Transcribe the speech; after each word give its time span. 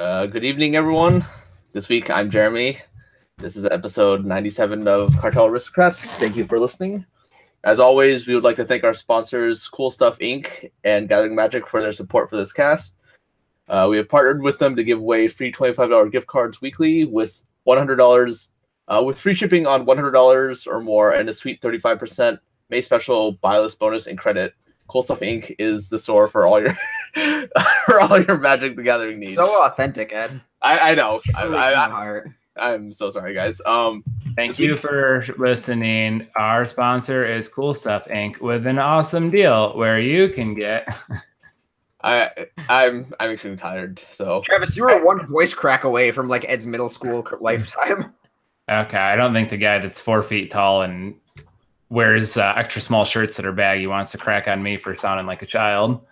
Uh, 0.00 0.24
good 0.24 0.44
evening, 0.44 0.76
everyone. 0.76 1.22
This 1.74 1.90
week 1.90 2.08
I'm 2.08 2.30
Jeremy. 2.30 2.78
This 3.36 3.54
is 3.54 3.66
episode 3.66 4.24
97 4.24 4.88
of 4.88 5.14
Cartel 5.18 5.44
Aristocrats. 5.44 6.16
Thank 6.16 6.36
you 6.36 6.46
for 6.46 6.58
listening. 6.58 7.04
As 7.64 7.78
always, 7.80 8.26
we 8.26 8.34
would 8.34 8.42
like 8.42 8.56
to 8.56 8.64
thank 8.64 8.82
our 8.82 8.94
sponsors, 8.94 9.68
Cool 9.68 9.90
Stuff 9.90 10.18
Inc. 10.20 10.70
and 10.84 11.06
Gathering 11.06 11.34
Magic, 11.34 11.66
for 11.66 11.82
their 11.82 11.92
support 11.92 12.30
for 12.30 12.38
this 12.38 12.50
cast. 12.50 12.96
Uh, 13.68 13.88
we 13.90 13.98
have 13.98 14.08
partnered 14.08 14.40
with 14.40 14.58
them 14.58 14.74
to 14.74 14.84
give 14.84 15.00
away 15.00 15.28
free 15.28 15.52
$25 15.52 16.10
gift 16.10 16.26
cards 16.26 16.62
weekly 16.62 17.04
with 17.04 17.44
$100 17.68 18.48
uh, 18.88 19.02
with 19.04 19.18
free 19.18 19.34
shipping 19.34 19.66
on 19.66 19.84
$100 19.84 20.66
or 20.66 20.80
more 20.80 21.12
and 21.12 21.28
a 21.28 21.34
sweet 21.34 21.60
35% 21.60 22.38
May 22.70 22.80
special 22.80 23.32
buy 23.32 23.58
list 23.58 23.78
bonus 23.78 24.06
and 24.06 24.16
credit. 24.16 24.54
Cool 24.90 25.02
Stuff 25.02 25.20
Inc. 25.20 25.54
is 25.58 25.88
the 25.88 25.98
store 25.98 26.28
for 26.28 26.46
all 26.46 26.60
your 26.60 26.76
for 27.86 28.00
all 28.00 28.20
your 28.20 28.38
Magic 28.38 28.76
the 28.76 28.82
Gathering 28.82 29.20
needs. 29.20 29.34
So 29.34 29.64
authentic, 29.64 30.12
Ed. 30.12 30.40
I, 30.60 30.90
I 30.90 30.94
know. 30.94 31.20
I, 31.34 31.44
I, 31.44 31.86
I, 31.86 31.88
heart. 31.88 32.30
I'm 32.56 32.92
so 32.92 33.08
sorry, 33.08 33.32
guys. 33.32 33.62
Um, 33.64 34.02
Thank 34.36 34.58
you 34.58 34.72
week- 34.72 34.80
for 34.80 35.24
listening. 35.38 36.26
Our 36.36 36.68
sponsor 36.68 37.24
is 37.24 37.48
Cool 37.48 37.74
Stuff 37.74 38.06
Inc. 38.06 38.40
with 38.40 38.66
an 38.66 38.78
awesome 38.78 39.30
deal 39.30 39.76
where 39.76 39.98
you 39.98 40.28
can 40.28 40.54
get. 40.54 40.88
I 42.02 42.30
I'm 42.68 43.12
I'm 43.20 43.30
extremely 43.30 43.58
tired. 43.58 44.00
So 44.12 44.40
Travis, 44.42 44.76
you 44.76 44.84
were 44.84 45.04
one 45.04 45.24
voice 45.26 45.52
crack 45.52 45.84
away 45.84 46.12
from 46.12 46.28
like 46.28 46.44
Ed's 46.48 46.66
middle 46.66 46.88
school 46.88 47.26
lifetime. 47.40 48.14
Okay, 48.70 48.98
I 48.98 49.16
don't 49.16 49.32
think 49.32 49.50
the 49.50 49.56
guy 49.56 49.80
that's 49.80 50.00
four 50.00 50.22
feet 50.22 50.50
tall 50.50 50.82
and 50.82 51.14
wears 51.90 52.36
uh, 52.36 52.54
extra 52.56 52.80
small 52.80 53.04
shirts 53.04 53.36
that 53.36 53.44
are 53.44 53.52
baggy 53.52 53.86
wants 53.86 54.12
to 54.12 54.18
crack 54.18 54.48
on 54.48 54.62
me 54.62 54.76
for 54.76 54.96
sounding 54.96 55.26
like 55.26 55.42
a 55.42 55.46
child. 55.46 56.06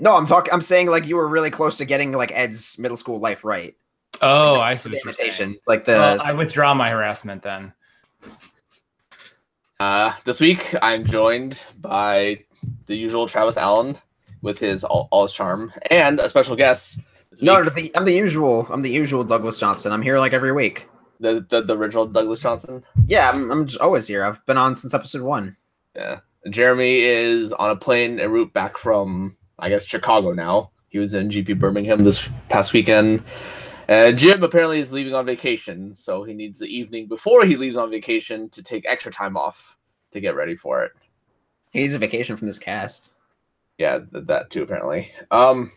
No, 0.00 0.16
I'm 0.16 0.26
talking. 0.26 0.52
I'm 0.52 0.62
saying 0.62 0.88
like 0.88 1.06
you 1.06 1.16
were 1.16 1.28
really 1.28 1.50
close 1.50 1.76
to 1.76 1.84
getting 1.84 2.10
like 2.12 2.32
Ed's 2.34 2.76
middle 2.78 2.96
school 2.96 3.20
life 3.20 3.44
right. 3.44 3.76
Oh, 4.20 4.56
I 4.60 4.74
see 4.74 4.88
The 4.90 4.96
what 4.96 5.04
you're 5.04 5.12
saying. 5.12 5.28
imitation, 5.28 5.58
like 5.66 5.84
the 5.84 5.92
Well, 5.92 6.20
I 6.20 6.32
withdraw 6.32 6.74
my 6.74 6.90
harassment 6.90 7.42
then. 7.42 7.72
uh, 9.80 10.12
this 10.24 10.40
week 10.40 10.74
I'm 10.82 11.04
joined 11.06 11.60
by 11.80 12.44
the 12.86 12.96
usual 12.96 13.26
Travis 13.28 13.56
Allen 13.56 13.98
with 14.42 14.58
his 14.58 14.84
all, 14.84 15.08
all 15.10 15.22
his 15.22 15.32
charm 15.32 15.72
and 15.90 16.18
a 16.20 16.28
special 16.28 16.56
guest. 16.56 17.00
This 17.30 17.42
no, 17.42 17.64
the, 17.64 17.90
I'm 17.96 18.04
the 18.04 18.12
usual. 18.12 18.66
I'm 18.70 18.82
the 18.82 18.90
usual 18.90 19.24
Douglas 19.24 19.58
Johnson. 19.58 19.92
I'm 19.92 20.02
here 20.02 20.18
like 20.18 20.32
every 20.32 20.52
week. 20.52 20.88
The, 21.22 21.46
the 21.48 21.62
the 21.62 21.76
original 21.76 22.06
Douglas 22.06 22.40
Johnson. 22.40 22.84
Yeah, 23.06 23.30
I'm, 23.30 23.50
I'm 23.50 23.68
always 23.80 24.06
here. 24.06 24.24
I've 24.24 24.44
been 24.46 24.58
on 24.58 24.76
since 24.76 24.92
episode 24.94 25.22
one. 25.22 25.56
Yeah, 25.96 26.20
Jeremy 26.50 26.98
is 27.00 27.52
on 27.52 27.70
a 27.70 27.76
plane 27.76 28.20
en 28.20 28.30
route 28.30 28.52
back 28.52 28.76
from 28.78 29.36
I 29.58 29.68
guess 29.70 29.84
Chicago 29.86 30.32
now. 30.32 30.70
He 30.88 30.98
was 30.98 31.14
in 31.14 31.30
GP 31.30 31.58
Birmingham 31.58 32.04
this 32.04 32.28
past 32.50 32.72
weekend. 32.74 33.22
And 33.88 34.18
Jim 34.18 34.42
apparently 34.42 34.78
is 34.78 34.92
leaving 34.92 35.14
on 35.14 35.26
vacation, 35.26 35.94
so 35.94 36.22
he 36.22 36.34
needs 36.34 36.58
the 36.58 36.66
evening 36.66 37.08
before 37.08 37.44
he 37.44 37.56
leaves 37.56 37.76
on 37.76 37.90
vacation 37.90 38.48
to 38.50 38.62
take 38.62 38.84
extra 38.86 39.10
time 39.12 39.36
off 39.36 39.76
to 40.12 40.20
get 40.20 40.36
ready 40.36 40.54
for 40.56 40.84
it. 40.84 40.92
He 41.72 41.80
needs 41.80 41.94
a 41.94 41.98
vacation 41.98 42.36
from 42.36 42.46
this 42.46 42.58
cast. 42.58 43.12
yeah 43.78 43.98
th- 43.98 44.26
that 44.26 44.50
too 44.50 44.62
apparently 44.62 45.10
um 45.30 45.72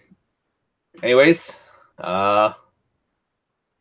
anyways 1.01 1.57
uh 1.99 2.51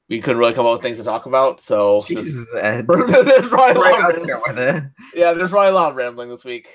we 0.08 0.20
couldn't 0.20 0.38
really 0.38 0.52
come 0.54 0.66
up 0.66 0.74
with 0.74 0.82
things 0.82 0.98
to 0.98 1.04
talk 1.04 1.26
about 1.26 1.60
so 1.60 1.98
this- 2.00 2.08
Jesus, 2.08 2.46
Ed. 2.54 2.86
there's 2.88 3.48
probably 3.48 3.80
a 3.80 3.84
Right 3.84 4.00
lot 4.00 4.16
of 4.18 4.26
there 4.26 4.40
with 4.46 4.58
it. 4.58 4.84
yeah 5.14 5.32
there's 5.32 5.50
probably 5.50 5.70
a 5.70 5.74
lot 5.74 5.90
of 5.90 5.96
rambling 5.96 6.28
this 6.28 6.44
week. 6.44 6.68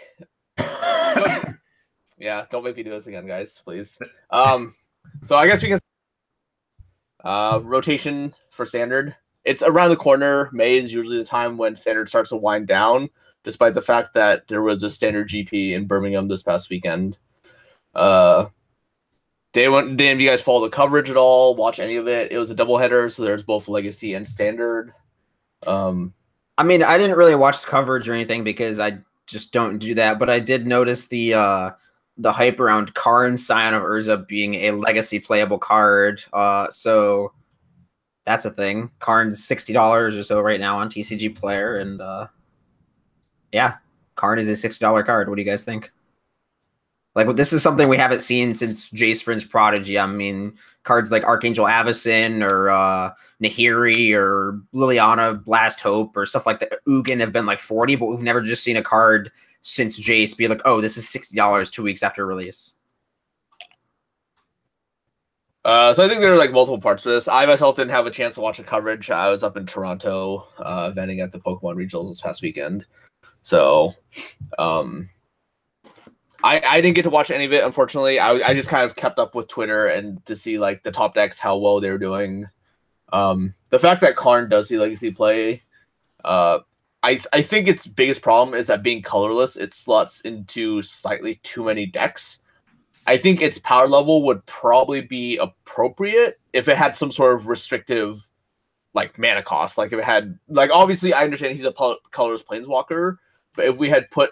Yeah 2.22 2.46
don't 2.52 2.66
make 2.66 2.76
me 2.76 2.84
do 2.84 2.90
this 2.90 3.08
again 3.08 3.26
guys 3.26 3.62
please. 3.64 3.98
Um 4.30 4.76
so 5.26 5.36
i 5.38 5.48
guess 5.48 5.62
we 5.64 5.70
can 5.70 5.80
uh 7.24 7.60
rotation 7.64 8.34
for 8.52 8.66
standard. 8.66 9.16
It's 9.46 9.64
around 9.64 9.90
the 9.90 9.96
corner. 9.96 10.50
May 10.52 10.78
is 10.78 10.92
usually 10.94 11.18
the 11.18 11.24
time 11.24 11.58
when 11.58 11.76
standard 11.78 12.10
starts 12.10 12.30
to 12.32 12.36
wind 12.36 12.68
down 12.68 13.10
despite 13.46 13.74
the 13.74 13.82
fact 13.82 14.14
that 14.16 14.48
there 14.50 14.62
was 14.62 14.84
a 14.84 14.90
standard 14.90 15.30
gp 15.30 15.72
in 15.74 15.88
birmingham 15.88 16.28
this 16.28 16.44
past 16.44 16.70
weekend. 16.70 17.18
Uh 17.96 18.48
they 19.54 19.66
any 19.66 20.12
of 20.12 20.20
you 20.20 20.30
guys 20.30 20.42
follow 20.42 20.62
the 20.62 20.70
coverage 20.70 21.10
at 21.10 21.18
all 21.18 21.56
watch 21.56 21.80
any 21.80 21.96
of 21.96 22.08
it 22.08 22.32
it 22.32 22.38
was 22.38 22.52
a 22.52 22.56
doubleheader 22.56 23.12
so 23.12 23.24
there's 23.24 23.44
both 23.44 23.68
legacy 23.68 24.14
and 24.14 24.28
standard 24.28 24.94
um 25.66 26.14
I 26.60 26.64
mean, 26.64 26.84
I 26.84 26.98
didn't 26.98 27.16
really 27.16 27.36
watch 27.36 27.62
the 27.62 27.68
coverage 27.68 28.10
or 28.10 28.14
anything 28.14 28.44
because 28.44 28.82
I 28.82 28.98
just 29.28 29.54
don't 29.54 29.80
do 29.80 29.96
that. 29.96 30.20
But 30.20 30.30
I 30.30 30.42
did 30.42 30.68
notice 30.68 31.08
the 31.08 31.34
uh 31.34 31.72
the 32.18 32.34
hype 32.34 32.60
around 32.60 32.94
Karn 32.96 33.38
Scion 33.38 33.74
of 33.74 33.82
Urza 33.82 34.28
being 34.28 34.56
a 34.56 34.72
legacy 34.72 35.20
playable 35.20 35.58
card. 35.58 36.22
Uh, 36.34 36.70
so 36.70 37.32
that's 38.26 38.44
a 38.44 38.52
thing. 38.52 38.92
Karn's 39.00 39.42
sixty 39.42 39.72
dollars 39.72 40.18
or 40.18 40.24
so 40.26 40.42
right 40.42 40.60
now 40.60 40.80
on 40.80 40.90
TCG 40.90 41.34
Player, 41.34 41.78
and 41.78 42.02
uh, 42.02 42.28
yeah, 43.54 43.76
Karn 44.16 44.38
is 44.38 44.50
a 44.50 44.58
sixty 44.58 44.84
dollar 44.84 45.04
card. 45.04 45.30
What 45.30 45.36
do 45.36 45.42
you 45.42 45.50
guys 45.50 45.64
think? 45.64 45.94
Like, 47.20 47.28
well, 47.28 47.36
this 47.36 47.52
is 47.52 47.62
something 47.62 47.90
we 47.90 47.98
haven't 47.98 48.22
seen 48.22 48.56
since 48.56 48.90
Jace 48.92 49.26
Vryn's 49.26 49.44
Prodigy. 49.44 50.00
I 50.00 50.06
mean, 50.06 50.54
cards 50.84 51.12
like 51.12 51.26
Archangel 51.26 51.66
Avacyn 51.66 52.42
or 52.42 52.70
uh, 52.70 53.12
Nahiri 53.44 54.14
or 54.14 54.58
Liliana 54.74 55.44
Blast 55.44 55.82
Hope 55.82 56.16
or 56.16 56.26
stuff 56.26 56.46
like 56.46 56.62
that. 56.62 56.76
Ugin 56.88 57.20
have 57.20 57.34
been 57.34 57.46
like 57.46 57.60
40, 57.60 57.98
but 57.98 58.06
we've 58.06 58.22
never 58.22 58.40
just 58.40 58.64
seen 58.64 58.78
a 58.78 58.82
card 58.82 59.34
since 59.64 60.00
Jace 60.00 60.38
be 60.38 60.48
like, 60.48 60.62
oh, 60.64 60.80
this 60.80 60.96
is 60.96 61.08
$60 61.08 61.70
two 61.70 61.84
weeks 61.84 62.04
after 62.04 62.26
release. 62.26 62.76
Uh, 65.66 65.94
so 65.94 66.06
I 66.06 66.08
think 66.08 66.22
there 66.22 66.32
are 66.32 66.38
like 66.38 66.54
multiple 66.54 66.80
parts 66.80 67.04
to 67.04 67.10
this. 67.10 67.28
I 67.28 67.46
myself 67.48 67.76
didn't 67.76 67.92
have 67.92 68.06
a 68.06 68.12
chance 68.12 68.36
to 68.36 68.42
watch 68.42 68.60
the 68.60 68.64
coverage. 68.64 69.12
I 69.12 69.28
was 69.30 69.44
up 69.44 69.58
in 69.58 69.66
Toronto, 69.66 70.48
uh, 70.58 70.92
eventing 70.92 71.22
at 71.22 71.34
the 71.34 71.40
Pokemon 71.40 71.76
regionals 71.76 72.08
this 72.12 72.22
past 72.22 72.42
weekend. 72.42 72.86
So, 73.42 73.94
um, 74.58 75.10
I 76.44 76.62
I 76.62 76.82
didn't 76.82 76.96
get 76.96 77.04
to 77.04 77.10
watch 77.10 77.32
any 77.32 77.46
of 77.46 77.54
it. 77.54 77.64
Unfortunately, 77.64 78.20
I 78.20 78.32
I 78.50 78.54
just 78.54 78.70
kind 78.70 78.86
of 78.86 78.96
kept 78.96 79.20
up 79.20 79.36
with 79.36 79.48
Twitter 79.48 79.88
and 79.88 80.24
to 80.26 80.36
see 80.36 80.58
like 80.58 80.84
the 80.84 80.92
top 80.92 81.16
decks 81.16 81.40
how 81.40 81.58
well 81.58 81.80
they 81.80 81.90
were 81.90 81.98
doing. 81.98 82.48
Um, 83.12 83.56
the 83.70 83.80
fact 83.80 84.02
that 84.02 84.16
Karn 84.16 84.50
does 84.50 84.68
see 84.68 84.78
legacy 84.78 85.12
play, 85.12 85.64
uh, 86.24 86.60
I 87.04 87.22
I 87.34 87.42
think 87.42 87.68
its 87.68 87.88
biggest 87.88 88.22
problem 88.22 88.58
is 88.58 88.68
that 88.68 88.84
being 88.84 89.02
colorless, 89.02 89.56
it 89.56 89.74
slots 89.74 90.22
into 90.22 90.82
slightly 90.82 91.36
too 91.44 91.64
many 91.64 91.86
decks. 91.86 92.42
I 93.08 93.18
think 93.18 93.42
its 93.42 93.58
power 93.58 93.88
level 93.88 94.24
would 94.26 94.46
probably 94.46 95.02
be 95.02 95.38
appropriate 95.38 96.40
if 96.54 96.68
it 96.68 96.78
had 96.78 96.96
some 96.96 97.12
sort 97.12 97.36
of 97.36 97.48
restrictive, 97.48 98.28
like 98.94 99.18
mana 99.18 99.42
cost. 99.42 99.78
Like 99.78 99.92
if 99.92 100.00
it 100.00 100.06
had, 100.06 100.38
like 100.48 100.70
obviously 100.72 101.14
I 101.14 101.24
understand 101.24 101.56
he's 101.56 101.66
a 101.66 101.74
colorless 102.12 102.44
planeswalker, 102.44 103.18
but 103.56 103.66
if 103.66 103.78
we 103.78 103.90
had 103.90 104.12
put, 104.12 104.32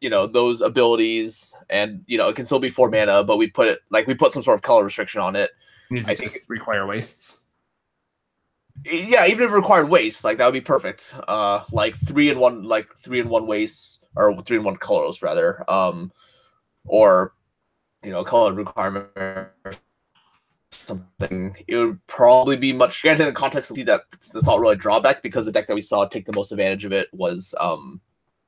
you 0.00 0.10
know, 0.10 0.26
those 0.26 0.60
abilities 0.60 1.54
and 1.70 2.02
you 2.06 2.18
know 2.18 2.28
it 2.28 2.36
can 2.36 2.46
still 2.46 2.58
be 2.58 2.70
four 2.70 2.90
mana, 2.90 3.24
but 3.24 3.36
we 3.36 3.48
put 3.48 3.68
it 3.68 3.80
like 3.90 4.06
we 4.06 4.14
put 4.14 4.32
some 4.32 4.42
sort 4.42 4.56
of 4.56 4.62
color 4.62 4.84
restriction 4.84 5.20
on 5.20 5.36
it. 5.36 5.50
Needs 5.90 6.08
I 6.08 6.14
to 6.14 6.18
think- 6.18 6.32
just 6.32 6.48
require 6.48 6.86
wastes. 6.86 7.42
Yeah, 8.84 9.26
even 9.26 9.44
if 9.44 9.50
it 9.50 9.54
required 9.54 9.88
waste, 9.88 10.22
like 10.22 10.36
that 10.38 10.44
would 10.44 10.52
be 10.52 10.60
perfect. 10.60 11.14
Uh, 11.26 11.64
like 11.72 11.96
three 11.96 12.30
and 12.30 12.38
one, 12.38 12.62
like 12.62 12.94
three 12.98 13.20
and 13.20 13.30
one 13.30 13.46
waste 13.46 14.04
or 14.14 14.38
three 14.42 14.56
and 14.58 14.66
one 14.66 14.76
colorless 14.76 15.22
rather. 15.22 15.64
Um, 15.68 16.12
or 16.84 17.32
you 18.04 18.10
know, 18.10 18.22
color 18.22 18.52
requirement 18.52 19.08
or 19.16 19.50
something. 20.70 21.56
It 21.66 21.76
would 21.76 22.06
probably 22.06 22.56
be 22.56 22.72
much. 22.72 23.00
Granted, 23.02 23.22
in 23.22 23.28
the 23.34 23.40
context 23.40 23.70
of 23.70 23.76
that, 23.86 24.02
it's 24.12 24.34
it's 24.34 24.46
not 24.46 24.60
really 24.60 24.74
a 24.74 24.78
drawback 24.78 25.22
because 25.22 25.46
the 25.46 25.52
deck 25.52 25.66
that 25.68 25.74
we 25.74 25.80
saw 25.80 26.06
take 26.06 26.26
the 26.26 26.32
most 26.34 26.52
advantage 26.52 26.84
of 26.84 26.92
it 26.92 27.08
was 27.12 27.54
um 27.58 28.00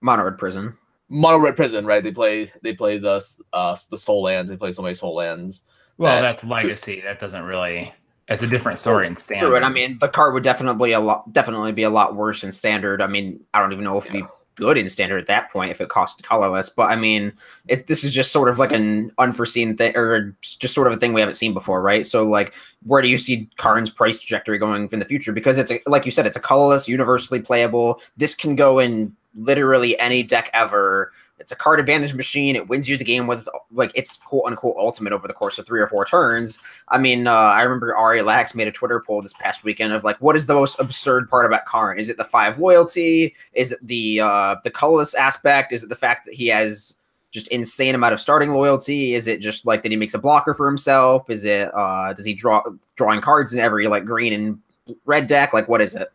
Mono 0.03 0.25
Red 0.25 0.38
Prison. 0.38 0.76
Mono 1.09 1.39
Red 1.39 1.57
Prison, 1.57 1.87
right? 1.87 2.03
They 2.03 2.13
play 2.13 2.51
they 2.63 2.75
play 2.75 2.99
the 2.99 3.25
uh 3.53 3.77
the 3.91 3.97
Sol 3.97 4.23
lands. 4.23 4.51
They 4.51 4.57
play 4.57 4.73
so 4.73 4.83
many 4.83 4.95
Sol 4.95 5.15
lands. 5.15 5.65
Well, 5.97 6.15
that- 6.15 6.23
that's 6.23 6.45
legacy. 6.45 7.01
That 7.01 7.19
doesn't 7.19 7.43
really. 7.43 7.93
It's 8.31 8.43
a 8.43 8.47
different 8.47 8.78
story 8.78 9.07
in 9.07 9.16
standard. 9.16 9.47
True, 9.47 9.57
and 9.57 9.65
I 9.65 9.71
mean, 9.71 9.97
the 10.01 10.09
card 10.09 10.34
would 10.34 10.43
definitely 10.43 10.93
a 10.93 11.01
lot, 11.01 11.33
definitely 11.33 11.72
be 11.72 11.84
a 11.84 11.91
lot 11.91 12.15
worse 12.15 12.45
in 12.45 12.53
standard. 12.53 13.01
I 13.01 13.07
mean, 13.07 13.41
I 13.55 13.59
don't 13.60 13.72
even 13.72 13.84
know 13.84 13.97
if 13.97 14.05
it'd 14.05 14.13
be 14.21 14.27
good 14.55 14.77
in 14.77 14.87
standard 14.91 15.19
at 15.19 15.27
that 15.28 15.51
point 15.51 15.71
if 15.71 15.81
it 15.81 15.89
cost 15.89 16.22
colorless. 16.25 16.69
But 16.69 16.91
I 16.91 16.97
mean, 16.97 17.33
if 17.69 17.87
this 17.87 18.04
is 18.04 18.13
just 18.13 18.31
sort 18.31 18.51
of 18.51 18.59
like 18.59 18.71
an 18.72 19.13
unforeseen 19.16 19.78
thing, 19.78 19.97
or 19.97 20.37
just 20.43 20.75
sort 20.75 20.89
of 20.89 20.93
a 20.93 20.97
thing 20.99 21.15
we 21.15 21.21
haven't 21.21 21.37
seen 21.37 21.54
before, 21.54 21.81
right? 21.81 22.04
So, 22.04 22.28
like, 22.28 22.53
where 22.83 23.01
do 23.01 23.09
you 23.09 23.16
see 23.16 23.49
Karn's 23.57 23.89
price 23.89 24.21
trajectory 24.21 24.59
going 24.59 24.91
in 24.93 24.99
the 24.99 25.07
future? 25.07 25.33
Because 25.33 25.57
it's 25.57 25.71
a, 25.71 25.81
like 25.87 26.04
you 26.04 26.13
said, 26.13 26.27
it's 26.27 26.37
a 26.37 26.41
colorless, 26.41 26.87
universally 26.87 27.41
playable. 27.41 27.99
This 28.19 28.34
can 28.34 28.57
go 28.57 28.78
in 28.78 29.16
literally 29.34 29.98
any 29.98 30.22
deck 30.22 30.51
ever. 30.53 31.13
It's 31.39 31.53
a 31.53 31.57
card 31.57 31.78
advantage 31.78 32.15
machine. 32.15 32.57
It 32.57 32.69
wins 32.69 32.89
you 32.89 32.97
the 32.97 33.04
game 33.04 33.28
with 33.28 33.47
like 33.71 33.92
its 33.95 34.16
quote 34.16 34.45
unquote 34.47 34.77
ultimate 34.77 35.13
over 35.13 35.28
the 35.28 35.34
course 35.34 35.59
of 35.59 35.66
three 35.66 35.80
or 35.80 35.86
four 35.86 36.04
turns. 36.04 36.59
I 36.89 36.98
mean, 36.98 37.28
uh, 37.28 37.33
I 37.33 37.63
remember 37.63 37.97
Ari 37.97 38.22
Lax 38.22 38.54
made 38.54 38.66
a 38.66 38.72
Twitter 38.72 39.03
poll 39.07 39.22
this 39.22 39.34
past 39.34 39.63
weekend 39.63 39.92
of 39.92 40.03
like, 40.03 40.21
what 40.21 40.34
is 40.34 40.47
the 40.47 40.54
most 40.54 40.80
absurd 40.80 41.30
part 41.30 41.47
about 41.47 41.65
Karn? 41.65 41.98
Is 41.98 42.09
it 42.09 42.16
the 42.16 42.25
five 42.25 42.59
loyalty? 42.59 43.34
Is 43.53 43.71
it 43.71 43.78
the 43.86 44.21
uh, 44.21 44.57
the 44.65 44.71
colorless 44.71 45.15
aspect? 45.15 45.72
Is 45.72 45.84
it 45.84 45.89
the 45.89 45.95
fact 45.95 46.27
that 46.27 46.34
he 46.34 46.48
has 46.48 46.98
just 47.30 47.48
insane 47.48 47.95
amount 47.95 48.15
of 48.15 48.21
starting 48.21 48.53
loyalty? 48.53 49.15
Is 49.15 49.27
it 49.27 49.41
just 49.41 49.66
like 49.66 49.83
that 49.83 49.92
he 49.92 49.97
makes 49.97 50.15
a 50.15 50.19
blocker 50.19 50.54
for 50.54 50.66
himself? 50.66 51.28
Is 51.30 51.45
it 51.45 51.72
uh 51.75 52.13
does 52.15 52.25
he 52.25 52.34
draw 52.34 52.63
drawing 52.97 53.21
cards 53.21 53.54
in 53.54 53.60
every 53.60 53.86
like 53.86 54.04
green 54.04 54.33
and 54.33 54.97
red 55.04 55.27
deck? 55.27 55.53
Like 55.53 55.69
what 55.69 55.80
is 55.80 55.95
it? 55.95 56.09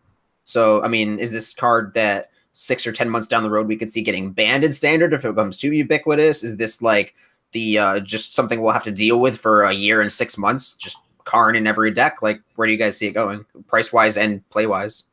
So 0.44 0.83
I 0.83 0.88
mean, 0.88 1.19
is 1.19 1.31
this 1.31 1.54
card 1.54 1.94
that 1.94 2.30
six 2.53 2.88
or 2.88 2.94
ten 2.94 3.09
months 3.09 3.27
down 3.27 3.44
the 3.44 3.50
road 3.50 3.67
we 3.67 3.75
could 3.75 3.91
see 3.91 4.01
getting 4.01 4.31
banned 4.31 4.63
in 4.63 4.71
standard 4.71 5.13
if 5.13 5.25
it 5.25 5.35
becomes 5.35 5.57
too 5.57 5.73
ubiquitous? 5.73 6.44
Is 6.44 6.57
this 6.57 6.81
like 6.81 7.13
the 7.51 7.77
uh 7.77 8.00
just 8.00 8.33
something 8.33 8.61
we'll 8.61 8.71
have 8.71 8.83
to 8.85 8.91
deal 8.91 9.19
with 9.19 9.38
for 9.38 9.63
a 9.63 9.73
year 9.73 10.00
and 10.01 10.11
six 10.11 10.38
months? 10.38 10.73
Just 10.73 10.97
Karn 11.25 11.55
in 11.55 11.67
every 11.67 11.91
deck? 11.91 12.21
Like 12.21 12.41
where 12.55 12.67
do 12.67 12.71
you 12.71 12.79
guys 12.79 12.97
see 12.97 13.07
it 13.07 13.13
going, 13.13 13.45
price 13.67 13.91
wise 13.91 14.17
and 14.17 14.47
play 14.50 14.67
wise? 14.67 15.07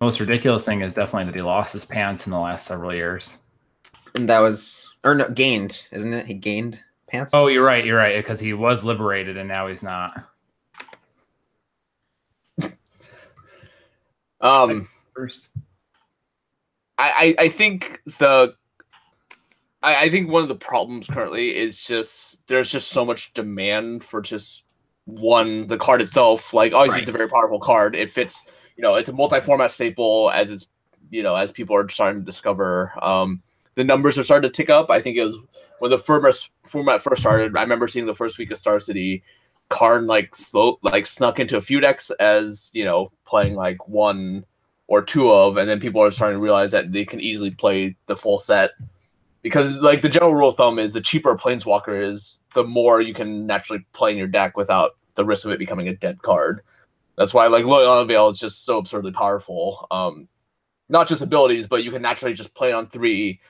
Most 0.00 0.20
ridiculous 0.20 0.64
thing 0.64 0.80
is 0.82 0.94
definitely 0.94 1.24
that 1.24 1.34
he 1.34 1.42
lost 1.42 1.72
his 1.72 1.84
pants 1.84 2.26
in 2.26 2.30
the 2.30 2.38
last 2.38 2.66
several 2.66 2.94
years. 2.94 3.42
And 4.14 4.28
that 4.28 4.38
was 4.38 4.88
or 5.04 5.14
no, 5.14 5.28
gained, 5.28 5.88
isn't 5.90 6.12
it? 6.14 6.26
He 6.26 6.34
gained 6.34 6.80
pants. 7.08 7.34
Oh, 7.34 7.48
you're 7.48 7.64
right. 7.64 7.84
You're 7.84 7.96
right 7.96 8.16
because 8.16 8.40
he 8.40 8.52
was 8.52 8.84
liberated 8.84 9.36
and 9.36 9.48
now 9.48 9.66
he's 9.66 9.82
not. 9.82 10.24
Um, 14.40 14.88
First, 15.16 15.48
I, 16.98 17.34
I 17.38 17.48
think 17.48 18.02
the 18.18 18.54
I, 19.82 20.04
I 20.04 20.10
think 20.10 20.30
one 20.30 20.42
of 20.42 20.48
the 20.48 20.56
problems 20.56 21.06
currently 21.06 21.56
is 21.56 21.80
just 21.80 22.46
there's 22.48 22.70
just 22.70 22.88
so 22.90 23.04
much 23.04 23.32
demand 23.34 24.04
for 24.04 24.20
just 24.20 24.64
one 25.04 25.66
the 25.68 25.78
card 25.78 26.02
itself. 26.02 26.52
Like 26.52 26.72
obviously 26.72 27.02
it's 27.02 27.08
a 27.08 27.12
very 27.12 27.28
powerful 27.28 27.60
card. 27.60 27.94
It 27.94 28.10
fits, 28.10 28.44
you 28.76 28.82
know, 28.82 28.96
it's 28.96 29.08
a 29.08 29.12
multi-format 29.12 29.70
staple 29.70 30.30
as 30.34 30.50
it's 30.50 30.66
you 31.10 31.22
know 31.22 31.34
as 31.34 31.52
people 31.52 31.76
are 31.76 31.88
starting 31.88 32.20
to 32.20 32.26
discover. 32.26 32.92
Um, 33.00 33.42
the 33.76 33.84
numbers 33.84 34.18
are 34.18 34.24
starting 34.24 34.50
to 34.50 34.54
tick 34.54 34.70
up. 34.70 34.90
I 34.90 35.00
think 35.00 35.16
it 35.16 35.24
was 35.24 35.36
when 35.78 35.90
the 35.90 35.98
format 35.98 36.34
format 36.66 37.02
first 37.02 37.22
started. 37.22 37.56
I 37.56 37.62
remember 37.62 37.88
seeing 37.88 38.06
the 38.06 38.14
first 38.14 38.38
week 38.38 38.50
of 38.50 38.58
Star 38.58 38.80
City, 38.80 39.22
Karn 39.68 40.06
like 40.06 40.34
slow 40.34 40.78
like 40.82 41.06
snuck 41.06 41.38
into 41.38 41.56
a 41.56 41.62
few 41.62 41.78
decks 41.78 42.10
as 42.18 42.70
you 42.72 42.84
know 42.84 43.12
playing 43.24 43.54
like 43.54 43.86
one 43.86 44.44
or 44.88 45.02
two 45.02 45.30
of, 45.30 45.56
and 45.56 45.68
then 45.68 45.78
people 45.78 46.02
are 46.02 46.10
starting 46.10 46.38
to 46.38 46.42
realize 46.42 46.72
that 46.72 46.92
they 46.92 47.04
can 47.04 47.20
easily 47.20 47.50
play 47.50 47.96
the 48.06 48.16
full 48.16 48.38
set 48.38 48.72
because 49.42 49.76
like 49.76 50.02
the 50.02 50.08
general 50.08 50.34
rule 50.34 50.48
of 50.48 50.56
thumb 50.56 50.78
is 50.78 50.92
the 50.92 51.00
cheaper 51.00 51.36
planeswalker 51.36 52.00
is, 52.00 52.42
the 52.54 52.64
more 52.64 53.00
you 53.00 53.14
can 53.14 53.46
naturally 53.46 53.86
play 53.92 54.10
in 54.10 54.18
your 54.18 54.26
deck 54.26 54.56
without 54.56 54.92
the 55.14 55.24
risk 55.24 55.44
of 55.44 55.52
it 55.52 55.58
becoming 55.58 55.88
a 55.88 55.94
dead 55.94 56.22
card. 56.22 56.62
That's 57.16 57.34
why 57.34 57.46
like 57.46 57.64
Loyal 57.64 58.04
Veil 58.04 58.28
is 58.28 58.38
just 58.38 58.64
so 58.64 58.78
absurdly 58.78 59.12
powerful. 59.12 59.86
Um, 59.90 60.28
not 60.88 61.08
just 61.08 61.22
abilities, 61.22 61.66
but 61.66 61.84
you 61.84 61.90
can 61.90 62.02
naturally 62.02 62.34
just 62.34 62.54
play 62.54 62.72
on 62.72 62.88
three, 62.88 63.40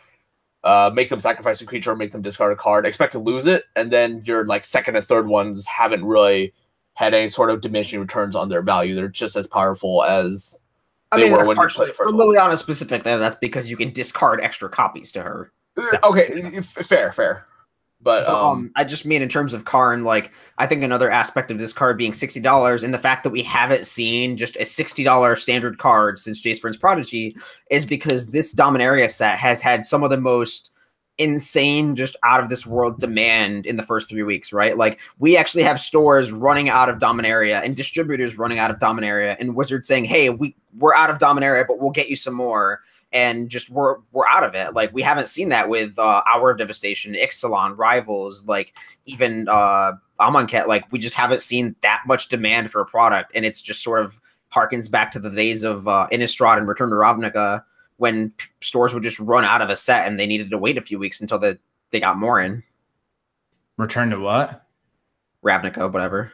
uh, 0.64 0.90
make 0.93 1.08
them 1.08 1.20
sacrifice 1.20 1.61
a 1.61 1.67
creature, 1.67 1.94
make 1.94 2.12
them 2.12 2.23
discard 2.23 2.52
a 2.52 2.56
card, 2.56 2.85
expect 2.85 3.12
to 3.12 3.19
lose 3.19 3.46
it, 3.46 3.64
and 3.76 3.93
then 3.93 4.23
your 4.25 4.44
like 4.44 4.64
second 4.64 4.96
and 4.96 5.06
third 5.06 5.29
ones 5.29 5.67
haven't 5.67 6.05
really 6.05 6.52
had 6.94 7.14
any 7.14 7.29
sort 7.29 7.50
of 7.50 7.61
diminishing 7.61 8.00
returns 8.00 8.35
on 8.35 8.49
their 8.49 8.62
value. 8.62 8.94
They're 8.94 9.08
just 9.08 9.37
as 9.37 9.46
powerful 9.46 10.02
as 10.02 10.58
I 11.10 11.16
mean, 11.16 11.32
that's 11.32 11.55
partially 11.55 11.93
for. 11.93 12.06
Liliana 12.06 12.58
specifically. 12.58 13.16
That's 13.16 13.37
because 13.37 13.70
you 13.70 13.76
can 13.76 13.93
discard 13.93 14.40
extra 14.40 14.69
copies 14.69 15.12
to 15.12 15.22
her. 15.22 15.52
Okay, 16.05 16.60
fair, 16.60 17.12
fair. 17.12 17.46
But 18.00 18.28
um, 18.28 18.34
um, 18.37 18.72
I 18.76 18.84
just 18.84 19.06
mean 19.06 19.22
in 19.22 19.28
terms 19.28 19.55
of 19.55 19.64
Karn, 19.64 20.05
like 20.05 20.31
I 20.56 20.66
think 20.66 20.82
another 20.84 21.10
aspect 21.10 21.50
of 21.50 21.58
this 21.58 21.72
card 21.72 21.99
being 21.99 22.12
sixty 22.12 22.40
dollars 22.40 22.84
and 22.84 22.94
the 22.94 22.99
fact 22.99 23.25
that 23.25 23.31
we 23.31 23.43
haven't 23.43 23.87
seen 23.87 24.37
just 24.37 24.56
a 24.56 24.64
sixty 24.64 25.02
dollar 25.02 25.34
standard 25.34 25.78
card 25.78 26.20
since 26.20 26.43
Jace 26.43 26.60
Vryn's 26.60 26.76
Prodigy 26.76 27.37
is 27.70 27.87
because 27.87 28.28
this 28.28 28.54
Dominaria 28.54 29.11
set 29.11 29.38
has 29.38 29.61
had 29.61 29.84
some 29.84 30.04
of 30.04 30.11
the 30.11 30.20
most 30.20 30.70
insane, 31.19 31.96
just 31.96 32.14
out 32.22 32.40
of 32.40 32.49
this 32.49 32.64
world 32.64 33.00
demand 33.00 33.66
in 33.66 33.76
the 33.76 33.82
first 33.82 34.08
three 34.08 34.22
weeks, 34.22 34.52
right? 34.52 34.76
Like 34.76 35.00
we 35.19 35.37
actually 35.37 35.64
have 35.64 35.81
stores 35.81 36.31
running 36.31 36.69
out 36.69 36.88
of 36.88 37.00
Dominaria 37.00 37.64
and 37.64 37.76
distributors 37.76 38.38
running 38.38 38.61
out 38.61 38.70
of 38.70 38.78
Dominaria 38.78 39.37
and 39.40 39.56
Wizards 39.56 39.88
saying, 39.88 40.04
"Hey, 40.04 40.31
we 40.31 40.54
we're 40.78 40.94
out 40.94 41.10
of 41.10 41.19
Dominaria, 41.19 41.66
but 41.66 41.78
we'll 41.78 41.90
get 41.90 42.08
you 42.08 42.16
some 42.16 42.34
more." 42.34 42.80
and 43.10 43.48
just 43.48 43.70
we're 43.70 43.96
we're 44.12 44.26
out 44.26 44.44
of 44.44 44.54
it. 44.54 44.75
Like 44.75 44.92
we 44.92 45.00
haven't 45.00 45.30
seen 45.30 45.48
that 45.48 45.70
with 45.70 45.98
uh, 45.98 46.22
Hour 46.26 46.50
of 46.50 46.58
Devastation, 46.58 47.14
Ixalan, 47.14 47.78
Rivals, 47.78 48.46
like 48.46 48.76
even 49.06 49.48
uh 49.48 49.92
Amonkhet. 50.20 50.66
Like 50.66 50.84
we 50.92 50.98
just 50.98 51.14
haven't 51.14 51.42
seen 51.42 51.75
that 51.80 52.02
much 52.06 52.28
demand 52.28 52.70
for 52.70 52.82
a 52.82 52.86
product, 52.86 53.32
and 53.34 53.46
it's 53.46 53.62
just 53.62 53.82
sort 53.82 54.02
of 54.02 54.20
harkens 54.54 54.90
back 54.90 55.12
to 55.12 55.19
the 55.19 55.30
days 55.30 55.62
of 55.62 55.86
uh, 55.88 56.06
Innistrad 56.12 56.58
and 56.58 56.69
Return 56.69 56.90
to 56.90 56.96
Ravnica 56.96 57.62
when 57.96 58.32
stores 58.60 58.94
would 58.94 59.02
just 59.02 59.19
run 59.20 59.44
out 59.44 59.60
of 59.60 59.70
a 59.70 59.76
set 59.76 60.06
and 60.06 60.19
they 60.19 60.26
needed 60.26 60.50
to 60.50 60.58
wait 60.58 60.78
a 60.78 60.82
few 60.82 60.98
weeks 60.98 61.20
until 61.20 61.38
the, 61.38 61.58
they 61.90 62.00
got 62.00 62.16
more 62.16 62.40
in 62.40 62.62
return 63.76 64.10
to 64.10 64.19
what? 64.19 64.64
Ravnica, 65.44 65.92
whatever. 65.92 66.32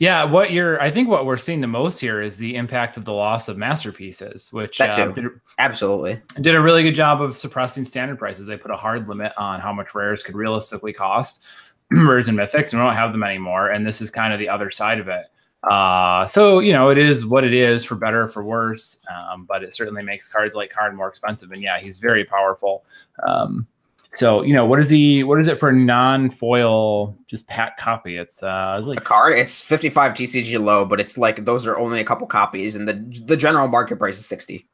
Yeah, 0.00 0.24
what 0.24 0.50
you're 0.50 0.80
I 0.80 0.90
think 0.90 1.10
what 1.10 1.26
we're 1.26 1.36
seeing 1.36 1.60
the 1.60 1.66
most 1.66 2.00
here 2.00 2.22
is 2.22 2.38
the 2.38 2.56
impact 2.56 2.96
of 2.96 3.04
the 3.04 3.12
loss 3.12 3.48
of 3.48 3.58
masterpieces, 3.58 4.50
which 4.50 4.80
uh, 4.80 5.12
did, 5.12 5.26
Absolutely. 5.58 6.22
did 6.40 6.54
a 6.54 6.60
really 6.60 6.82
good 6.82 6.94
job 6.94 7.20
of 7.20 7.36
suppressing 7.36 7.84
standard 7.84 8.18
prices. 8.18 8.46
They 8.46 8.56
put 8.56 8.70
a 8.70 8.76
hard 8.76 9.08
limit 9.08 9.34
on 9.36 9.60
how 9.60 9.74
much 9.74 9.94
rares 9.94 10.22
could 10.22 10.34
realistically 10.34 10.94
cost. 10.94 11.44
rares 11.90 12.28
and 12.28 12.38
mythics, 12.38 12.72
and 12.72 12.80
we 12.80 12.86
don't 12.86 12.94
have 12.94 13.12
them 13.12 13.22
anymore. 13.22 13.68
And 13.68 13.86
this 13.86 14.00
is 14.00 14.10
kind 14.10 14.32
of 14.32 14.38
the 14.38 14.48
other 14.48 14.70
side 14.70 15.00
of 15.00 15.08
it. 15.08 15.26
Uh, 15.70 16.26
so 16.28 16.60
you 16.60 16.72
know, 16.72 16.88
it 16.88 16.96
is 16.96 17.26
what 17.26 17.44
it 17.44 17.52
is 17.52 17.84
for 17.84 17.94
better 17.94 18.22
or 18.22 18.28
for 18.28 18.42
worse. 18.42 19.04
Um, 19.14 19.44
but 19.44 19.62
it 19.62 19.74
certainly 19.74 20.02
makes 20.02 20.28
cards 20.28 20.54
like 20.54 20.70
Karn 20.70 20.96
more 20.96 21.08
expensive. 21.08 21.52
And 21.52 21.62
yeah, 21.62 21.78
he's 21.78 21.98
very 21.98 22.24
powerful. 22.24 22.84
Um, 23.26 23.66
so 24.12 24.42
you 24.42 24.54
know, 24.54 24.66
what 24.66 24.78
is 24.80 24.90
he? 24.90 25.22
What 25.22 25.38
is 25.40 25.48
it 25.48 25.58
for 25.60 25.72
non-foil, 25.72 27.16
just 27.26 27.46
pat 27.48 27.76
copy? 27.76 28.16
It's 28.16 28.42
uh 28.42 28.76
it's 28.78 28.88
like 28.88 29.00
A 29.00 29.04
card, 29.04 29.34
it's 29.34 29.60
55 29.62 30.12
TCG 30.14 30.60
low, 30.62 30.84
but 30.84 31.00
it's 31.00 31.16
like 31.16 31.44
those 31.44 31.66
are 31.66 31.78
only 31.78 32.00
a 32.00 32.04
couple 32.04 32.26
copies, 32.26 32.76
and 32.76 32.88
the 32.88 33.22
the 33.26 33.36
general 33.36 33.68
market 33.68 33.98
price 33.98 34.18
is 34.18 34.26
60. 34.26 34.66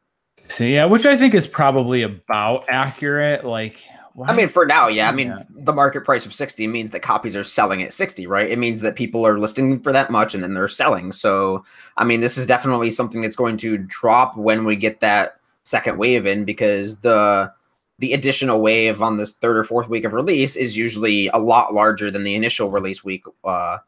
So 0.48 0.64
yeah, 0.64 0.84
which 0.84 1.04
I 1.06 1.16
think 1.16 1.34
is 1.34 1.46
probably 1.46 2.02
about 2.02 2.64
accurate. 2.68 3.44
Like, 3.44 3.82
I 4.24 4.32
mean, 4.32 4.48
for 4.48 4.64
now, 4.64 4.86
yeah. 4.86 5.08
I 5.08 5.12
mean, 5.12 5.28
Yeah. 5.28 5.42
the 5.50 5.72
market 5.72 6.04
price 6.04 6.24
of 6.24 6.32
60 6.32 6.66
means 6.68 6.92
that 6.92 7.00
copies 7.00 7.34
are 7.34 7.42
selling 7.42 7.82
at 7.82 7.92
60, 7.92 8.26
right? 8.28 8.48
It 8.48 8.58
means 8.58 8.80
that 8.82 8.94
people 8.94 9.26
are 9.26 9.38
listing 9.40 9.80
for 9.80 9.92
that 9.92 10.08
much 10.08 10.34
and 10.34 10.42
then 10.44 10.54
they're 10.54 10.68
selling. 10.68 11.10
So, 11.10 11.64
I 11.96 12.04
mean, 12.04 12.20
this 12.20 12.38
is 12.38 12.46
definitely 12.46 12.90
something 12.90 13.22
that's 13.22 13.34
going 13.36 13.56
to 13.58 13.76
drop 13.78 14.36
when 14.36 14.64
we 14.64 14.76
get 14.76 15.00
that 15.00 15.36
second 15.64 15.98
wave 15.98 16.26
in 16.26 16.44
because 16.44 17.00
the 17.00 17.52
the 17.98 18.12
additional 18.12 18.60
wave 18.60 19.00
on 19.00 19.16
this 19.16 19.32
third 19.32 19.56
or 19.56 19.64
fourth 19.64 19.88
week 19.88 20.04
of 20.04 20.12
release 20.12 20.56
is 20.56 20.76
usually 20.76 21.28
a 21.28 21.38
lot 21.38 21.72
larger 21.72 22.10
than 22.10 22.24
the 22.24 22.34
initial 22.34 22.70
release 22.70 23.02
week 23.02 23.24
uh, 23.44 23.78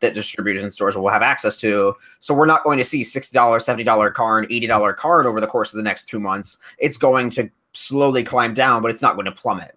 that 0.00 0.14
distributors 0.14 0.62
and 0.62 0.74
stores 0.74 0.96
will 0.96 1.08
have 1.08 1.22
access 1.22 1.56
to. 1.58 1.94
So 2.20 2.34
we're 2.34 2.46
not 2.46 2.64
going 2.64 2.78
to 2.78 2.84
see 2.84 3.02
$60, 3.02 3.32
$70 3.32 4.14
card, 4.14 4.48
$80 4.50 4.96
card 4.96 5.26
over 5.26 5.40
the 5.40 5.46
course 5.46 5.72
of 5.72 5.78
the 5.78 5.82
next 5.82 6.04
two 6.04 6.20
months. 6.20 6.58
It's 6.78 6.98
going 6.98 7.30
to 7.30 7.48
slowly 7.72 8.24
climb 8.24 8.52
down, 8.52 8.82
but 8.82 8.90
it's 8.90 9.02
not 9.02 9.14
going 9.14 9.26
to 9.26 9.32
plummet. 9.32 9.76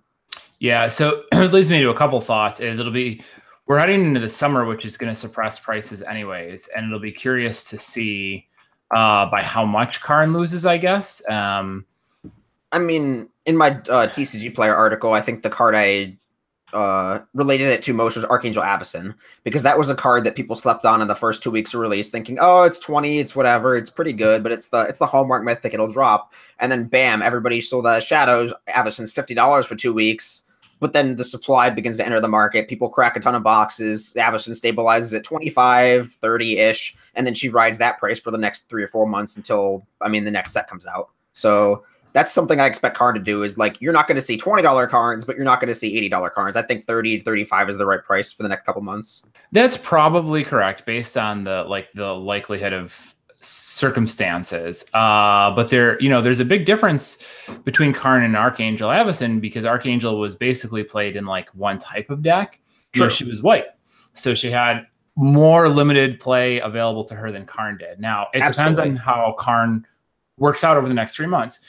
Yeah, 0.59 0.89
so 0.89 1.24
it 1.31 1.53
leads 1.53 1.71
me 1.71 1.79
to 1.79 1.89
a 1.89 1.95
couple 1.95 2.19
thoughts. 2.19 2.59
Is 2.59 2.79
it'll 2.79 2.91
be 2.91 3.24
we're 3.65 3.79
heading 3.79 4.03
into 4.03 4.19
the 4.19 4.29
summer, 4.29 4.65
which 4.65 4.86
is 4.86 4.98
going 4.98 5.13
to 5.13 5.19
suppress 5.19 5.59
prices 5.59 6.01
anyways, 6.01 6.67
and 6.75 6.86
it'll 6.86 7.00
be 7.00 7.12
curious 7.12 7.69
to 7.69 7.79
see 7.79 8.48
uh, 8.91 9.29
by 9.29 9.41
how 9.41 9.65
much 9.65 10.01
Karn 10.01 10.33
loses. 10.33 10.65
I 10.65 10.77
guess. 10.77 11.27
Um, 11.29 11.86
I 12.71 12.79
mean, 12.79 13.29
in 13.45 13.57
my 13.57 13.69
uh, 13.69 14.07
TCG 14.07 14.53
player 14.53 14.75
article, 14.75 15.13
I 15.13 15.21
think 15.21 15.41
the 15.41 15.49
card 15.49 15.75
I 15.75 16.17
uh, 16.73 17.19
related 17.33 17.69
it 17.69 17.81
to 17.83 17.93
most 17.93 18.15
was 18.15 18.25
Archangel 18.25 18.63
Avacyn 18.63 19.15
because 19.43 19.63
that 19.63 19.77
was 19.77 19.89
a 19.89 19.95
card 19.95 20.23
that 20.23 20.35
people 20.35 20.55
slept 20.55 20.85
on 20.85 21.01
in 21.01 21.07
the 21.07 21.15
first 21.15 21.41
two 21.41 21.51
weeks 21.51 21.73
of 21.73 21.79
release, 21.79 22.09
thinking, 22.09 22.38
"Oh, 22.39 22.63
it's 22.63 22.79
twenty, 22.79 23.19
it's 23.19 23.35
whatever, 23.35 23.75
it's 23.75 23.89
pretty 23.89 24.13
good," 24.13 24.43
but 24.43 24.51
it's 24.51 24.69
the 24.69 24.81
it's 24.81 24.99
the 24.99 25.07
hallmark 25.07 25.43
mythic, 25.43 25.73
it'll 25.73 25.91
drop, 25.91 26.33
and 26.59 26.71
then 26.71 26.85
bam, 26.85 27.21
everybody 27.21 27.61
sold 27.61 27.88
as 27.88 28.03
shadows. 28.03 28.53
Avacyn's 28.67 29.11
fifty 29.11 29.33
dollars 29.33 29.65
for 29.65 29.75
two 29.75 29.93
weeks, 29.93 30.43
but 30.79 30.93
then 30.93 31.15
the 31.15 31.25
supply 31.25 31.69
begins 31.69 31.97
to 31.97 32.05
enter 32.05 32.21
the 32.21 32.27
market. 32.27 32.67
People 32.67 32.89
crack 32.89 33.17
a 33.17 33.19
ton 33.19 33.35
of 33.35 33.43
boxes. 33.43 34.13
Avacyn 34.15 34.59
stabilizes 34.59 35.15
at 35.15 35.23
25, 35.23 36.13
30 36.13 36.57
ish, 36.59 36.95
and 37.15 37.25
then 37.25 37.33
she 37.33 37.49
rides 37.49 37.79
that 37.79 37.97
price 37.99 38.19
for 38.19 38.31
the 38.31 38.38
next 38.38 38.69
three 38.69 38.83
or 38.83 38.88
four 38.88 39.07
months 39.07 39.38
until 39.38 39.88
I 40.01 40.09
mean 40.09 40.23
the 40.23 40.31
next 40.31 40.51
set 40.51 40.69
comes 40.69 40.85
out. 40.85 41.09
So 41.33 41.83
that's 42.13 42.31
something 42.31 42.59
I 42.59 42.65
expect 42.65 42.97
Karn 42.97 43.15
to 43.15 43.21
do 43.21 43.43
is 43.43 43.57
like 43.57 43.79
you're 43.81 43.93
not 43.93 44.07
going 44.07 44.15
to 44.15 44.21
see 44.21 44.37
$20 44.37 44.89
cards, 44.89 45.25
but 45.25 45.35
you're 45.35 45.45
not 45.45 45.59
going 45.59 45.67
to 45.67 45.75
see 45.75 46.09
$80 46.09 46.31
cards. 46.31 46.57
I 46.57 46.61
think 46.61 46.85
30 46.85 47.21
35 47.21 47.69
is 47.69 47.77
the 47.77 47.85
right 47.85 48.03
price 48.03 48.31
for 48.31 48.43
the 48.43 48.49
next 48.49 48.65
couple 48.65 48.81
months. 48.81 49.25
that's 49.51 49.77
probably 49.77 50.43
correct 50.43 50.85
based 50.85 51.17
on 51.17 51.43
the 51.43 51.63
like 51.63 51.91
the 51.91 52.13
likelihood 52.13 52.73
of 52.73 53.13
circumstances. 53.41 54.83
Uh, 54.93 55.53
but 55.55 55.69
there, 55.69 55.99
you 56.01 56.09
know, 56.09 56.21
there's 56.21 56.39
a 56.39 56.45
big 56.45 56.65
difference 56.65 57.23
between 57.63 57.93
Karn 57.93 58.23
and 58.23 58.35
Archangel 58.35 58.89
Avacyn 58.89 59.39
because 59.39 59.65
Archangel 59.65 60.19
was 60.19 60.35
basically 60.35 60.83
played 60.83 61.15
in 61.15 61.25
like 61.25 61.49
one 61.55 61.79
type 61.79 62.09
of 62.09 62.21
deck. 62.21 62.59
You 62.95 63.03
know, 63.03 63.09
she 63.09 63.23
was 63.23 63.41
white, 63.41 63.65
so 64.13 64.33
she 64.33 64.49
had 64.49 64.87
more 65.15 65.69
limited 65.69 66.19
play 66.19 66.59
available 66.59 67.03
to 67.03 67.13
her 67.13 67.31
than 67.31 67.45
Karn 67.45 67.77
did. 67.77 67.99
Now 67.99 68.27
it 68.33 68.39
depends 68.39 68.79
on 68.79 68.95
how 68.95 69.35
Karn 69.37 69.85
works 70.37 70.63
out 70.63 70.77
over 70.77 70.87
the 70.87 70.93
next 70.93 71.15
three 71.15 71.27
months 71.27 71.59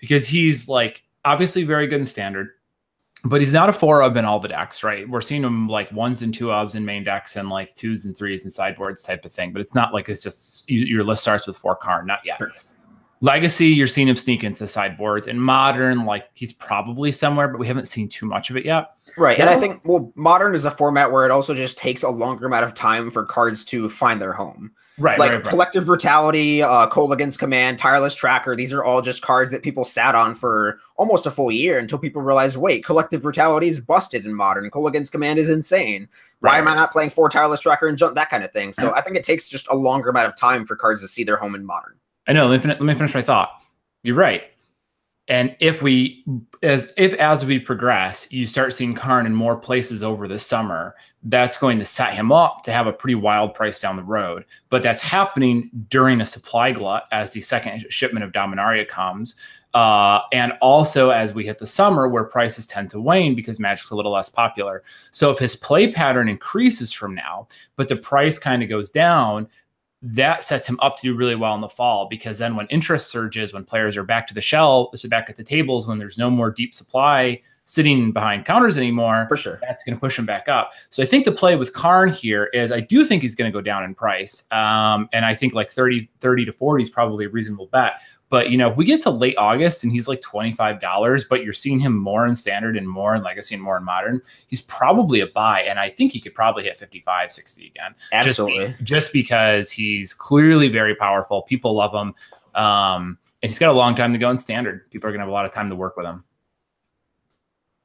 because 0.00 0.26
he's 0.26 0.68
like 0.68 1.02
obviously 1.24 1.64
very 1.64 1.86
good 1.86 2.00
in 2.00 2.06
standard. 2.06 2.50
but 3.24 3.40
he's 3.40 3.52
not 3.52 3.68
a 3.68 3.72
four 3.72 4.02
of 4.02 4.16
in 4.16 4.24
all 4.24 4.40
the 4.40 4.48
decks, 4.48 4.82
right? 4.82 5.08
We're 5.08 5.20
seeing 5.20 5.44
him 5.44 5.68
like 5.68 5.92
ones 5.92 6.22
and 6.22 6.32
two 6.32 6.46
ofs 6.46 6.74
in 6.74 6.84
main 6.84 7.02
decks 7.04 7.36
and 7.36 7.50
like 7.50 7.74
twos 7.74 8.06
and 8.06 8.16
threes 8.16 8.44
and 8.44 8.52
sideboards 8.52 9.02
type 9.02 9.24
of 9.24 9.32
thing. 9.32 9.52
But 9.52 9.60
it's 9.60 9.74
not 9.74 9.92
like 9.92 10.08
it's 10.08 10.22
just 10.22 10.70
you, 10.70 10.80
your 10.80 11.04
list 11.04 11.22
starts 11.22 11.46
with 11.46 11.56
four 11.56 11.76
Karn, 11.76 12.06
not 12.06 12.20
yet. 12.24 12.38
Sure. 12.38 12.50
Legacy, 13.22 13.66
you're 13.66 13.86
seeing 13.86 14.08
him 14.08 14.16
sneak 14.16 14.42
into 14.42 14.66
sideboards. 14.66 15.26
And 15.26 15.42
modern, 15.42 16.06
like 16.06 16.30
he's 16.32 16.54
probably 16.54 17.12
somewhere, 17.12 17.48
but 17.48 17.58
we 17.58 17.66
haven't 17.66 17.86
seen 17.88 18.08
too 18.08 18.24
much 18.24 18.48
of 18.48 18.56
it 18.56 18.64
yet. 18.64 18.92
Right. 19.18 19.38
And 19.38 19.50
I 19.50 19.60
think 19.60 19.82
well, 19.84 20.10
modern 20.14 20.54
is 20.54 20.64
a 20.64 20.70
format 20.70 21.12
where 21.12 21.26
it 21.26 21.30
also 21.30 21.52
just 21.52 21.76
takes 21.76 22.02
a 22.02 22.08
longer 22.08 22.46
amount 22.46 22.64
of 22.64 22.72
time 22.72 23.10
for 23.10 23.26
cards 23.26 23.66
to 23.66 23.90
find 23.90 24.22
their 24.22 24.32
home. 24.32 24.72
Right. 25.00 25.18
Like 25.18 25.30
right, 25.30 25.42
right. 25.42 25.50
collective 25.50 25.86
brutality, 25.86 26.62
uh 26.62 26.88
Kolaghan's 26.88 27.36
command, 27.36 27.78
tireless 27.78 28.14
tracker, 28.14 28.54
these 28.54 28.72
are 28.72 28.84
all 28.84 29.00
just 29.00 29.22
cards 29.22 29.50
that 29.50 29.62
people 29.62 29.84
sat 29.84 30.14
on 30.14 30.34
for 30.34 30.78
almost 30.96 31.26
a 31.26 31.30
full 31.30 31.50
year 31.50 31.78
until 31.78 31.98
people 31.98 32.22
realized, 32.22 32.56
wait, 32.56 32.84
collective 32.84 33.22
brutality 33.22 33.68
is 33.68 33.80
busted 33.80 34.24
in 34.24 34.34
modern. 34.34 34.70
Kolaghan's 34.70 35.10
command 35.10 35.38
is 35.38 35.48
insane. 35.48 36.08
Why 36.40 36.52
right. 36.52 36.58
am 36.58 36.68
I 36.68 36.74
not 36.74 36.92
playing 36.92 37.10
four 37.10 37.28
tireless 37.28 37.60
tracker 37.60 37.88
and 37.88 37.96
jump 37.98 38.14
that 38.14 38.30
kind 38.30 38.44
of 38.44 38.52
thing? 38.52 38.72
So 38.72 38.94
I 38.94 39.00
think 39.00 39.16
it 39.16 39.24
takes 39.24 39.48
just 39.48 39.66
a 39.70 39.76
longer 39.76 40.10
amount 40.10 40.28
of 40.28 40.36
time 40.36 40.66
for 40.66 40.76
cards 40.76 41.00
to 41.02 41.08
see 41.08 41.24
their 41.24 41.36
home 41.36 41.54
in 41.54 41.64
modern. 41.64 41.94
I 42.26 42.32
know. 42.32 42.46
Let 42.46 42.64
me, 42.64 42.70
let 42.70 42.82
me 42.82 42.94
finish 42.94 43.14
my 43.14 43.22
thought. 43.22 43.50
You're 44.02 44.16
right. 44.16 44.44
And 45.30 45.56
if 45.60 45.80
we, 45.80 46.24
as 46.60 46.92
if 46.96 47.14
as 47.14 47.46
we 47.46 47.60
progress, 47.60 48.26
you 48.32 48.44
start 48.46 48.74
seeing 48.74 48.94
Karn 48.94 49.26
in 49.26 49.34
more 49.34 49.56
places 49.56 50.02
over 50.02 50.26
the 50.26 50.40
summer, 50.40 50.96
that's 51.22 51.56
going 51.56 51.78
to 51.78 51.84
set 51.84 52.14
him 52.14 52.32
up 52.32 52.64
to 52.64 52.72
have 52.72 52.88
a 52.88 52.92
pretty 52.92 53.14
wild 53.14 53.54
price 53.54 53.80
down 53.80 53.94
the 53.94 54.02
road. 54.02 54.44
But 54.70 54.82
that's 54.82 55.00
happening 55.00 55.70
during 55.88 56.20
a 56.20 56.26
supply 56.26 56.72
glut 56.72 57.06
as 57.12 57.32
the 57.32 57.42
second 57.42 57.86
shipment 57.90 58.24
of 58.24 58.32
Dominaria 58.32 58.88
comes. 58.88 59.36
Uh, 59.72 60.22
and 60.32 60.52
also 60.60 61.10
as 61.10 61.32
we 61.32 61.46
hit 61.46 61.58
the 61.58 61.66
summer 61.66 62.08
where 62.08 62.24
prices 62.24 62.66
tend 62.66 62.90
to 62.90 63.00
wane 63.00 63.36
because 63.36 63.60
Magic's 63.60 63.92
a 63.92 63.94
little 63.94 64.10
less 64.10 64.28
popular. 64.28 64.82
So 65.12 65.30
if 65.30 65.38
his 65.38 65.54
play 65.54 65.92
pattern 65.92 66.28
increases 66.28 66.92
from 66.92 67.14
now, 67.14 67.46
but 67.76 67.88
the 67.88 67.94
price 67.94 68.36
kind 68.36 68.64
of 68.64 68.68
goes 68.68 68.90
down, 68.90 69.46
that 70.02 70.42
sets 70.42 70.68
him 70.68 70.78
up 70.80 70.96
to 70.96 71.02
do 71.02 71.14
really 71.14 71.36
well 71.36 71.54
in 71.54 71.60
the 71.60 71.68
fall 71.68 72.06
because 72.08 72.38
then 72.38 72.56
when 72.56 72.66
interest 72.68 73.10
surges, 73.10 73.52
when 73.52 73.64
players 73.64 73.96
are 73.96 74.04
back 74.04 74.26
to 74.28 74.34
the 74.34 74.40
shell, 74.40 74.90
so 74.94 75.08
back 75.08 75.28
at 75.28 75.36
the 75.36 75.44
tables, 75.44 75.86
when 75.86 75.98
there's 75.98 76.18
no 76.18 76.30
more 76.30 76.50
deep 76.50 76.74
supply 76.74 77.40
sitting 77.66 78.10
behind 78.10 78.44
counters 78.44 78.76
anymore, 78.76 79.26
for 79.28 79.36
sure, 79.36 79.60
that's 79.62 79.84
going 79.84 79.94
to 79.94 80.00
push 80.00 80.18
him 80.18 80.26
back 80.26 80.48
up. 80.48 80.72
So 80.88 81.02
I 81.02 81.06
think 81.06 81.24
the 81.24 81.32
play 81.32 81.54
with 81.54 81.72
Karn 81.72 82.10
here 82.10 82.46
is 82.46 82.72
I 82.72 82.80
do 82.80 83.04
think 83.04 83.22
he's 83.22 83.36
going 83.36 83.50
to 83.50 83.56
go 83.56 83.60
down 83.60 83.84
in 83.84 83.94
price, 83.94 84.46
um, 84.50 85.08
and 85.12 85.24
I 85.24 85.34
think 85.34 85.54
like 85.54 85.70
30, 85.70 86.08
30 86.20 86.46
to 86.46 86.52
40 86.52 86.82
is 86.82 86.90
probably 86.90 87.26
a 87.26 87.28
reasonable 87.28 87.66
bet. 87.66 88.00
But 88.30 88.50
you 88.50 88.56
know, 88.56 88.70
if 88.70 88.76
we 88.76 88.84
get 88.84 89.02
to 89.02 89.10
late 89.10 89.36
August 89.36 89.84
and 89.84 89.92
he's 89.92 90.08
like 90.08 90.20
twenty 90.20 90.52
five 90.52 90.80
dollars, 90.80 91.24
but 91.24 91.44
you're 91.44 91.52
seeing 91.52 91.80
him 91.80 91.96
more 91.96 92.26
in 92.26 92.34
standard 92.34 92.76
and 92.76 92.88
more 92.88 93.14
in 93.14 93.22
legacy 93.22 93.54
and 93.54 93.62
more 93.62 93.76
in 93.76 93.84
modern, 93.84 94.22
he's 94.46 94.62
probably 94.62 95.20
a 95.20 95.26
buy, 95.26 95.62
and 95.62 95.78
I 95.78 95.90
think 95.90 96.12
he 96.12 96.20
could 96.20 96.34
probably 96.34 96.62
hit 96.62 96.78
55, 96.78 97.32
60 97.32 97.66
again. 97.66 97.94
Absolutely, 98.12 98.68
just, 98.68 98.78
be, 98.78 98.84
just 98.84 99.12
because 99.12 99.70
he's 99.70 100.14
clearly 100.14 100.68
very 100.68 100.94
powerful. 100.94 101.42
People 101.42 101.74
love 101.74 101.92
him, 101.92 102.14
um, 102.54 103.18
and 103.42 103.50
he's 103.50 103.58
got 103.58 103.70
a 103.70 103.76
long 103.76 103.94
time 103.94 104.12
to 104.12 104.18
go 104.18 104.30
in 104.30 104.38
standard. 104.38 104.88
People 104.90 105.10
are 105.10 105.12
gonna 105.12 105.24
have 105.24 105.28
a 105.28 105.32
lot 105.32 105.44
of 105.44 105.52
time 105.52 105.68
to 105.68 105.76
work 105.76 105.96
with 105.96 106.06
him 106.06 106.24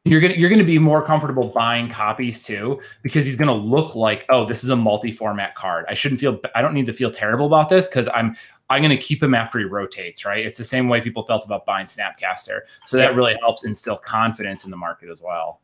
you're 0.05 0.21
gonna 0.21 0.35
you're 0.35 0.51
gonna 0.51 0.63
be 0.63 0.77
more 0.77 1.03
comfortable 1.03 1.49
buying 1.49 1.89
copies 1.89 2.43
too 2.43 2.79
because 3.01 3.25
he's 3.25 3.35
gonna 3.35 3.53
look 3.53 3.95
like 3.95 4.25
oh 4.29 4.45
this 4.45 4.63
is 4.63 4.69
a 4.69 4.75
multi-format 4.75 5.55
card. 5.55 5.85
I 5.89 5.95
shouldn't 5.95 6.21
feel 6.21 6.39
i 6.53 6.61
don't 6.61 6.73
need 6.73 6.85
to 6.85 6.93
feel 6.93 7.11
terrible 7.11 7.47
about 7.47 7.69
this 7.69 7.87
because 7.87 8.07
i'm 8.13 8.35
i'm 8.69 8.81
gonna 8.81 8.97
keep 8.97 9.21
him 9.21 9.33
after 9.33 9.59
he 9.59 9.65
rotates 9.65 10.23
right? 10.23 10.45
It's 10.45 10.57
the 10.57 10.63
same 10.63 10.87
way 10.87 11.01
people 11.01 11.25
felt 11.25 11.43
about 11.43 11.65
buying 11.65 11.87
snapcaster. 11.87 12.61
So 12.85 12.97
that 12.97 13.15
really 13.15 13.35
helps 13.41 13.65
instill 13.65 13.97
confidence 13.97 14.63
in 14.63 14.71
the 14.71 14.77
market 14.77 15.09
as 15.09 15.21
well. 15.21 15.61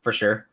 For 0.00 0.12
sure. 0.12 0.48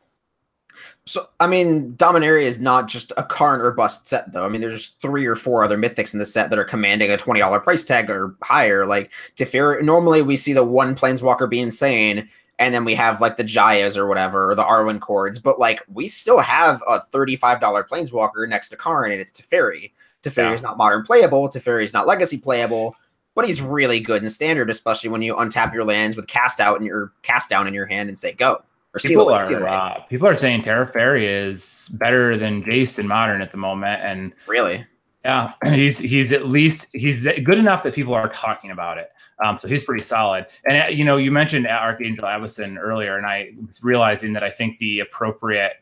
So 1.06 1.28
I 1.40 1.46
mean, 1.46 1.94
Dominaria 1.94 2.44
is 2.44 2.60
not 2.60 2.88
just 2.88 3.14
a 3.16 3.24
Karn 3.24 3.62
or 3.62 3.72
bust 3.72 4.08
set, 4.08 4.32
though. 4.32 4.44
I 4.46 4.50
mean, 4.50 4.62
there's 4.62 4.90
three 5.04 5.28
or 5.28 5.36
four 5.36 5.64
other 5.64 5.78
mythics 5.78 6.14
in 6.14 6.20
the 6.20 6.26
set 6.26 6.50
that 6.50 6.58
are 6.58 6.64
commanding 6.64 7.12
a 7.12 7.18
twenty 7.18 7.42
dollar 7.42 7.60
price 7.60 7.84
tag 7.84 8.10
or 8.10 8.36
higher. 8.42 8.88
Like 8.88 9.12
Teferi, 9.38 9.84
normally 9.84 10.24
we 10.24 10.36
see 10.36 10.54
the 10.54 10.64
one 10.64 10.96
Planeswalker 10.96 11.48
be 11.48 11.60
insane, 11.60 12.28
and 12.60 12.74
then 12.74 12.86
we 12.86 12.96
have 12.96 13.22
like 13.22 13.38
the 13.38 13.44
Jayas 13.44 13.98
or 13.98 14.08
whatever, 14.08 14.52
or 14.52 14.56
the 14.56 14.64
Arlinn 14.64 15.00
Kords. 15.00 15.42
But 15.42 15.60
like 15.60 15.82
we 15.92 16.08
still 16.08 16.40
have 16.40 16.82
a 16.88 17.00
$35 17.14 17.60
Planeswalker 17.88 18.48
next 18.48 18.70
to 18.70 18.78
Karn, 18.78 19.12
and 19.12 19.20
it's 19.20 19.32
Teferi. 19.32 19.92
Teferi 20.24 20.44
yeah. 20.44 20.54
is 20.54 20.62
not 20.62 20.78
modern 20.78 21.04
playable, 21.04 21.50
Teferi 21.50 21.84
is 21.84 21.94
not 21.94 22.08
legacy 22.08 22.38
playable, 22.38 22.96
but 23.36 23.46
he's 23.46 23.62
really 23.62 24.00
good 24.00 24.24
in 24.24 24.30
standard, 24.30 24.70
especially 24.70 25.10
when 25.10 25.22
you 25.22 25.36
untap 25.36 25.74
your 25.74 25.84
lands 25.84 26.16
with 26.16 26.28
cast 26.28 26.60
out 26.60 26.78
and 26.78 26.86
your 26.86 27.12
cast 27.24 27.50
down 27.50 27.68
in 27.68 27.74
your 27.74 27.86
hand 27.86 28.10
and 28.10 28.18
say 28.18 28.32
go. 28.32 28.64
Or 28.96 29.00
people 29.00 29.30
are 29.30 29.68
uh, 29.68 30.02
people 30.02 30.28
are 30.28 30.38
saying 30.38 30.64
Teferi 30.64 31.24
is 31.24 31.90
better 32.00 32.38
than 32.38 32.64
Jace 32.64 33.00
in 33.00 33.08
modern 33.08 33.42
at 33.42 33.52
the 33.52 33.58
moment, 33.58 34.02
and 34.04 34.34
really, 34.46 34.86
yeah, 35.24 35.54
he's 35.66 36.00
he's 36.00 36.32
at 36.32 36.48
least 36.48 36.88
he's 36.94 37.24
good 37.24 37.58
enough 37.58 37.84
that 37.84 37.94
people 37.94 38.14
are 38.14 38.30
talking 38.30 38.72
about 38.72 38.98
it. 38.98 39.10
Um, 39.44 39.58
so 39.58 39.68
he's 39.68 39.84
pretty 39.84 40.04
solid. 40.04 40.48
And 40.68 40.84
uh, 40.84 40.88
you 40.88 41.04
know, 41.06 41.18
you 41.18 41.32
mentioned 41.32 41.68
Archangel 41.68 42.26
Avacyn 42.26 42.78
earlier, 42.80 43.18
and 43.18 43.26
I 43.26 43.52
was 43.66 43.84
realizing 43.84 44.34
that 44.34 44.44
I 44.44 44.50
think 44.50 44.78
the 44.78 45.00
appropriate 45.00 45.74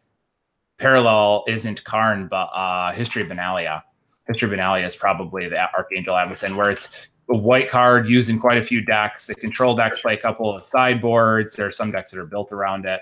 parallel 0.78 1.44
isn't 1.48 1.84
Karn, 1.84 2.28
but 2.28 2.46
uh, 2.54 2.92
History 2.92 3.22
of 3.22 3.30
Benalia. 3.30 3.82
History 4.28 4.48
of 4.48 4.54
Benalia 4.54 4.88
is 4.88 4.96
probably 4.96 5.48
the 5.48 5.72
Archangel 5.74 6.16
Avacyn, 6.16 6.56
where 6.56 6.72
it's 6.72 7.08
a 7.30 7.38
white 7.38 7.70
card 7.70 8.08
used 8.08 8.30
in 8.30 8.40
quite 8.40 8.58
a 8.58 8.64
few 8.64 8.82
decks. 8.82 9.28
The 9.28 9.36
control 9.36 9.76
decks 9.76 10.02
play 10.02 10.14
a 10.14 10.18
couple 10.18 10.54
of 10.54 10.66
sideboards. 10.66 11.56
There 11.56 11.68
are 11.68 11.72
some 11.72 11.92
decks 11.92 12.12
that 12.12 12.20
are 12.20 12.28
built 12.28 12.52
around 12.52 12.86
it. 12.86 13.02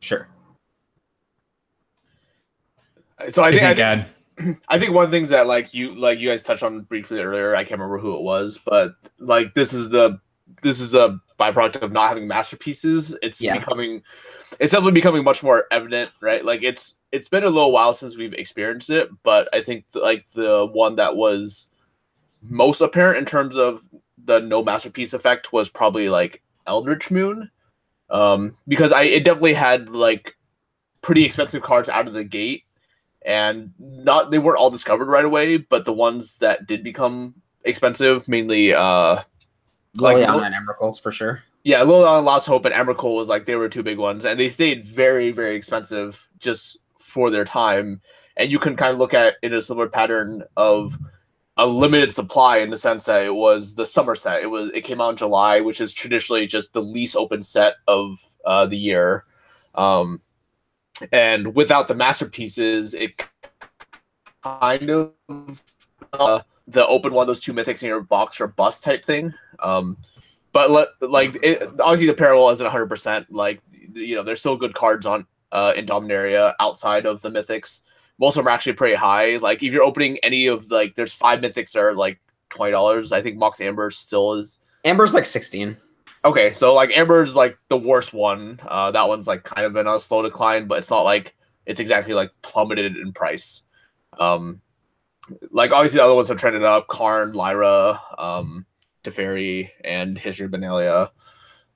Sure. 0.00 0.28
So 3.28 3.42
I 3.42 3.50
think, 3.50 3.76
think 3.76 3.80
I, 3.80 4.06
I 4.68 4.78
think 4.78 4.92
one 4.92 5.04
of 5.04 5.10
the 5.10 5.16
things 5.16 5.30
that 5.30 5.46
like 5.46 5.74
you 5.74 5.94
like 5.94 6.18
you 6.18 6.28
guys 6.28 6.42
touched 6.42 6.62
on 6.62 6.82
briefly 6.82 7.20
earlier, 7.20 7.54
I 7.54 7.64
can't 7.64 7.80
remember 7.80 7.98
who 7.98 8.16
it 8.16 8.22
was, 8.22 8.58
but 8.64 8.94
like 9.18 9.54
this 9.54 9.72
is 9.72 9.90
the 9.90 10.20
this 10.62 10.80
is 10.80 10.94
a 10.94 11.20
byproduct 11.38 11.82
of 11.82 11.92
not 11.92 12.08
having 12.08 12.28
masterpieces. 12.28 13.16
It's 13.22 13.40
yeah. 13.40 13.58
becoming 13.58 14.02
it's 14.58 14.72
definitely 14.72 14.92
becoming 14.92 15.24
much 15.24 15.42
more 15.42 15.66
evident, 15.70 16.10
right? 16.20 16.44
Like 16.44 16.62
it's 16.62 16.96
it's 17.12 17.28
been 17.28 17.44
a 17.44 17.50
little 17.50 17.72
while 17.72 17.94
since 17.94 18.16
we've 18.16 18.34
experienced 18.34 18.90
it, 18.90 19.10
but 19.22 19.48
I 19.52 19.62
think 19.62 19.84
like 19.94 20.26
the 20.34 20.66
one 20.66 20.96
that 20.96 21.16
was 21.16 21.70
most 22.42 22.80
apparent 22.80 23.18
in 23.18 23.24
terms 23.26 23.56
of 23.56 23.82
the 24.24 24.40
no 24.40 24.62
masterpiece 24.62 25.12
effect 25.12 25.52
was 25.52 25.68
probably 25.68 26.08
like 26.08 26.42
Eldritch 26.66 27.10
Moon. 27.10 27.50
Um 28.10 28.56
because 28.66 28.92
I 28.92 29.04
it 29.04 29.24
definitely 29.24 29.54
had 29.54 29.88
like 29.88 30.34
pretty 31.02 31.24
expensive 31.24 31.62
cards 31.62 31.88
out 31.88 32.06
of 32.06 32.14
the 32.14 32.24
gate 32.24 32.64
and 33.22 33.72
not 33.78 34.30
they 34.30 34.38
weren't 34.38 34.58
all 34.58 34.70
discovered 34.70 35.06
right 35.06 35.24
away, 35.24 35.56
but 35.58 35.84
the 35.84 35.92
ones 35.92 36.38
that 36.38 36.66
did 36.66 36.82
become 36.82 37.34
expensive, 37.64 38.26
mainly 38.26 38.72
uh 38.72 39.22
like 39.94 40.16
and 40.18 40.54
Emrakul's 40.54 40.98
for 40.98 41.10
sure. 41.10 41.42
Yeah, 41.62 41.80
Liliana, 41.80 42.24
Lost 42.24 42.46
Hope, 42.46 42.64
and 42.64 42.74
Emrakul 42.74 43.16
was 43.16 43.28
like 43.28 43.44
they 43.44 43.54
were 43.54 43.68
two 43.68 43.82
big 43.82 43.98
ones, 43.98 44.24
and 44.24 44.40
they 44.40 44.48
stayed 44.48 44.86
very, 44.86 45.30
very 45.30 45.56
expensive 45.56 46.26
just 46.38 46.78
for 46.98 47.28
their 47.30 47.44
time. 47.44 48.00
And 48.36 48.50
you 48.50 48.58
can 48.58 48.76
kind 48.76 48.92
of 48.92 48.98
look 48.98 49.12
at 49.12 49.26
it 49.26 49.34
in 49.42 49.52
a 49.52 49.60
similar 49.60 49.88
pattern 49.88 50.42
of 50.56 50.98
a 51.56 51.66
limited 51.66 52.14
supply 52.14 52.58
in 52.58 52.70
the 52.70 52.76
sense 52.76 53.04
that 53.04 53.24
it 53.24 53.34
was 53.34 53.74
the 53.74 53.84
summer 53.84 54.14
set. 54.14 54.42
It 54.42 54.46
was 54.46 54.70
it 54.72 54.82
came 54.82 55.00
out 55.00 55.10
in 55.10 55.16
July, 55.16 55.60
which 55.60 55.80
is 55.82 55.92
traditionally 55.92 56.46
just 56.46 56.72
the 56.72 56.80
least 56.80 57.16
open 57.16 57.42
set 57.42 57.74
of 57.86 58.24
uh, 58.46 58.64
the 58.66 58.78
year. 58.78 59.24
Um, 59.74 60.22
and 61.12 61.54
without 61.54 61.88
the 61.88 61.94
masterpieces, 61.94 62.94
it 62.94 63.26
kind 64.42 64.90
of 64.90 65.12
uh, 66.12 66.40
the 66.66 66.86
open 66.86 67.12
one, 67.12 67.26
those 67.26 67.40
two 67.40 67.52
mythics 67.52 67.82
in 67.82 67.88
your 67.88 68.00
box 68.00 68.40
or 68.40 68.46
bust 68.46 68.84
type 68.84 69.04
thing. 69.04 69.34
Um, 69.60 69.96
but 70.52 70.70
let, 70.70 70.88
like 71.00 71.36
it, 71.42 71.62
obviously 71.80 72.06
the 72.06 72.14
parallel 72.14 72.50
isn't 72.50 72.64
100. 72.64 72.86
percent 72.86 73.32
Like 73.32 73.60
you 73.94 74.14
know, 74.14 74.22
there's 74.22 74.40
still 74.40 74.56
good 74.56 74.74
cards 74.74 75.06
on 75.06 75.26
uh, 75.52 75.72
in 75.76 75.86
Dominaria 75.86 76.54
outside 76.60 77.06
of 77.06 77.22
the 77.22 77.30
mythics. 77.30 77.80
Most 78.18 78.36
of 78.36 78.44
them 78.44 78.48
are 78.48 78.54
actually 78.54 78.74
pretty 78.74 78.94
high. 78.94 79.36
Like 79.36 79.62
if 79.62 79.72
you're 79.72 79.82
opening 79.82 80.18
any 80.22 80.46
of 80.46 80.70
like, 80.70 80.94
there's 80.94 81.14
five 81.14 81.40
mythics 81.40 81.72
that 81.72 81.80
are 81.80 81.94
like 81.94 82.20
twenty 82.50 82.72
dollars. 82.72 83.12
I 83.12 83.22
think 83.22 83.36
Mox 83.36 83.60
Amber 83.60 83.90
still 83.90 84.34
is. 84.34 84.58
Amber's 84.84 85.14
like 85.14 85.26
sixteen. 85.26 85.76
Okay, 86.24 86.52
so 86.52 86.74
like 86.74 86.96
Amber's 86.96 87.34
like 87.34 87.58
the 87.68 87.78
worst 87.78 88.12
one. 88.12 88.60
Uh, 88.66 88.90
that 88.90 89.08
one's 89.08 89.26
like 89.26 89.42
kind 89.42 89.66
of 89.66 89.74
in 89.76 89.86
a 89.86 89.98
slow 89.98 90.22
decline, 90.22 90.66
but 90.66 90.78
it's 90.78 90.90
not 90.90 91.02
like 91.02 91.34
it's 91.64 91.80
exactly 91.80 92.12
like 92.12 92.30
plummeted 92.42 92.96
in 92.96 93.12
price. 93.12 93.62
Um, 94.18 94.60
like 95.50 95.70
obviously 95.70 95.98
the 95.98 96.04
other 96.04 96.14
ones 96.14 96.28
have 96.28 96.38
trended 96.38 96.62
up: 96.62 96.88
Karn, 96.88 97.32
Lyra, 97.32 98.00
um, 98.18 98.66
Teferi, 99.02 99.70
and 99.82 100.18
History 100.18 100.44
of 100.44 100.52
Benalia. 100.52 101.10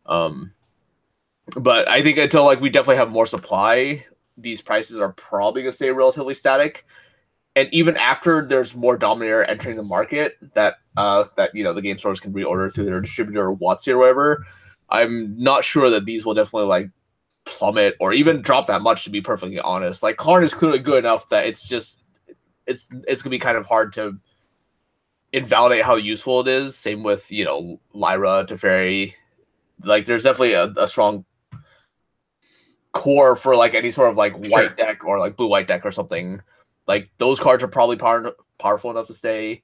Um, 0.05 0.53
but 1.59 1.89
I 1.89 2.03
think 2.03 2.19
until 2.19 2.45
like 2.45 2.61
we 2.61 2.69
definitely 2.69 2.97
have 2.97 3.11
more 3.11 3.27
supply, 3.27 4.05
these 4.37 4.61
prices 4.61 5.01
are 5.01 5.13
probably 5.13 5.63
gonna 5.63 5.73
stay 5.73 5.91
relatively 5.91 6.35
static 6.35 6.85
and 7.57 7.69
even 7.73 7.97
after 7.97 8.47
there's 8.47 8.75
more 8.75 8.99
Dominaria 8.99 9.49
entering 9.49 9.77
the 9.77 9.83
market 9.83 10.37
that 10.55 10.77
uh 10.97 11.25
that 11.37 11.55
you 11.55 11.65
know 11.65 11.73
the 11.73 11.83
game 11.83 11.99
stores 11.99 12.21
can 12.21 12.33
reorder 12.33 12.73
through 12.73 12.85
their 12.87 13.01
distributor 13.01 13.49
or 13.49 13.57
WotC 13.57 13.89
or 13.89 13.99
whatever, 13.99 14.47
I'm 14.91 15.37
not 15.37 15.65
sure 15.65 15.91
that 15.91 16.05
these 16.05 16.25
will 16.25 16.35
definitely 16.35 16.69
like 16.69 16.91
plummet 17.45 17.95
or 18.01 18.13
even 18.13 18.41
drop 18.43 18.67
that 18.69 18.81
much 18.81 19.05
to 19.05 19.11
be 19.11 19.21
perfectly 19.21 19.61
honest. 19.61 20.03
Like 20.03 20.17
Karn 20.17 20.45
is 20.45 20.55
clearly 20.55 20.79
good 20.79 20.99
enough 20.99 21.29
that 21.29 21.47
it's 21.47 21.69
just 21.69 22.01
it's 22.67 22.89
it's 23.07 23.23
gonna 23.23 23.31
be 23.31 23.39
kind 23.39 23.57
of 23.57 23.67
hard 23.67 23.93
to 23.95 24.19
invalidate 25.33 25.85
how 25.85 25.97
useful 25.97 26.41
it 26.41 26.49
is. 26.49 26.77
Same 26.77 27.03
with, 27.03 27.31
you 27.31 27.45
know, 27.45 27.81
Lyra, 27.93 28.47
Teferi. 28.49 29.15
Like 29.83 30.07
there's 30.07 30.23
definitely 30.23 30.53
a, 30.53 30.73
a 30.77 30.89
strong 30.89 31.25
core 32.93 33.35
for 33.35 33.57
like 33.57 33.75
any 33.75 33.91
sort 33.91 34.11
of 34.11 34.17
like 34.17 34.35
white 34.49 34.69
Sure. 34.69 34.69
deck 34.77 35.05
or 35.05 35.19
like 35.19 35.37
blue 35.37 35.49
white 35.49 35.67
deck 35.67 35.85
or 35.85 35.91
something. 35.91 36.41
Like 36.87 37.11
those 37.19 37.41
cards 37.41 37.63
are 37.63 37.69
probably 37.69 37.97
power, 37.97 38.33
powerful 38.59 38.91
enough 38.91 39.07
to 39.09 39.15
stay. 39.15 39.63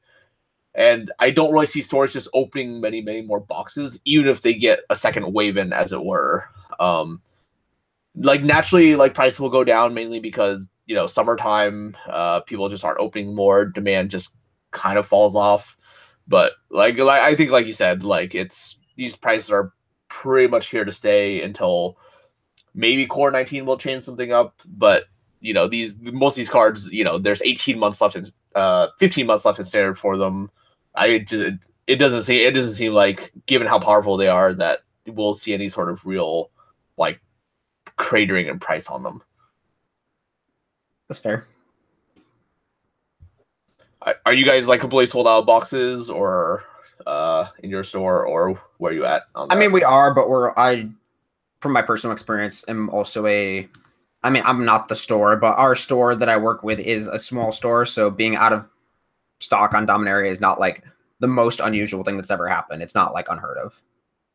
And 0.74 1.10
I 1.18 1.30
don't 1.30 1.52
really 1.52 1.66
see 1.66 1.82
storage 1.82 2.12
just 2.12 2.28
opening 2.32 2.80
many, 2.80 3.00
many 3.00 3.22
more 3.22 3.40
boxes, 3.40 4.00
even 4.04 4.28
if 4.28 4.42
they 4.42 4.54
get 4.54 4.80
a 4.88 4.96
second 4.96 5.32
wave 5.32 5.56
in, 5.56 5.72
as 5.72 5.92
it 5.92 6.04
were. 6.04 6.48
Um, 6.78 7.20
like 8.14 8.42
naturally, 8.42 8.94
like 8.94 9.14
price 9.14 9.40
will 9.40 9.50
go 9.50 9.64
down 9.64 9.94
mainly 9.94 10.20
because 10.20 10.68
you 10.86 10.94
know 10.94 11.06
summertime, 11.06 11.96
uh, 12.08 12.40
people 12.40 12.68
just 12.68 12.84
aren't 12.84 13.00
opening 13.00 13.34
more. 13.34 13.64
Demand 13.64 14.10
just 14.10 14.36
kind 14.70 14.98
of 14.98 15.06
falls 15.06 15.34
off. 15.34 15.76
But 16.28 16.52
like, 16.70 16.96
like 16.98 17.22
I 17.22 17.34
think, 17.34 17.50
like 17.50 17.66
you 17.66 17.72
said, 17.72 18.04
like 18.04 18.34
it's 18.34 18.78
these 18.96 19.16
prices 19.16 19.50
are 19.50 19.72
pretty 20.08 20.48
much 20.48 20.68
here 20.68 20.84
to 20.84 20.92
stay 20.92 21.42
until 21.42 21.96
maybe 22.74 23.06
Core 23.06 23.30
19 23.30 23.66
will 23.66 23.78
change 23.78 24.04
something 24.04 24.32
up. 24.32 24.60
But 24.66 25.04
you 25.40 25.54
know, 25.54 25.66
these 25.66 25.98
most 25.98 26.34
of 26.34 26.36
these 26.36 26.48
cards, 26.48 26.90
you 26.90 27.04
know, 27.04 27.18
there's 27.18 27.42
18 27.42 27.78
months 27.78 28.00
left 28.00 28.16
in, 28.16 28.26
uh, 28.54 28.88
15 28.98 29.26
months 29.26 29.44
left 29.44 29.58
in 29.58 29.64
standard 29.64 29.98
for 29.98 30.16
them. 30.16 30.50
I 30.94 31.18
just 31.18 31.56
it 31.86 31.96
doesn't 31.96 32.22
seem 32.22 32.46
it 32.46 32.52
doesn't 32.52 32.74
seem 32.74 32.92
like 32.92 33.32
given 33.46 33.66
how 33.66 33.78
powerful 33.78 34.16
they 34.16 34.28
are 34.28 34.54
that 34.54 34.80
we'll 35.06 35.34
see 35.34 35.54
any 35.54 35.68
sort 35.68 35.90
of 35.90 36.06
real 36.06 36.50
like 36.96 37.20
cratering 37.98 38.48
in 38.48 38.58
price 38.58 38.88
on 38.88 39.02
them. 39.02 39.22
That's 41.08 41.18
fair. 41.18 41.46
Are- 44.24 44.32
you 44.32 44.46
guys 44.46 44.68
like 44.68 44.80
completely 44.80 45.06
sold 45.06 45.26
out 45.26 45.40
of 45.40 45.46
boxes 45.46 46.08
or 46.08 46.64
uh 47.06 47.46
in 47.62 47.70
your 47.70 47.84
store 47.84 48.24
or 48.26 48.60
where 48.78 48.92
you 48.92 49.04
at? 49.04 49.22
On 49.34 49.50
I 49.50 49.56
mean, 49.56 49.72
we 49.72 49.84
are, 49.84 50.14
but 50.14 50.28
we're 50.28 50.52
I, 50.56 50.88
from 51.60 51.72
my 51.72 51.82
personal 51.82 52.12
experience, 52.12 52.64
am 52.68 52.88
also 52.90 53.26
a. 53.26 53.68
I 54.22 54.30
mean, 54.30 54.42
I'm 54.44 54.64
not 54.64 54.88
the 54.88 54.96
store, 54.96 55.36
but 55.36 55.56
our 55.56 55.74
store 55.74 56.14
that 56.14 56.28
I 56.28 56.36
work 56.36 56.62
with 56.62 56.78
is 56.78 57.08
a 57.08 57.18
small 57.18 57.52
store, 57.52 57.86
so 57.86 58.10
being 58.10 58.36
out 58.36 58.52
of 58.52 58.68
stock 59.38 59.72
on 59.72 59.86
Dominaria 59.86 60.30
is 60.30 60.40
not 60.40 60.60
like 60.60 60.84
the 61.20 61.26
most 61.26 61.60
unusual 61.60 62.04
thing 62.04 62.16
that's 62.16 62.30
ever 62.30 62.46
happened. 62.46 62.82
It's 62.82 62.94
not 62.94 63.14
like 63.14 63.28
unheard 63.30 63.58
of. 63.58 63.80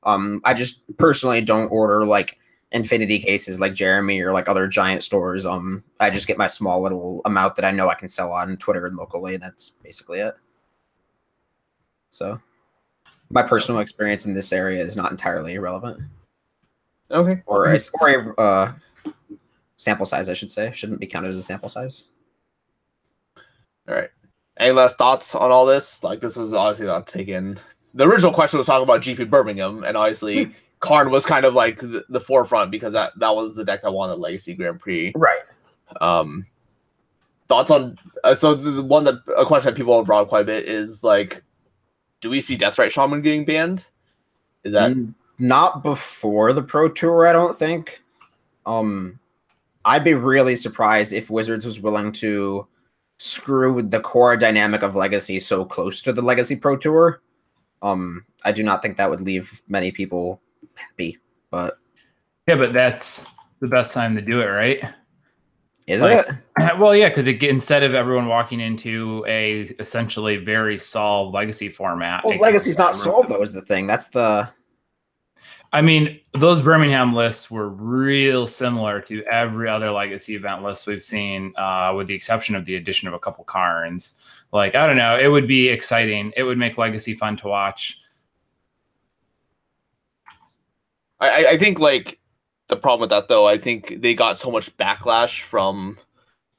Um, 0.04 0.42
I 0.44 0.54
just 0.54 0.82
personally 0.98 1.42
don't 1.42 1.68
order 1.68 2.06
like 2.06 2.38
infinity 2.72 3.20
cases 3.20 3.60
like 3.60 3.74
Jeremy 3.74 4.20
or 4.22 4.34
like 4.34 4.50
other 4.50 4.68
giant 4.68 5.04
stores. 5.04 5.46
Um, 5.46 5.84
I 6.00 6.10
just 6.10 6.28
get 6.28 6.38
my 6.38 6.48
small 6.48 6.82
little 6.82 7.22
amount 7.26 7.56
that 7.56 7.66
I 7.66 7.72
know 7.72 7.90
I 7.90 7.96
can 7.96 8.10
sell 8.10 8.32
on 8.32 8.58
Twitter 8.58 8.86
and 8.86 8.98
locally. 8.98 9.38
That's 9.38 9.70
basically 9.70 10.20
it. 10.20 10.36
So, 12.10 12.40
my 13.30 13.44
personal 13.44 13.82
experience 13.82 14.26
in 14.26 14.34
this 14.34 14.54
area 14.54 14.84
is 14.84 14.96
not 14.96 15.12
entirely 15.12 15.56
irrelevant, 15.56 16.02
okay. 17.12 17.42
or 17.46 17.74
a, 17.74 17.80
or 18.00 18.10
a 18.10 18.42
uh, 18.42 18.74
sample 19.86 20.06
size, 20.06 20.28
I 20.28 20.34
should 20.34 20.52
say, 20.52 20.72
shouldn't 20.74 21.00
be 21.00 21.08
counted 21.08 21.30
as 21.30 21.38
a 21.38 21.44
sample 21.44 21.70
size. 21.70 22.08
All 23.88 23.96
right. 23.96 24.10
Any 24.58 24.72
last 24.72 24.98
thoughts 24.98 25.36
on 25.36 25.52
all 25.52 25.66
this? 25.66 26.04
Like, 26.04 26.20
this 26.20 26.38
is 26.38 26.54
obviously 26.54 26.88
not 26.88 27.08
taken. 27.08 27.60
The 27.94 28.06
original 28.06 28.34
question 28.34 28.58
was 28.58 28.68
talking 28.68 28.84
about 28.84 29.02
GP 29.02 29.30
Birmingham, 29.30 29.84
and 29.84 29.96
obviously 29.96 30.52
Karn 30.80 31.12
was 31.12 31.26
kind 31.26 31.46
of 31.46 31.54
like 31.54 31.80
the, 31.80 32.04
the 32.10 32.20
forefront 32.20 32.72
because 32.72 32.94
that 32.94 33.18
that 33.20 33.36
was 33.36 33.56
the 33.56 33.64
deck 33.64 33.84
that 33.84 33.92
won 33.92 34.10
the 34.10 34.18
Legacy 34.18 34.54
Grand 34.54 34.80
Prix. 34.80 35.14
Right. 35.16 35.42
Um, 36.02 36.46
thoughts 37.48 37.70
on 37.70 37.96
uh, 38.24 38.34
so 38.34 38.56
the, 38.56 38.82
one 38.82 39.04
that 39.04 39.16
a 39.38 39.46
question 39.46 39.72
that 39.72 39.78
people 39.78 39.98
have 39.98 40.08
brought 40.08 40.30
quite 40.30 40.42
a 40.42 40.46
bit 40.46 40.66
is 40.66 41.04
like, 41.04 41.44
do 42.22 42.30
we 42.30 42.42
see 42.42 42.58
Deathrite 42.58 42.92
Shaman 42.92 43.22
getting 43.22 43.46
banned? 43.46 43.86
Is 44.64 44.74
that 44.74 44.92
Mm, 44.92 45.14
not 45.38 45.84
before 45.84 46.54
the 46.54 46.64
Pro 46.64 46.90
Tour, 46.90 47.28
I 47.28 47.34
don't 47.34 47.58
think. 47.58 48.02
Um, 48.66 49.20
I'd 49.86 50.04
be 50.04 50.14
really 50.16 50.56
surprised 50.56 51.14
if 51.14 51.30
Wizards 51.30 51.66
was 51.66 51.80
willing 51.80 52.12
to 52.14 52.68
screw 53.18 53.82
the 53.82 54.00
core 54.00 54.36
dynamic 54.36 54.82
of 54.82 54.96
Legacy 54.96 55.40
so 55.40 55.64
close 55.64 56.02
to 56.02 56.12
the 56.12 56.22
Legacy 56.22 56.56
Pro 56.56 56.76
Tour. 56.76 57.22
Um, 57.82 58.26
I 58.44 58.52
do 58.52 58.64
not 58.64 58.82
think 58.82 58.98
that 58.98 59.10
would 59.10 59.22
leave 59.22 59.62
many 59.68 59.92
people 59.92 60.42
happy. 60.74 61.20
But 61.52 61.78
Yeah, 62.48 62.56
but 62.56 62.74
that's 62.74 63.28
the 63.62 63.68
best 63.68 63.94
time 63.94 64.16
to 64.16 64.22
do 64.22 64.42
it, 64.42 64.48
right? 64.48 64.84
is 65.88 66.02
Like- 66.02 66.28
it? 66.28 66.36
well, 66.80 66.96
yeah, 66.96 67.10
because 67.10 67.28
instead 67.28 67.84
of 67.84 67.94
everyone 67.94 68.26
walking 68.28 68.60
into 68.60 69.24
a 69.28 69.62
essentially 69.80 70.38
very 70.38 70.78
solved 70.80 71.34
legacy 71.36 71.70
format, 71.70 72.26
Well, 72.26 72.38
Legacy's 72.40 72.78
not 72.80 72.96
solved 72.96 73.30
though. 73.30 73.42
Is 73.44 73.54
the 73.54 73.62
thing. 73.62 73.86
That's 73.86 74.08
the 74.08 74.50
I 75.76 75.82
mean, 75.82 76.22
those 76.32 76.62
Birmingham 76.62 77.14
lists 77.14 77.52
were 77.52 77.68
real 77.68 78.48
similar 78.48 79.02
to 79.02 79.22
every 79.26 79.68
other 79.68 79.92
legacy 79.92 80.34
event 80.36 80.64
list 80.64 80.88
we've 80.88 81.04
seen, 81.04 81.52
uh, 81.58 81.94
with 81.98 82.08
the 82.08 82.14
exception 82.14 82.56
of 82.56 82.64
the 82.64 82.76
addition 82.78 83.10
of 83.10 83.14
a 83.14 83.20
couple 83.20 83.44
Karns. 83.44 84.18
Like, 84.54 84.74
I 84.76 84.88
don't 84.88 84.96
know, 84.96 85.20
it 85.20 85.28
would 85.28 85.50
be 85.50 85.68
exciting. 85.68 86.32
It 86.38 86.44
would 86.44 86.58
make 86.58 86.78
legacy 86.78 87.14
fun 87.14 87.36
to 87.38 87.50
watch. 87.50 88.00
I, 91.20 91.30
I- 91.44 91.50
I 91.52 91.58
think 91.58 91.78
like 91.80 92.20
the 92.70 92.78
problem 92.78 93.02
with 93.02 93.10
that 93.10 93.28
though, 93.28 93.46
I 93.46 93.58
think 93.58 93.96
they 94.02 94.14
got 94.14 94.38
so 94.38 94.50
much 94.50 94.76
backlash 94.78 95.42
from 95.42 96.00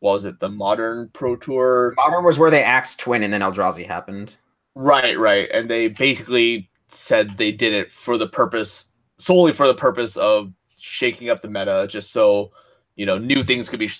what 0.00 0.12
was 0.12 0.26
it, 0.26 0.40
the 0.40 0.50
modern 0.50 1.09
pro 1.14 1.37
tour? 1.37 1.94
modern 1.96 2.22
was 2.22 2.38
where 2.38 2.50
they 2.50 2.62
axed 2.62 3.00
Twin 3.00 3.22
and 3.22 3.33
then 3.33 3.40
Eldrazi 3.40 3.87
happened. 3.87 4.37
Right, 4.74 5.18
right. 5.18 5.48
And 5.55 5.70
they 5.70 5.88
basically 5.88 6.68
said 6.88 7.38
they 7.38 7.50
did 7.50 7.72
it 7.72 7.90
for 7.90 8.18
the 8.18 8.29
purpose 8.29 8.88
solely 9.18 9.52
for 9.52 9.66
the 9.66 9.74
purpose 9.74 10.16
of 10.16 10.52
shaking 10.79 11.31
up 11.31 11.42
the 11.42 11.48
meta 11.48 11.87
just 11.88 12.12
so, 12.12 12.52
you 12.96 13.07
know, 13.07 13.18
new 13.18 13.42
things 13.44 13.68
could 13.68 13.79
be 13.81 13.90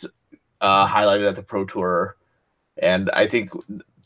uh, 0.61 0.87
highlighted 0.87 1.29
at 1.29 1.37
the 1.37 1.43
pro 1.43 1.65
tour. 1.65 2.17
And 2.79 3.11
I 3.11 3.27
think 3.27 3.51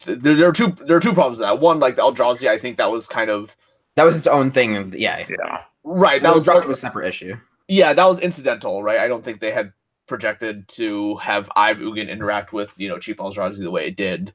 th- 0.01 0.19
there, 0.21 0.37
there 0.37 0.49
are 0.49 0.53
two 0.53 0.69
there 0.87 0.97
are 0.97 1.01
two 1.01 1.13
problems 1.15 1.39
with 1.41 1.49
that. 1.49 1.59
One, 1.61 1.81
like 1.81 1.97
the 1.97 2.03
Eldrazi, 2.03 2.49
I 2.49 2.59
think 2.59 2.79
that 2.79 2.91
was 2.93 3.07
kind 3.09 3.31
of 3.31 3.57
That 3.97 4.05
was 4.05 4.17
its 4.17 4.27
own 4.27 4.53
thing. 4.53 4.95
Yeah, 4.97 5.25
Yeah. 5.29 5.63
right. 5.85 6.23
that 6.23 6.29
That 6.29 6.37
was, 6.37 6.47
was 6.47 6.65
Eldrazi 6.65 6.69
was 6.69 6.79
a 6.79 6.81
separate 6.81 7.09
issue. 7.09 7.37
yeah, 7.69 7.93
that 7.93 8.05
was 8.07 8.21
incidental, 8.21 8.83
right? 8.83 9.01
I 9.01 9.09
don't 9.09 9.25
think 9.25 9.41
they 9.41 9.53
had 9.53 9.73
projected 10.07 10.67
to 10.69 11.17
have 11.17 11.51
Ive 11.57 11.79
Ugin 11.79 12.09
interact 12.09 12.53
with 12.53 12.73
you 12.79 12.89
know 12.89 12.99
cheap 12.99 13.19
Eldrazi 13.19 13.59
the 13.59 13.71
way 13.71 13.87
it 13.89 13.97
did, 13.97 14.33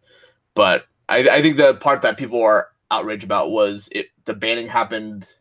but 0.53 0.85
I, 1.09 1.27
I 1.29 1.41
think 1.41 1.57
the 1.57 1.75
part 1.75 2.01
that 2.03 2.17
people 2.17 2.41
are 2.43 2.67
outraged 2.91 3.23
about 3.23 3.51
was 3.51 3.89
it 3.91 4.07
the 4.25 4.33
banning 4.33 4.67
happened 4.67 5.33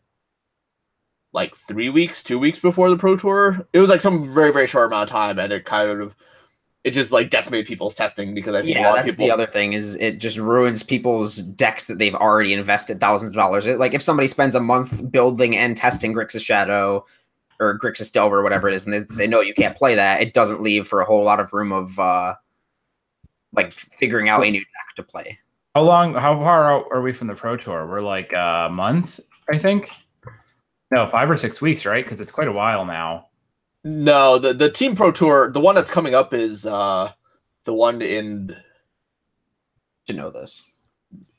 like 1.35 1.55
three 1.55 1.89
weeks, 1.89 2.23
two 2.23 2.39
weeks 2.39 2.59
before 2.59 2.89
the 2.89 2.97
Pro 2.97 3.15
Tour. 3.17 3.67
It 3.73 3.79
was 3.79 3.89
like 3.89 4.01
some 4.01 4.33
very 4.33 4.51
very 4.51 4.65
short 4.65 4.87
amount 4.87 5.09
of 5.09 5.13
time, 5.13 5.37
and 5.37 5.53
it 5.53 5.65
kind 5.65 6.01
of 6.01 6.15
it 6.83 6.91
just 6.91 7.11
like 7.11 7.29
decimated 7.29 7.67
people's 7.67 7.93
testing 7.93 8.33
because 8.33 8.55
I 8.55 8.61
think 8.61 8.77
a 8.77 8.79
Yeah, 8.79 8.89
lot 8.89 8.95
that's 8.95 9.09
of 9.09 9.15
people 9.17 9.27
the 9.27 9.33
other 9.33 9.45
thing 9.45 9.73
is 9.73 9.95
it 9.95 10.19
just 10.19 10.37
ruins 10.37 10.81
people's 10.81 11.37
decks 11.37 11.87
that 11.87 11.97
they've 11.99 12.15
already 12.15 12.53
invested 12.53 12.99
thousands 12.99 13.29
of 13.29 13.35
dollars. 13.35 13.65
It, 13.65 13.77
like 13.79 13.93
if 13.93 14.01
somebody 14.01 14.27
spends 14.27 14.55
a 14.55 14.59
month 14.59 15.11
building 15.11 15.57
and 15.57 15.75
testing 15.75 16.13
Grixis 16.13 16.45
Shadow 16.45 17.05
or 17.59 17.77
Grixis 17.79 18.11
Delver 18.11 18.39
or 18.39 18.43
whatever 18.43 18.67
it 18.69 18.73
is, 18.73 18.85
and 18.85 18.93
they 18.93 19.13
say 19.13 19.27
no, 19.27 19.41
you 19.41 19.53
can't 19.53 19.75
play 19.75 19.95
that, 19.95 20.21
it 20.21 20.33
doesn't 20.33 20.61
leave 20.61 20.87
for 20.87 21.01
a 21.01 21.05
whole 21.05 21.23
lot 21.23 21.39
of 21.39 21.51
room 21.53 21.71
of 21.71 21.99
uh 21.99 22.35
like 23.53 23.73
figuring 23.73 24.29
out 24.29 24.45
a 24.45 24.51
new 24.51 24.59
deck 24.59 24.95
to 24.95 25.03
play. 25.03 25.37
How 25.73 25.81
long, 25.81 26.13
how 26.13 26.39
far 26.39 26.71
out 26.71 26.85
are 26.91 27.01
we 27.01 27.11
from 27.11 27.27
the 27.27 27.35
Pro 27.35 27.57
Tour? 27.57 27.85
We're 27.87 28.01
like 28.01 28.31
a 28.31 28.69
month, 28.71 29.19
I 29.51 29.57
think. 29.57 29.89
No, 30.91 31.07
five 31.07 31.29
or 31.29 31.37
six 31.37 31.61
weeks, 31.61 31.85
right? 31.85 32.03
Because 32.05 32.21
it's 32.21 32.31
quite 32.31 32.47
a 32.47 32.51
while 32.51 32.85
now. 32.85 33.27
no 33.83 34.37
the 34.39 34.53
the 34.53 34.69
Team 34.69 34.95
Pro 34.95 35.11
Tour. 35.11 35.51
The 35.51 35.59
one 35.59 35.75
that's 35.75 35.91
coming 35.91 36.15
up 36.15 36.33
is 36.33 36.65
uh 36.65 37.11
the 37.65 37.73
one 37.73 38.01
in 38.01 38.55
To 40.07 40.13
know 40.13 40.29
this. 40.31 40.63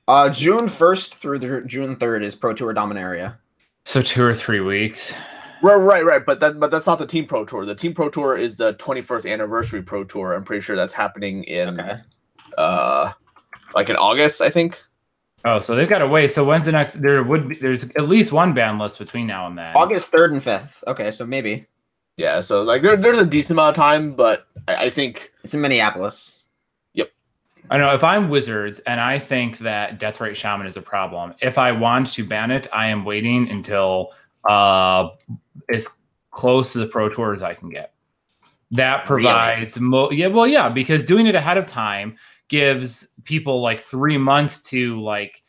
Uh 0.09 0.29
June 0.31 0.69
first 0.69 1.17
through 1.17 1.39
the 1.39 1.63
June 1.67 1.97
third 1.97 2.23
is 2.23 2.35
Pro 2.35 2.53
Tour 2.55 2.75
Dominaria. 2.75 3.37
So 3.85 4.03
two 4.03 4.23
or 4.25 4.35
three 4.35 4.61
weeks. 4.61 5.15
Right, 5.63 5.77
right, 5.77 6.05
right. 6.05 6.25
But 6.27 6.41
that, 6.41 6.61
but 6.61 6.71
that's 6.71 6.87
not 6.87 6.99
the 6.99 7.07
Team 7.07 7.25
Pro 7.27 7.45
Tour. 7.47 7.65
The 7.65 7.75
Team 7.75 7.95
Pro 7.95 8.11
Tour 8.11 8.37
is 8.37 8.57
the 8.59 8.75
21st 8.75 9.33
anniversary 9.33 9.81
Pro 9.83 10.05
Tour. 10.05 10.35
I'm 10.35 10.45
pretty 10.45 10.61
sure 10.61 10.77
that's 10.77 10.93
happening 10.93 11.45
in, 11.45 11.81
Okay. 11.81 11.97
uh, 12.59 13.13
like 13.75 13.89
in 13.89 13.97
August, 13.97 14.43
I 14.43 14.51
think. 14.51 14.79
Oh, 15.47 15.61
so 15.61 15.77
they've 15.77 15.89
got 15.89 15.99
to 15.99 16.09
wait. 16.09 16.33
So 16.33 16.45
when's 16.45 16.65
the 16.65 16.73
next? 16.73 16.95
There 16.95 17.23
would 17.23 17.49
be, 17.49 17.55
there's 17.55 17.85
at 17.91 18.09
least 18.09 18.33
one 18.33 18.53
ban 18.53 18.79
list 18.79 18.99
between 18.99 19.29
now 19.29 19.47
and 19.47 19.57
then. 19.57 19.77
August 19.77 20.11
third 20.11 20.33
and 20.33 20.43
fifth. 20.43 20.83
Okay, 20.89 21.13
so 21.13 21.25
maybe. 21.25 21.67
Yeah, 22.17 22.41
so 22.41 22.63
like 22.63 22.83
there, 22.83 22.97
there's 22.97 23.19
a 23.19 23.25
decent 23.25 23.53
amount 23.53 23.77
of 23.79 23.83
time, 23.83 24.15
but 24.15 24.49
I, 24.67 24.87
I 24.87 24.91
think 24.91 25.33
It's 25.45 25.55
in 25.55 25.61
Minneapolis. 25.61 26.45
Yep. 26.95 27.13
I 27.71 27.79
know 27.79 27.95
if 27.95 28.03
I'm 28.03 28.29
Wizards 28.29 28.81
and 28.81 29.01
I 29.01 29.21
think 29.21 29.59
that 29.59 30.01
Deathrite 30.01 30.35
Shaman 30.35 30.67
is 30.67 30.77
a 30.77 30.83
problem, 30.83 31.35
if 31.41 31.59
I 31.59 31.71
want 31.71 32.13
to 32.15 32.25
ban 32.25 32.51
it, 32.51 32.67
I 32.73 32.89
am 32.89 33.05
waiting 33.05 33.49
until 33.49 34.15
uh, 34.49 35.11
as 35.73 35.89
close 36.33 36.73
to 36.73 36.81
the 36.81 36.87
Pro 36.87 37.09
Tour 37.09 37.35
as 37.35 37.45
I 37.45 37.55
can 37.55 37.69
get. 37.69 37.93
That 38.73 39.07
provides 39.07 39.77
really? 39.77 39.89
mo- 39.89 40.11
yeah, 40.11 40.27
well, 40.27 40.49
yeah, 40.49 40.69
because 40.69 41.05
doing 41.05 41.29
it 41.29 41.37
ahead 41.37 41.57
of 41.57 41.69
time 41.69 42.17
gives 42.49 43.15
people 43.25 43.61
like 43.61 43.81
three 43.81 44.19
months 44.19 44.63
to 44.63 45.01
like 45.01 45.43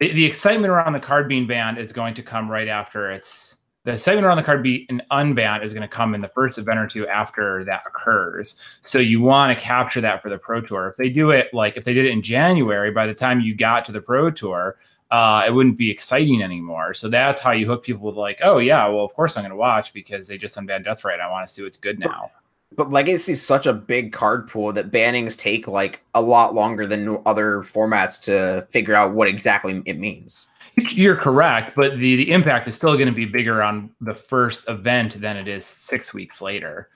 the, 0.00 0.12
the 0.12 0.24
excitement 0.24 0.72
around 0.72 0.92
the 0.92 1.00
card 1.00 1.28
being 1.28 1.46
banned 1.46 1.78
is 1.78 1.92
going 1.92 2.14
to 2.14 2.22
come 2.22 2.50
right 2.50 2.68
after 2.68 3.10
it's 3.10 3.64
the 3.84 3.98
segment 3.98 4.26
around 4.26 4.38
the 4.38 4.42
card 4.42 4.62
being 4.62 4.86
unbanned 5.10 5.62
is 5.62 5.74
going 5.74 5.82
to 5.82 5.88
come 5.88 6.14
in 6.14 6.22
the 6.22 6.28
first 6.28 6.56
event 6.56 6.78
or 6.78 6.86
two 6.86 7.06
after 7.06 7.64
that 7.64 7.82
occurs. 7.86 8.58
So 8.80 8.98
you 8.98 9.20
want 9.20 9.56
to 9.56 9.62
capture 9.62 10.00
that 10.00 10.22
for 10.22 10.30
the 10.30 10.38
Pro 10.38 10.62
Tour. 10.62 10.88
If 10.88 10.96
they 10.96 11.10
do 11.10 11.30
it 11.30 11.52
like 11.52 11.76
if 11.76 11.84
they 11.84 11.92
did 11.92 12.06
it 12.06 12.10
in 12.10 12.22
January, 12.22 12.92
by 12.92 13.06
the 13.06 13.14
time 13.14 13.40
you 13.40 13.54
got 13.54 13.84
to 13.84 13.92
the 13.92 14.00
Pro 14.00 14.30
Tour, 14.30 14.76
uh, 15.10 15.44
it 15.46 15.50
wouldn't 15.50 15.76
be 15.76 15.90
exciting 15.90 16.42
anymore. 16.42 16.94
So 16.94 17.08
that's 17.08 17.42
how 17.42 17.52
you 17.52 17.66
hook 17.66 17.84
people 17.84 18.06
with 18.06 18.16
like, 18.16 18.40
oh 18.42 18.56
yeah, 18.56 18.88
well 18.88 19.04
of 19.04 19.12
course 19.12 19.36
I'm 19.36 19.42
going 19.42 19.50
to 19.50 19.56
watch 19.56 19.92
because 19.92 20.28
they 20.28 20.38
just 20.38 20.56
unbanned 20.56 20.84
Death 20.84 21.02
Deathrite. 21.02 21.20
I 21.20 21.30
want 21.30 21.46
to 21.46 21.52
see 21.52 21.62
what's 21.62 21.76
good 21.76 21.98
now. 21.98 22.30
But 22.76 22.90
Legacy 22.90 23.32
is 23.32 23.44
such 23.44 23.66
a 23.66 23.72
big 23.72 24.12
card 24.12 24.48
pool 24.48 24.72
that 24.72 24.90
bannings 24.90 25.36
take 25.36 25.68
like 25.68 26.02
a 26.14 26.22
lot 26.22 26.54
longer 26.54 26.86
than 26.86 27.18
other 27.26 27.62
formats 27.62 28.20
to 28.22 28.66
figure 28.70 28.94
out 28.94 29.14
what 29.14 29.28
exactly 29.28 29.82
it 29.86 29.98
means. 29.98 30.48
You're 30.76 31.16
correct, 31.16 31.76
but 31.76 31.98
the, 31.98 32.16
the 32.16 32.32
impact 32.32 32.68
is 32.68 32.76
still 32.76 32.94
going 32.94 33.06
to 33.06 33.12
be 33.12 33.26
bigger 33.26 33.62
on 33.62 33.90
the 34.00 34.14
first 34.14 34.68
event 34.68 35.20
than 35.20 35.36
it 35.36 35.46
is 35.46 35.64
six 35.64 36.12
weeks 36.12 36.42
later. 36.42 36.88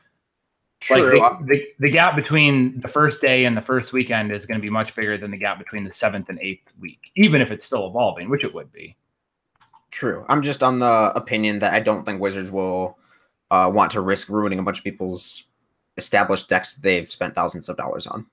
True. 0.81 1.21
Like 1.21 1.39
the, 1.41 1.47
the, 1.47 1.67
the, 1.81 1.91
gap 1.91 2.15
between 2.17 2.81
the 2.81 2.89
first 2.89 3.21
day 3.21 3.45
and 3.45 3.57
the 3.57 3.61
first 3.61 3.93
weekend 3.93 4.31
is 4.33 4.47
going 4.47 4.59
to 4.59 4.63
be 4.63 4.71
much 4.71 4.95
bigger 4.95 5.19
than 5.19 5.31
the 5.31 5.37
gap 5.37 5.59
between 5.59 5.85
the 5.85 5.93
seventh 5.93 6.29
and 6.29 6.39
eighth 6.41 6.73
week, 6.81 7.11
even 7.17 7.41
if 7.41 7.51
it's 7.51 7.65
still 7.65 7.89
evolving, 7.89 8.31
which 8.31 8.45
it 8.45 8.55
would 8.55 8.73
be. 8.73 8.97
True. 9.91 10.25
I'm 10.29 10.43
just 10.43 10.63
on 10.63 10.79
the 10.79 11.13
opinion 11.17 11.59
that 11.61 11.73
I 11.73 11.81
don't 11.81 12.05
think 12.05 12.21
Wizards 12.21 12.51
will 12.51 12.97
uh, 13.51 13.71
want 13.73 13.91
to 13.93 14.01
risk 14.01 14.29
ruining 14.29 14.59
a 14.59 14.63
bunch 14.63 14.79
of 14.79 14.85
people's 14.85 15.45
established 15.99 16.49
decks 16.49 16.75
that 16.75 16.83
they've 16.83 17.11
spent 17.11 17.35
thousands 17.35 17.69
of 17.69 17.77
dollars 17.77 18.07
on. 18.07 18.27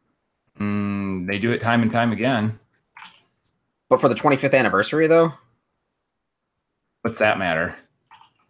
Mm, 0.60 1.28
they 1.28 1.38
do 1.38 1.52
it 1.52 1.62
time 1.62 1.82
and 1.82 1.92
time 1.92 2.14
again. 2.14 2.58
But 3.90 4.00
for 4.00 4.08
the 4.08 4.16
25th 4.16 4.58
anniversary, 4.58 5.08
though, 5.08 5.34
what's 7.02 7.20
that 7.20 7.38
matter? 7.38 7.76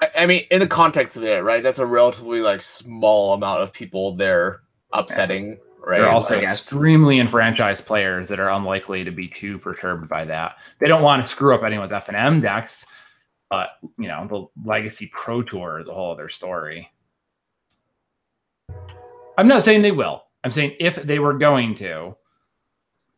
I, 0.02 0.10
I 0.20 0.26
mean, 0.26 0.46
in 0.52 0.60
the 0.60 0.68
context 0.68 1.18
of 1.18 1.24
it, 1.24 1.44
right? 1.44 1.64
That's 1.64 1.80
a 1.80 1.86
relatively 1.86 2.42
like 2.42 2.62
small 2.62 3.34
amount 3.34 3.62
of 3.62 3.74
people 3.74 4.16
they're 4.16 4.62
upsetting. 4.94 5.60
Right. 5.80 6.00
They're 6.00 6.10
also 6.10 6.40
extremely 6.40 7.20
enfranchised 7.20 7.86
players 7.86 8.30
that 8.30 8.40
are 8.40 8.50
unlikely 8.50 9.04
to 9.04 9.12
be 9.12 9.28
too 9.28 9.60
perturbed 9.60 10.10
by 10.10 10.26
that. 10.26 10.58
They 10.80 10.88
don't 10.88 11.04
want 11.04 11.22
to 11.22 11.28
screw 11.28 11.54
up 11.54 11.64
anyone 11.64 11.84
with 11.84 11.94
F 11.94 12.08
and 12.08 12.18
M 12.18 12.42
decks, 12.42 12.88
but 13.52 13.70
you 14.00 14.08
know 14.08 14.26
the 14.28 14.68
Legacy 14.68 15.12
Pro 15.14 15.44
Tour 15.44 15.80
is 15.80 15.88
a 15.88 15.94
whole 15.94 16.12
other 16.12 16.30
story. 16.30 16.90
I'm 19.38 19.48
not 19.48 19.62
saying 19.62 19.82
they 19.82 19.92
will. 19.92 20.24
I'm 20.44 20.52
saying 20.52 20.76
if 20.80 20.96
they 20.96 21.20
were 21.20 21.34
going 21.34 21.76
to, 21.76 22.14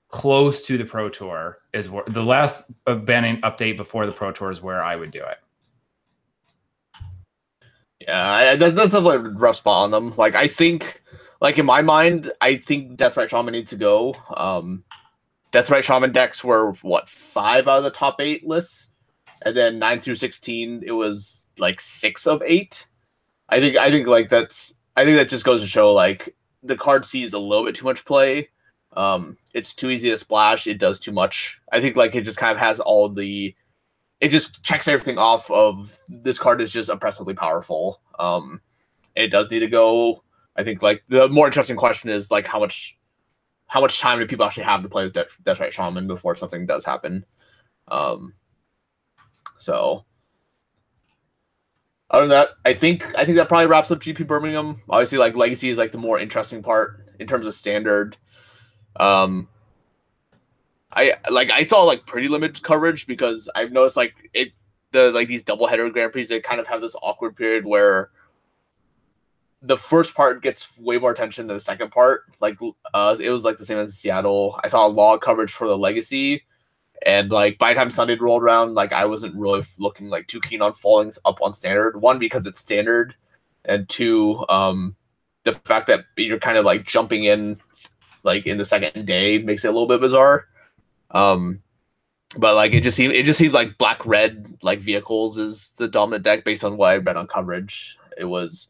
close 0.09 0.61
to 0.61 0.77
the 0.77 0.85
Pro 0.85 1.09
Tour 1.09 1.57
is 1.73 1.89
where 1.89 2.05
the 2.07 2.23
last 2.23 2.71
banning 3.05 3.41
update 3.41 3.75
before 3.75 4.05
the 4.05 4.11
Pro 4.13 4.31
Tour 4.31 4.51
is 4.51 4.61
where 4.61 4.81
I 4.81 4.95
would 4.95 5.11
do 5.11 5.21
it. 5.21 5.37
Yeah, 7.99 8.55
that's, 8.55 8.73
that's 8.73 8.93
a 8.93 9.19
rough 9.19 9.57
spot 9.57 9.83
on 9.83 9.91
them. 9.91 10.13
Like, 10.15 10.33
I 10.33 10.47
think, 10.47 11.03
like 11.41 11.57
in 11.57 11.65
my 11.65 11.81
mind, 11.81 12.31
I 12.39 12.55
think 12.55 12.97
Deathrite 12.97 13.27
Shaman 13.27 13.51
needs 13.51 13.71
to 13.71 13.75
go. 13.75 14.15
Um, 14.33 14.85
Deathrite 15.51 15.83
Shaman 15.83 16.13
decks 16.13 16.41
were 16.41 16.71
what 16.83 17.09
five 17.09 17.67
out 17.67 17.79
of 17.79 17.83
the 17.83 17.91
top 17.91 18.21
eight 18.21 18.47
lists, 18.47 18.91
and 19.43 19.57
then 19.57 19.77
nine 19.77 19.99
through 19.99 20.15
sixteen, 20.15 20.83
it 20.85 20.93
was 20.93 21.47
like 21.57 21.81
six 21.81 22.25
of 22.25 22.41
eight. 22.43 22.87
I 23.49 23.59
think, 23.59 23.75
I 23.75 23.91
think 23.91 24.07
like 24.07 24.29
that's, 24.29 24.73
I 24.97 25.05
think 25.05 25.15
that 25.15 25.29
just 25.29 25.45
goes 25.45 25.61
to 25.61 25.67
show 25.67 25.93
like 25.93 26.35
the 26.63 26.75
card 26.75 27.05
sees 27.05 27.31
a 27.31 27.39
little 27.39 27.63
bit 27.63 27.75
too 27.75 27.85
much 27.85 28.03
play 28.03 28.49
um, 28.97 29.37
it's 29.53 29.75
too 29.75 29.91
easy 29.91 30.09
to 30.09 30.17
splash. 30.17 30.65
It 30.65 30.79
does 30.79 30.99
too 30.99 31.11
much. 31.11 31.61
I 31.71 31.79
think 31.79 31.95
like 31.95 32.15
it 32.15 32.23
just 32.25 32.39
kind 32.39 32.51
of 32.51 32.57
has 32.57 32.79
all 32.79 33.07
the. 33.07 33.55
It 34.19 34.29
just 34.29 34.63
checks 34.63 34.87
everything 34.87 35.19
off 35.19 35.49
of 35.51 35.99
this 36.09 36.39
card 36.39 36.59
is 36.59 36.71
just 36.71 36.89
oppressively 36.89 37.35
powerful. 37.35 38.01
Um, 38.17 38.61
it 39.15 39.27
does 39.27 39.51
need 39.51 39.59
to 39.59 39.67
go. 39.67 40.23
I 40.55 40.63
think 40.63 40.81
like 40.81 41.03
the 41.07 41.27
more 41.27 41.45
interesting 41.45 41.77
question 41.77 42.09
is 42.09 42.31
like 42.31 42.47
how 42.47 42.59
much, 42.59 42.97
how 43.67 43.79
much 43.79 43.99
time 43.99 44.17
do 44.17 44.25
people 44.25 44.45
actually 44.45 44.63
have 44.63 44.81
to 44.81 44.89
play 44.89 45.03
with 45.03 45.13
Death, 45.13 45.37
Deathrite 45.43 45.71
Shaman 45.71 46.07
before 46.07 46.35
something 46.35 46.65
does 46.65 46.83
happen? 46.83 47.23
Um, 47.89 48.33
so 49.59 50.05
other 52.09 52.27
than 52.27 52.29
that, 52.29 52.49
I 52.65 52.73
think 52.73 53.05
I 53.15 53.25
think 53.25 53.37
that 53.37 53.49
probably 53.49 53.67
wraps 53.67 53.91
up 53.91 53.99
GP 53.99 54.27
Birmingham. 54.27 54.81
Obviously, 54.89 55.17
like 55.17 55.35
Legacy 55.35 55.69
is 55.69 55.77
like 55.77 55.91
the 55.91 55.97
more 55.97 56.19
interesting 56.19 56.63
part 56.63 57.05
in 57.19 57.27
terms 57.27 57.45
of 57.45 57.53
standard. 57.53 58.17
Um, 58.95 59.49
I 60.91 61.15
like 61.29 61.51
I 61.51 61.63
saw 61.65 61.83
like 61.83 62.05
pretty 62.05 62.27
limited 62.27 62.63
coverage 62.63 63.07
because 63.07 63.49
I've 63.55 63.71
noticed 63.71 63.97
like 63.97 64.15
it 64.33 64.53
the 64.91 65.11
like 65.11 65.27
these 65.27 65.43
double 65.43 65.67
header 65.67 65.89
Grand 65.89 66.13
Prix 66.13 66.25
they 66.25 66.39
kind 66.39 66.59
of 66.61 66.67
have 66.67 66.81
this 66.81 66.95
awkward 67.01 67.35
period 67.35 67.65
where 67.65 68.09
the 69.61 69.77
first 69.77 70.15
part 70.15 70.41
gets 70.41 70.77
way 70.79 70.97
more 70.97 71.11
attention 71.11 71.47
than 71.47 71.57
the 71.57 71.61
second 71.61 71.91
part. 71.91 72.21
Like 72.39 72.57
uh 72.93 73.15
it 73.19 73.29
was 73.29 73.43
like 73.43 73.57
the 73.57 73.65
same 73.65 73.79
as 73.79 73.97
Seattle. 73.97 74.59
I 74.63 74.69
saw 74.69 74.87
a 74.87 74.89
lot 74.89 75.15
of 75.15 75.21
coverage 75.21 75.51
for 75.51 75.67
the 75.67 75.77
legacy. 75.77 76.43
And 77.05 77.31
like 77.31 77.57
by 77.57 77.73
the 77.73 77.79
time 77.79 77.91
Sunday 77.91 78.15
rolled 78.15 78.43
around, 78.43 78.73
like 78.73 78.91
I 78.91 79.05
wasn't 79.05 79.35
really 79.35 79.63
looking 79.77 80.09
like 80.09 80.27
too 80.27 80.41
keen 80.41 80.61
on 80.61 80.73
falling 80.73 81.13
up 81.25 81.41
on 81.41 81.53
standard. 81.53 82.01
One 82.01 82.19
because 82.19 82.45
it's 82.45 82.59
standard, 82.59 83.15
and 83.65 83.87
two, 83.87 84.43
um, 84.49 84.95
the 85.43 85.53
fact 85.53 85.87
that 85.87 86.05
you're 86.15 86.39
kind 86.39 86.57
of 86.57 86.65
like 86.65 86.85
jumping 86.85 87.25
in 87.25 87.59
like 88.23 88.45
in 88.45 88.57
the 88.57 88.65
second 88.65 89.05
day 89.05 89.37
makes 89.37 89.63
it 89.63 89.69
a 89.69 89.71
little 89.71 89.87
bit 89.87 90.01
bizarre. 90.01 90.47
Um, 91.11 91.61
but 92.35 92.55
like 92.55 92.73
it 92.73 92.81
just 92.81 92.97
seemed 92.97 93.13
it 93.13 93.23
just 93.23 93.39
seemed 93.39 93.53
like 93.53 93.77
black 93.77 94.05
red 94.05 94.57
like 94.61 94.79
vehicles 94.79 95.37
is 95.37 95.69
the 95.77 95.87
dominant 95.87 96.23
deck 96.23 96.43
based 96.43 96.63
on 96.63 96.77
what 96.77 96.91
I 96.91 96.97
read 96.97 97.15
on 97.15 97.27
coverage. 97.27 97.97
It 98.17 98.25
was 98.25 98.67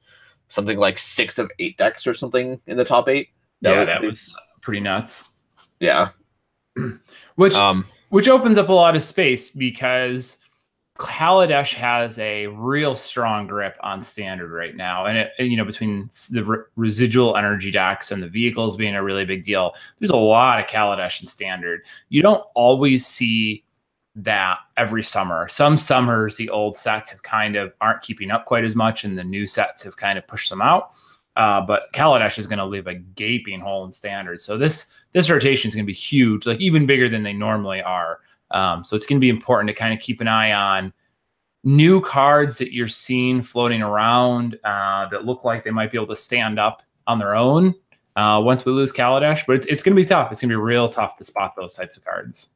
something 0.50 0.78
like 0.78 0.98
six 0.98 1.40
of 1.40 1.50
eight 1.60 1.78
decks 1.78 2.06
or 2.06 2.14
something 2.14 2.60
in 2.68 2.78
the 2.78 2.86
top 2.86 3.08
eight. 3.08 3.30
That 3.62 3.72
yeah, 3.72 3.80
was, 3.80 3.88
that 3.88 4.02
was 4.04 4.36
pretty 4.62 4.82
nuts. 4.82 5.42
Yeah, 5.80 6.10
which 7.36 7.56
um, 7.56 7.88
which 8.10 8.28
opens 8.28 8.58
up 8.58 8.70
a 8.70 8.74
lot 8.74 8.96
of 8.96 9.04
space 9.04 9.50
because 9.50 10.38
Kaladesh 10.98 11.74
has 11.76 12.18
a 12.20 12.48
real 12.48 12.96
strong 12.96 13.46
grip 13.46 13.78
on 13.82 14.02
standard 14.02 14.52
right 14.52 14.76
now, 14.76 15.06
and 15.06 15.18
it, 15.18 15.32
you 15.40 15.56
know 15.56 15.66
between 15.66 16.10
the 16.32 16.44
re- 16.44 16.64
residual 16.76 17.38
energy 17.38 17.72
decks 17.72 18.12
and 18.12 18.22
the 18.22 18.28
vehicles 18.28 18.76
being 18.76 18.96
a 18.96 19.04
really 19.04 19.26
big 19.26 19.44
deal, 19.44 19.76
there's 20.00 20.10
a 20.10 20.18
lot 20.18 20.60
of 20.60 20.66
Kaladesh 20.68 21.22
in 21.22 21.28
standard. 21.28 21.82
You 22.10 22.22
don't 22.22 22.44
always 22.56 23.06
see 23.06 23.64
that 24.16 24.58
every 24.76 25.04
summer. 25.04 25.48
Some 25.48 25.78
summers 25.78 26.36
the 26.36 26.50
old 26.50 26.76
sets 26.76 27.12
have 27.12 27.22
kind 27.22 27.56
of 27.56 27.74
aren't 27.80 28.02
keeping 28.02 28.32
up 28.32 28.46
quite 28.46 28.64
as 28.64 28.76
much, 28.76 29.04
and 29.04 29.18
the 29.18 29.24
new 29.24 29.46
sets 29.46 29.84
have 29.84 29.98
kind 29.98 30.18
of 30.18 30.28
pushed 30.28 30.50
them 30.50 30.62
out. 30.62 30.92
Uh, 31.36 31.62
but 31.62 31.94
Kaladesh 31.94 32.40
is 32.40 32.48
going 32.48 32.58
to 32.58 32.66
leave 32.66 32.88
a 32.88 32.96
gaping 32.96 33.60
hole 33.60 33.86
in 33.86 33.92
standard. 33.92 34.42
So 34.42 34.58
this 34.58 34.92
this 35.18 35.32
rotation 35.32 35.68
is 35.68 35.74
going 35.74 35.84
to 35.84 35.88
be 35.88 35.94
huge, 35.94 36.46
like 36.46 36.62
even 36.62 36.86
bigger 36.86 37.10
than 37.10 37.24
they 37.24 37.34
normally 37.34 37.82
are. 37.82 38.20
Um, 38.52 38.84
so 38.84 38.96
it's 38.96 39.08
going 39.08 39.18
to 39.18 39.20
be 39.20 39.30
important 39.30 39.68
to 39.68 39.74
kind 39.74 39.92
of 39.92 40.00
keep 40.00 40.22
an 40.22 40.28
eye 40.28 40.54
on 40.54 40.94
new 41.64 42.02
cards 42.02 42.60
that 42.60 42.72
you're 42.72 42.88
seeing 42.88 43.42
floating 43.42 43.82
around 43.82 44.60
uh, 44.64 45.08
that 45.10 45.26
look 45.26 45.44
like 45.44 45.64
they 45.64 45.72
might 45.72 45.92
be 45.92 45.98
able 45.98 46.06
to 46.06 46.16
stand 46.16 46.60
up 46.60 46.84
on 47.08 47.18
their 47.18 47.34
own 47.34 47.74
uh, 48.16 48.40
once 48.46 48.64
we 48.64 48.72
lose 48.72 48.94
Kaladesh. 48.94 49.44
But 49.48 49.56
it's, 49.56 49.66
it's 49.66 49.82
going 49.82 49.96
to 49.96 50.00
be 50.00 50.08
tough. 50.08 50.32
It's 50.32 50.40
going 50.40 50.50
to 50.50 50.54
be 50.54 50.62
real 50.62 50.88
tough 50.88 51.18
to 51.18 51.24
spot 51.24 51.56
those 51.58 51.74
types 51.74 51.98
of 51.98 52.06
cards. 52.06 52.50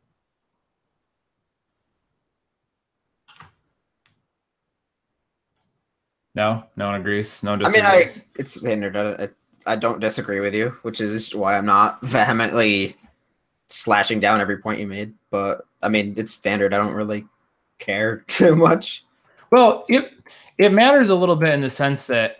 No, 6.35 6.63
no 6.75 6.91
one 6.91 7.01
agrees. 7.01 7.43
No, 7.43 7.53
I 7.53 7.71
mean, 7.71 7.81
I 7.83 8.11
it's 8.37 8.53
standard. 8.53 8.95
I, 8.95 9.29
I 9.65 9.75
don't 9.75 9.99
disagree 9.99 10.39
with 10.39 10.53
you, 10.53 10.69
which 10.81 11.01
is 11.01 11.33
why 11.35 11.57
I'm 11.57 11.65
not 11.65 12.01
vehemently 12.05 12.95
slashing 13.67 14.19
down 14.19 14.41
every 14.41 14.57
point 14.57 14.79
you 14.79 14.87
made. 14.87 15.13
But 15.29 15.65
I 15.81 15.89
mean, 15.89 16.13
it's 16.17 16.33
standard. 16.33 16.73
I 16.73 16.77
don't 16.77 16.93
really 16.93 17.25
care 17.79 18.17
too 18.27 18.55
much. 18.55 19.05
Well, 19.51 19.85
it 19.89 20.13
it 20.57 20.71
matters 20.71 21.09
a 21.09 21.15
little 21.15 21.35
bit 21.35 21.53
in 21.53 21.61
the 21.61 21.71
sense 21.71 22.07
that 22.07 22.37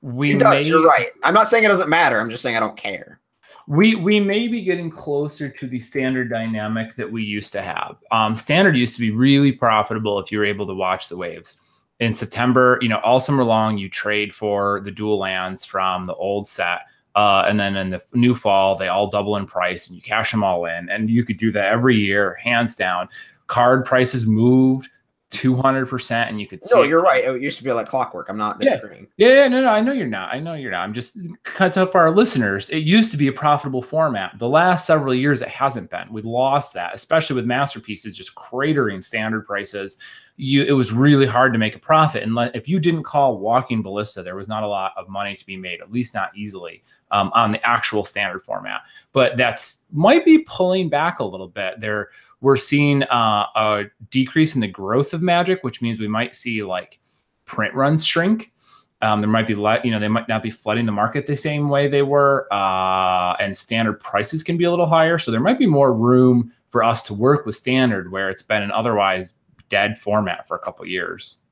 we 0.00 0.34
it 0.34 0.40
does. 0.40 0.64
May, 0.64 0.68
you're 0.68 0.84
right. 0.84 1.08
I'm 1.22 1.34
not 1.34 1.46
saying 1.46 1.64
it 1.64 1.68
doesn't 1.68 1.88
matter. 1.88 2.20
I'm 2.20 2.30
just 2.30 2.42
saying 2.42 2.56
I 2.56 2.60
don't 2.60 2.76
care. 2.76 3.20
We 3.68 3.94
we 3.94 4.18
may 4.18 4.48
be 4.48 4.62
getting 4.62 4.90
closer 4.90 5.48
to 5.48 5.66
the 5.66 5.80
standard 5.80 6.28
dynamic 6.28 6.96
that 6.96 7.10
we 7.10 7.22
used 7.22 7.52
to 7.52 7.62
have. 7.62 7.96
Um, 8.10 8.34
standard 8.34 8.76
used 8.76 8.94
to 8.96 9.00
be 9.00 9.12
really 9.12 9.52
profitable 9.52 10.18
if 10.18 10.32
you 10.32 10.38
were 10.38 10.44
able 10.44 10.66
to 10.66 10.74
watch 10.74 11.08
the 11.08 11.16
waves. 11.16 11.60
In 12.02 12.12
September, 12.12 12.78
you 12.82 12.88
know, 12.88 12.98
all 12.98 13.20
summer 13.20 13.44
long, 13.44 13.78
you 13.78 13.88
trade 13.88 14.34
for 14.34 14.80
the 14.80 14.90
dual 14.90 15.18
lands 15.18 15.64
from 15.64 16.04
the 16.04 16.14
old 16.16 16.48
set. 16.48 16.80
Uh, 17.14 17.44
and 17.46 17.60
then 17.60 17.76
in 17.76 17.90
the 17.90 18.02
new 18.12 18.34
fall, 18.34 18.74
they 18.74 18.88
all 18.88 19.06
double 19.08 19.36
in 19.36 19.46
price 19.46 19.86
and 19.86 19.94
you 19.94 20.02
cash 20.02 20.32
them 20.32 20.42
all 20.42 20.64
in. 20.64 20.88
And 20.88 21.08
you 21.08 21.24
could 21.24 21.36
do 21.36 21.52
that 21.52 21.66
every 21.66 21.96
year, 21.96 22.34
hands 22.42 22.74
down. 22.74 23.08
Card 23.46 23.84
prices 23.84 24.26
moved 24.26 24.88
200% 25.32 26.28
and 26.28 26.40
you 26.40 26.46
could 26.48 26.60
see 26.62 26.74
No, 26.74 26.82
you're 26.82 27.02
right. 27.02 27.24
It 27.24 27.40
used 27.40 27.58
to 27.58 27.64
be 27.64 27.70
like 27.72 27.86
clockwork. 27.86 28.28
I'm 28.28 28.36
not 28.36 28.56
Yeah. 28.60 28.74
disagreeing. 28.76 29.06
Yeah, 29.16 29.28
yeah, 29.34 29.48
no, 29.48 29.62
no, 29.62 29.70
I 29.70 29.80
know 29.80 29.92
you're 29.92 30.06
not. 30.06 30.34
I 30.34 30.40
know 30.40 30.54
you're 30.54 30.70
not. 30.72 30.82
I'm 30.82 30.92
just 30.92 31.18
cut 31.44 31.76
up 31.76 31.94
our 31.94 32.10
listeners. 32.10 32.68
It 32.70 32.78
used 32.78 33.12
to 33.12 33.16
be 33.16 33.28
a 33.28 33.32
profitable 33.32 33.82
format. 33.82 34.38
The 34.38 34.48
last 34.48 34.86
several 34.86 35.14
years, 35.14 35.40
it 35.40 35.48
hasn't 35.48 35.90
been. 35.90 36.12
We've 36.12 36.26
lost 36.26 36.74
that, 36.74 36.94
especially 36.94 37.36
with 37.36 37.46
masterpieces 37.46 38.16
just 38.16 38.34
cratering 38.34 39.02
standard 39.04 39.46
prices. 39.46 39.98
You, 40.44 40.64
it 40.64 40.72
was 40.72 40.92
really 40.92 41.24
hard 41.26 41.52
to 41.52 41.58
make 41.60 41.76
a 41.76 41.78
profit, 41.78 42.24
and 42.24 42.36
if 42.52 42.66
you 42.66 42.80
didn't 42.80 43.04
call 43.04 43.38
Walking 43.38 43.80
Ballista, 43.80 44.24
there 44.24 44.34
was 44.34 44.48
not 44.48 44.64
a 44.64 44.66
lot 44.66 44.92
of 44.96 45.08
money 45.08 45.36
to 45.36 45.46
be 45.46 45.56
made, 45.56 45.80
at 45.80 45.92
least 45.92 46.14
not 46.14 46.36
easily 46.36 46.82
um, 47.12 47.30
on 47.32 47.52
the 47.52 47.64
actual 47.64 48.02
standard 48.02 48.42
format. 48.42 48.80
But 49.12 49.36
that's 49.36 49.86
might 49.92 50.24
be 50.24 50.40
pulling 50.40 50.88
back 50.88 51.20
a 51.20 51.24
little 51.24 51.46
bit. 51.46 51.78
There, 51.78 52.08
we're 52.40 52.56
seeing 52.56 53.04
uh, 53.04 53.46
a 53.54 53.84
decrease 54.10 54.56
in 54.56 54.60
the 54.60 54.66
growth 54.66 55.14
of 55.14 55.22
Magic, 55.22 55.62
which 55.62 55.80
means 55.80 56.00
we 56.00 56.08
might 56.08 56.34
see 56.34 56.64
like 56.64 56.98
print 57.44 57.72
runs 57.74 58.04
shrink. 58.04 58.52
Um, 59.00 59.20
there 59.20 59.28
might 59.28 59.46
be, 59.46 59.54
you 59.54 59.90
know, 59.92 60.00
they 60.00 60.08
might 60.08 60.28
not 60.28 60.42
be 60.42 60.50
flooding 60.50 60.86
the 60.86 60.92
market 60.92 61.26
the 61.26 61.36
same 61.36 61.68
way 61.68 61.86
they 61.86 62.02
were, 62.02 62.46
uh, 62.52 63.36
and 63.38 63.56
standard 63.56 64.00
prices 64.00 64.42
can 64.42 64.56
be 64.56 64.64
a 64.64 64.70
little 64.70 64.86
higher. 64.86 65.18
So 65.18 65.30
there 65.30 65.40
might 65.40 65.58
be 65.58 65.66
more 65.66 65.94
room 65.94 66.52
for 66.70 66.82
us 66.82 67.02
to 67.04 67.14
work 67.14 67.46
with 67.46 67.54
standard 67.54 68.10
where 68.10 68.28
it's 68.28 68.42
been 68.42 68.62
an 68.62 68.72
otherwise 68.72 69.34
dead 69.72 69.98
format 69.98 70.46
for 70.46 70.54
a 70.54 70.60
couple 70.60 70.84
years. 70.86 71.46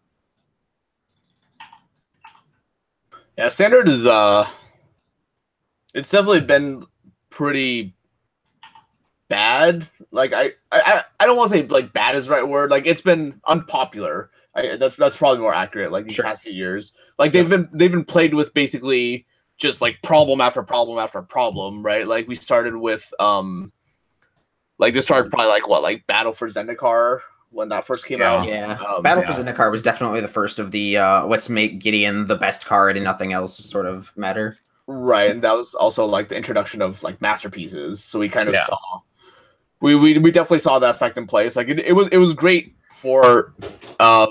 Yeah, 3.39 3.49
standard 3.49 3.89
is 3.89 4.05
uh 4.07 4.47
it's 5.95 6.11
definitely 6.11 6.43
been 6.43 6.85
pretty 7.31 7.95
bad. 9.29 9.89
Like 10.11 10.35
I 10.35 10.51
I 10.71 11.03
I 11.19 11.27
don't 11.27 11.39
want 11.39 11.51
to 11.51 11.57
say 11.57 11.67
like 11.67 11.95
bad 11.95 12.15
is 12.15 12.27
the 12.27 12.33
right 12.33 12.47
word. 12.47 12.71
Like 12.71 12.87
it's 12.87 13.01
been 13.01 13.41
unpopular. 13.49 14.31
I, 14.55 14.77
that's 14.77 14.97
that's 14.97 15.17
probably 15.17 15.41
more 15.41 15.55
accurate. 15.55 15.91
Like 15.91 16.05
these 16.05 16.15
Sure. 16.15 16.27
past 16.27 16.43
few 16.43 16.53
years, 16.53 16.93
like 17.19 17.33
they've 17.33 17.49
been 17.49 17.71
they've 17.73 17.91
been 17.91 18.05
played 18.05 18.35
with 18.35 18.53
basically 18.53 19.27
just 19.57 19.81
like 19.81 20.03
problem 20.03 20.43
after 20.43 20.63
problem 20.63 20.99
after 20.99 21.23
problem, 21.23 21.83
right? 21.83 22.07
Like 22.07 22.29
we 22.29 22.35
started 22.35 22.77
with 22.77 23.11
um, 23.19 23.73
like 24.79 24.93
this 24.93 25.07
started 25.07 25.31
probably 25.31 25.49
like 25.49 25.67
what 25.67 25.83
like 25.83 26.07
Battle 26.07 26.35
for 26.35 26.49
Zendikar 26.49 27.21
when 27.51 27.69
that 27.71 27.87
first 27.87 28.07
came 28.07 28.21
Yeah. 28.21 28.33
out. 28.33 28.47
Yeah. 28.47 28.73
Um, 28.75 29.03
Battle 29.03 29.25
yeah. 29.25 29.33
for 29.33 29.43
Zendikar 29.43 29.71
was 29.71 29.83
definitely 29.83 30.21
the 30.21 30.29
first 30.29 30.59
of 30.59 30.71
the 30.71 30.97
uh, 30.97 31.27
let's 31.27 31.49
make 31.49 31.81
Gideon 31.81 32.27
the 32.27 32.37
best 32.37 32.65
card 32.67 32.97
and 32.97 33.05
nothing 33.05 33.33
else 33.33 33.57
sort 33.57 33.87
of 33.87 34.13
matter. 34.17 34.57
Right, 34.87 35.31
and 35.31 35.43
that 35.43 35.53
was 35.53 35.75
also 35.75 36.05
like 36.05 36.29
the 36.29 36.37
introduction 36.37 36.83
of 36.83 37.03
like 37.03 37.21
masterpieces. 37.21 38.03
So 38.03 38.19
we 38.19 38.29
kind 38.29 38.49
of 38.49 38.55
Yeah. 38.55 38.65
saw, 38.67 38.79
we, 39.81 39.95
we 39.95 40.19
we 40.19 40.31
definitely 40.31 40.59
saw 40.59 40.79
that 40.81 40.91
effect 40.91 41.17
in 41.17 41.27
place. 41.27 41.55
Like 41.57 41.69
it, 41.69 41.79
it 41.79 41.93
was 41.93 42.09
it 42.09 42.19
was 42.19 42.35
great 42.35 42.75
for, 42.93 43.55
uh, 44.01 44.27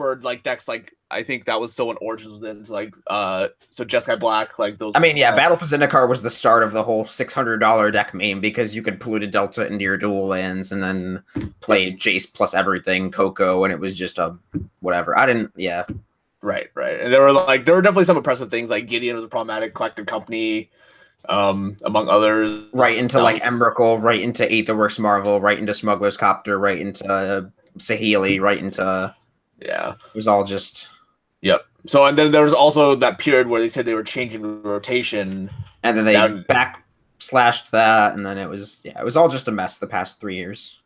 for 0.00 0.16
like 0.22 0.42
decks 0.42 0.66
like 0.66 0.96
I 1.10 1.22
think 1.22 1.44
that 1.44 1.60
was 1.60 1.74
so 1.74 1.84
when 1.86 1.98
Origins 2.00 2.40
was 2.40 2.70
like 2.70 2.94
uh 3.06 3.48
so 3.68 3.84
Jeskai 3.84 4.18
Black 4.18 4.58
like 4.58 4.78
those. 4.78 4.92
I 4.94 4.98
mean, 4.98 5.18
yeah, 5.18 5.32
uh, 5.32 5.36
Battle 5.36 5.58
for 5.58 5.66
Zendikar 5.66 6.08
was 6.08 6.22
the 6.22 6.30
start 6.30 6.62
of 6.62 6.72
the 6.72 6.82
whole 6.82 7.04
six 7.04 7.34
hundred 7.34 7.58
dollar 7.58 7.90
deck 7.90 8.14
meme 8.14 8.40
because 8.40 8.74
you 8.74 8.82
could 8.82 8.98
pollute 8.98 9.24
a 9.24 9.26
Delta 9.26 9.66
into 9.66 9.82
your 9.82 9.98
dual 9.98 10.26
lands 10.26 10.72
and 10.72 10.82
then 10.82 11.22
play 11.60 11.92
Jace 11.92 12.32
plus 12.32 12.54
everything, 12.54 13.10
Coco, 13.10 13.64
and 13.64 13.72
it 13.74 13.78
was 13.78 13.94
just 13.94 14.18
a 14.18 14.36
whatever. 14.78 15.18
I 15.18 15.26
didn't, 15.26 15.52
yeah, 15.54 15.84
Right, 16.42 16.70
right, 16.74 16.98
and 16.98 17.12
there 17.12 17.20
were 17.20 17.32
like 17.32 17.66
there 17.66 17.74
were 17.74 17.82
definitely 17.82 18.06
some 18.06 18.16
impressive 18.16 18.50
things 18.50 18.70
like 18.70 18.88
Gideon 18.88 19.14
was 19.14 19.26
a 19.26 19.28
problematic 19.28 19.74
collected 19.74 20.06
company, 20.06 20.70
um 21.28 21.76
among 21.82 22.08
others. 22.08 22.64
right 22.72 22.96
into 22.96 23.18
That 23.18 23.24
like 23.24 23.42
Emrakul, 23.42 24.02
right 24.02 24.22
into 24.22 24.46
Aetherworks 24.46 24.98
Marvel, 24.98 25.38
right 25.38 25.58
into 25.58 25.74
Smuggler's 25.74 26.16
Copter, 26.16 26.58
right 26.58 26.78
into 26.78 27.06
uh, 27.06 27.42
Saheeli, 27.76 28.40
right 28.40 28.58
into 28.58 29.14
yeah. 29.60 29.92
it 29.92 30.14
was 30.14 30.26
all 30.26 30.44
just 30.44 30.88
Yep. 31.42 31.64
So 31.86 32.04
and 32.04 32.18
then 32.18 32.32
there 32.32 32.42
was 32.42 32.52
also 32.52 32.94
that 32.96 33.18
period 33.18 33.48
where 33.48 33.60
they 33.60 33.68
said 33.68 33.86
they 33.86 33.94
were 33.94 34.02
changing 34.02 34.42
the 34.42 34.48
rotation 34.48 35.50
and 35.82 35.96
then 35.96 36.04
they 36.04 36.12
Down- 36.12 36.44
back 36.48 36.84
slashed 37.18 37.70
that, 37.72 38.14
and 38.14 38.24
then 38.24 38.38
it 38.38 38.48
was 38.48 38.80
yeah, 38.84 38.98
it 39.00 39.04
was 39.04 39.16
all 39.16 39.28
just 39.28 39.48
a 39.48 39.52
mess 39.52 39.78
the 39.78 39.86
past 39.86 40.20
three 40.20 40.36
years. 40.36 40.78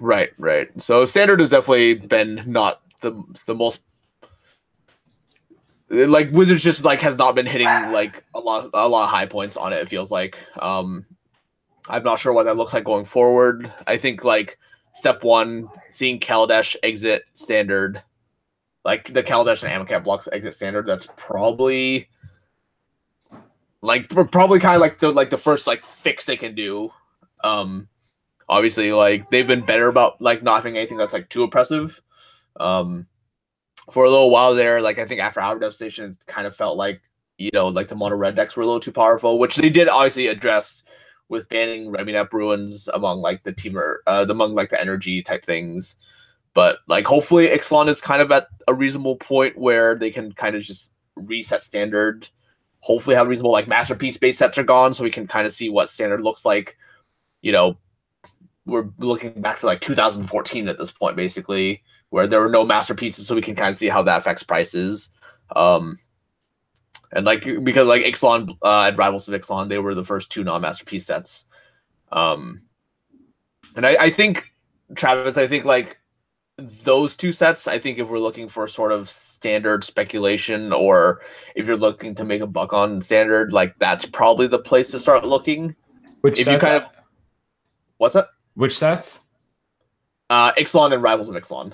Right, 0.00 0.32
right. 0.38 0.68
So 0.82 1.04
standard 1.04 1.40
has 1.40 1.50
definitely 1.50 1.94
been 1.94 2.42
not 2.46 2.80
the 3.00 3.22
the 3.46 3.54
most 3.54 3.80
like 5.88 6.30
Wizards 6.32 6.64
just 6.64 6.84
like 6.84 7.00
has 7.00 7.16
not 7.16 7.34
been 7.34 7.46
hitting 7.46 7.68
like 7.92 8.24
a 8.34 8.40
lot 8.40 8.70
a 8.74 8.88
lot 8.88 9.04
of 9.04 9.10
high 9.10 9.26
points 9.26 9.56
on 9.56 9.72
it. 9.72 9.76
It 9.76 9.88
feels 9.88 10.10
like 10.10 10.36
um 10.58 11.06
I'm 11.88 12.02
not 12.02 12.18
sure 12.18 12.32
what 12.32 12.44
that 12.44 12.56
looks 12.56 12.74
like 12.74 12.84
going 12.84 13.04
forward. 13.04 13.72
I 13.86 13.96
think 13.96 14.24
like 14.24 14.58
step 14.94 15.22
one, 15.22 15.68
seeing 15.90 16.18
Kaladesh 16.18 16.76
exit 16.82 17.24
standard, 17.34 18.02
like 18.84 19.12
the 19.12 19.22
Kaladesh 19.22 19.64
and 19.64 19.88
Amonkhet 19.88 20.04
blocks 20.04 20.28
exit 20.32 20.54
standard. 20.54 20.86
That's 20.86 21.08
probably 21.16 22.08
like 23.82 24.08
probably 24.08 24.60
kind 24.60 24.76
of 24.76 24.80
like 24.80 24.98
the 24.98 25.10
like 25.10 25.30
the 25.30 25.38
first 25.38 25.66
like 25.66 25.84
fix 25.84 26.26
they 26.26 26.36
can 26.36 26.54
do. 26.54 26.90
Um, 27.42 27.88
obviously 28.48 28.92
like 28.92 29.30
they've 29.30 29.46
been 29.46 29.64
better 29.64 29.88
about 29.88 30.20
like 30.20 30.42
not 30.42 30.56
having 30.56 30.76
anything 30.76 30.98
that's 30.98 31.12
like 31.12 31.28
too 31.28 31.42
oppressive 31.42 32.00
um 32.60 33.06
for 33.90 34.04
a 34.04 34.10
little 34.10 34.30
while 34.30 34.54
there 34.54 34.80
like 34.80 34.98
i 34.98 35.04
think 35.04 35.20
after 35.20 35.40
our 35.40 35.58
devastation 35.58 36.10
it 36.10 36.26
kind 36.26 36.46
of 36.46 36.54
felt 36.54 36.76
like 36.76 37.00
you 37.38 37.50
know 37.52 37.68
like 37.68 37.88
the 37.88 37.94
mono 37.94 38.16
red 38.16 38.36
decks 38.36 38.56
were 38.56 38.62
a 38.62 38.66
little 38.66 38.80
too 38.80 38.92
powerful 38.92 39.38
which 39.38 39.56
they 39.56 39.70
did 39.70 39.88
obviously 39.88 40.26
address 40.26 40.84
with 41.30 41.48
banning 41.48 41.90
Ramunap 41.90 42.32
Ruins 42.32 42.88
among 42.88 43.20
like 43.20 43.42
the 43.42 43.52
teamer 43.52 43.96
uh 44.06 44.26
among 44.28 44.54
like 44.54 44.70
the 44.70 44.80
energy 44.80 45.22
type 45.22 45.44
things 45.44 45.96
but 46.54 46.78
like 46.86 47.06
hopefully 47.06 47.48
ixalan 47.48 47.88
is 47.88 48.00
kind 48.00 48.22
of 48.22 48.30
at 48.32 48.46
a 48.68 48.74
reasonable 48.74 49.16
point 49.16 49.58
where 49.58 49.94
they 49.94 50.10
can 50.10 50.32
kind 50.32 50.56
of 50.56 50.62
just 50.62 50.92
reset 51.16 51.62
standard 51.62 52.28
hopefully 52.80 53.16
have 53.16 53.28
reasonable 53.28 53.52
like 53.52 53.68
masterpiece 53.68 54.16
base 54.16 54.38
sets 54.38 54.58
are 54.58 54.64
gone 54.64 54.94
so 54.94 55.04
we 55.04 55.10
can 55.10 55.26
kind 55.26 55.46
of 55.46 55.52
see 55.52 55.68
what 55.68 55.88
standard 55.88 56.20
looks 56.22 56.44
like 56.44 56.76
you 57.42 57.52
know 57.52 57.76
we're 58.66 58.88
looking 58.98 59.40
back 59.40 59.60
to 59.60 59.66
like 59.66 59.80
2014 59.80 60.68
at 60.68 60.78
this 60.78 60.90
point, 60.90 61.16
basically, 61.16 61.82
where 62.10 62.26
there 62.26 62.40
were 62.40 62.48
no 62.48 62.64
masterpieces, 62.64 63.26
so 63.26 63.34
we 63.34 63.42
can 63.42 63.56
kind 63.56 63.70
of 63.70 63.76
see 63.76 63.88
how 63.88 64.02
that 64.02 64.18
affects 64.18 64.42
prices. 64.42 65.10
Um, 65.54 65.98
and 67.12 67.24
like 67.24 67.44
because 67.62 67.86
like 67.86 68.02
Ixalan 68.02 68.56
uh, 68.62 68.86
and 68.88 68.98
Rivals 68.98 69.28
of 69.28 69.40
Ixalan, 69.40 69.68
they 69.68 69.78
were 69.78 69.94
the 69.94 70.04
first 70.04 70.30
two 70.30 70.44
non-masterpiece 70.44 71.06
sets. 71.06 71.46
Um, 72.10 72.62
and 73.76 73.86
I, 73.86 73.96
I 73.96 74.10
think 74.10 74.52
Travis, 74.94 75.36
I 75.36 75.46
think 75.46 75.64
like 75.64 76.00
those 76.58 77.16
two 77.16 77.32
sets, 77.32 77.66
I 77.66 77.78
think 77.78 77.98
if 77.98 78.08
we're 78.08 78.18
looking 78.20 78.48
for 78.48 78.68
sort 78.68 78.92
of 78.92 79.10
standard 79.10 79.82
speculation, 79.82 80.72
or 80.72 81.20
if 81.56 81.66
you're 81.66 81.76
looking 81.76 82.14
to 82.16 82.24
make 82.24 82.40
a 82.42 82.46
buck 82.46 82.72
on 82.72 83.00
standard, 83.00 83.52
like 83.52 83.76
that's 83.78 84.06
probably 84.06 84.46
the 84.46 84.58
place 84.60 84.90
to 84.92 85.00
start 85.00 85.24
looking. 85.26 85.74
Which 86.20 86.34
If 86.34 86.46
you 86.46 86.52
set- 86.52 86.60
kind 86.60 86.84
of- 86.84 86.90
What's 87.98 88.14
that? 88.14 88.28
which 88.54 88.76
sets? 88.76 89.24
Uh, 90.30 90.52
Ixalan 90.52 90.92
and 90.94 91.02
Rivals 91.02 91.28
of 91.28 91.34
Ixalan. 91.34 91.72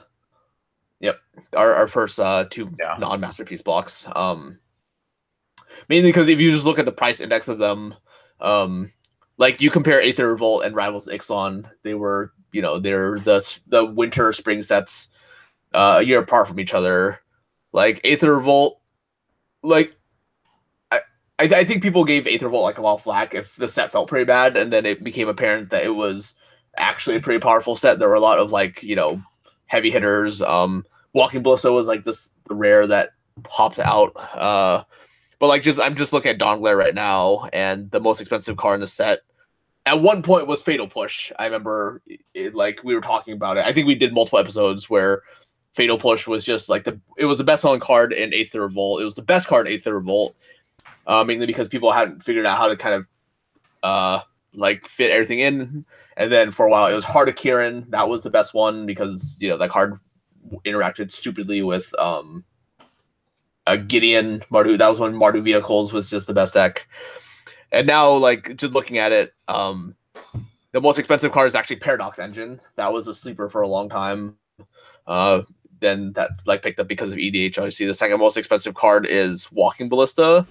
Yep, 1.00 1.16
our 1.56 1.74
our 1.74 1.88
first 1.88 2.18
uh 2.20 2.44
two 2.50 2.70
Yeah. 2.78 2.96
non 2.98 3.20
masterpiece 3.20 3.62
blocks. 3.62 4.06
Um, 4.14 4.58
mainly 5.88 6.10
because 6.10 6.28
if 6.28 6.40
you 6.40 6.50
just 6.50 6.64
look 6.66 6.78
at 6.78 6.84
the 6.84 6.92
price 6.92 7.20
index 7.20 7.48
of 7.48 7.58
them, 7.58 7.94
um, 8.40 8.92
like 9.38 9.60
you 9.62 9.70
compare 9.70 10.02
Aether 10.02 10.28
Revolt 10.28 10.64
and 10.64 10.74
Rivals 10.76 11.08
of 11.08 11.14
Ixalan, 11.18 11.70
they 11.84 11.94
were 11.94 12.32
you 12.52 12.62
know 12.62 12.78
they're 12.78 13.18
the 13.18 13.60
the 13.68 13.84
winter 13.84 14.32
spring 14.32 14.62
sets, 14.62 15.08
uh, 15.74 15.96
a 15.98 16.02
year 16.02 16.20
apart 16.20 16.48
from 16.48 16.60
each 16.60 16.74
other. 16.74 17.20
Like 17.72 18.00
Aether 18.04 18.36
Revolt, 18.36 18.80
like. 19.62 19.96
I, 20.90 21.00
I 21.38 21.44
I 21.44 21.64
think 21.64 21.82
people 21.82 22.04
gave 22.04 22.26
Aether 22.26 22.46
Revolt 22.46 22.64
like 22.64 22.78
a 22.78 22.82
lot 22.82 22.94
of 22.94 23.02
flack 23.02 23.34
if 23.34 23.56
the 23.56 23.68
set 23.68 23.90
felt 23.90 24.08
pretty 24.08 24.24
bad, 24.24 24.56
and 24.56 24.72
then 24.72 24.86
it 24.86 25.04
became 25.04 25.28
apparent 25.28 25.70
that 25.70 25.84
it 25.84 25.94
was 25.94 26.34
actually 26.76 27.16
a 27.16 27.20
pretty 27.20 27.40
powerful 27.40 27.76
set. 27.76 27.98
There 27.98 28.08
were 28.08 28.14
a 28.14 28.20
lot 28.20 28.38
of 28.38 28.52
like 28.52 28.82
you 28.82 28.96
know 28.96 29.22
heavy 29.66 29.90
hitters. 29.90 30.42
Um, 30.42 30.84
Walking 31.12 31.42
Ballista 31.42 31.72
was 31.72 31.86
like 31.86 32.04
this 32.04 32.32
the 32.48 32.54
rare 32.54 32.86
that 32.86 33.10
popped 33.42 33.78
out. 33.78 34.12
Uh, 34.34 34.84
but 35.38 35.48
like 35.48 35.62
just 35.62 35.80
I'm 35.80 35.96
just 35.96 36.12
looking 36.12 36.30
at 36.30 36.38
Dawn 36.38 36.60
Glare 36.60 36.76
right 36.76 36.94
now, 36.94 37.48
and 37.52 37.90
the 37.90 38.00
most 38.00 38.20
expensive 38.20 38.56
card 38.56 38.74
in 38.76 38.80
the 38.80 38.88
set 38.88 39.20
at 39.90 40.00
one 40.00 40.22
point 40.22 40.46
was 40.46 40.62
Fatal 40.62 40.86
Push. 40.86 41.32
I 41.36 41.46
remember 41.46 42.00
it, 42.32 42.54
like 42.54 42.80
we 42.84 42.94
were 42.94 43.00
talking 43.00 43.34
about 43.34 43.56
it. 43.56 43.66
I 43.66 43.72
think 43.72 43.88
we 43.88 43.96
did 43.96 44.14
multiple 44.14 44.38
episodes 44.38 44.88
where 44.88 45.22
Fatal 45.74 45.98
Push 45.98 46.28
was 46.28 46.44
just 46.44 46.68
like 46.68 46.84
the 46.84 47.00
it 47.18 47.24
was 47.24 47.38
the 47.38 47.44
best 47.44 47.62
selling 47.62 47.80
card 47.80 48.12
in 48.12 48.32
Aether 48.32 48.60
Revolt. 48.60 49.00
It 49.00 49.04
was 49.04 49.16
the 49.16 49.22
best 49.22 49.48
card 49.48 49.66
in 49.66 49.72
Aether 49.72 49.94
Revolt, 49.94 50.36
uh, 51.08 51.24
mainly 51.24 51.44
because 51.44 51.66
people 51.66 51.90
hadn't 51.90 52.22
figured 52.22 52.46
out 52.46 52.56
how 52.56 52.68
to 52.68 52.76
kind 52.76 52.94
of 52.94 53.08
uh 53.82 54.20
like 54.54 54.86
fit 54.86 55.10
everything 55.10 55.40
in. 55.40 55.84
And 56.16 56.30
then 56.30 56.52
for 56.52 56.66
a 56.66 56.70
while 56.70 56.86
it 56.86 56.94
was 56.94 57.04
Heart 57.04 57.28
of 57.28 57.34
Kiran. 57.34 57.90
That 57.90 58.08
was 58.08 58.22
the 58.22 58.30
best 58.30 58.54
one 58.54 58.86
because 58.86 59.38
you 59.40 59.48
know 59.48 59.58
that 59.58 59.70
card 59.70 59.98
interacted 60.64 61.10
stupidly 61.10 61.62
with 61.62 61.92
um 61.98 62.44
a 63.66 63.76
Gideon 63.76 64.44
Mardu. 64.52 64.78
That 64.78 64.88
was 64.88 65.00
when 65.00 65.14
Mardu 65.14 65.42
Vehicles 65.42 65.92
was 65.92 66.08
just 66.08 66.28
the 66.28 66.34
best 66.34 66.54
deck. 66.54 66.86
And 67.72 67.86
now 67.86 68.12
like 68.12 68.56
just 68.56 68.72
looking 68.72 68.98
at 68.98 69.12
it, 69.12 69.32
um 69.48 69.94
the 70.72 70.80
most 70.80 70.98
expensive 70.98 71.32
card 71.32 71.48
is 71.48 71.54
actually 71.54 71.76
Paradox 71.76 72.18
Engine. 72.18 72.60
That 72.76 72.92
was 72.92 73.08
a 73.08 73.14
sleeper 73.14 73.48
for 73.48 73.62
a 73.62 73.68
long 73.68 73.88
time. 73.88 74.36
Uh, 75.06 75.42
then 75.80 76.12
that's 76.12 76.46
like 76.46 76.62
picked 76.62 76.78
up 76.78 76.88
because 76.88 77.10
of 77.10 77.18
EDH. 77.18 77.58
Obviously, 77.58 77.86
the 77.86 77.94
second 77.94 78.20
most 78.20 78.36
expensive 78.36 78.74
card 78.74 79.06
is 79.06 79.50
Walking 79.50 79.88
Ballista, 79.88 80.46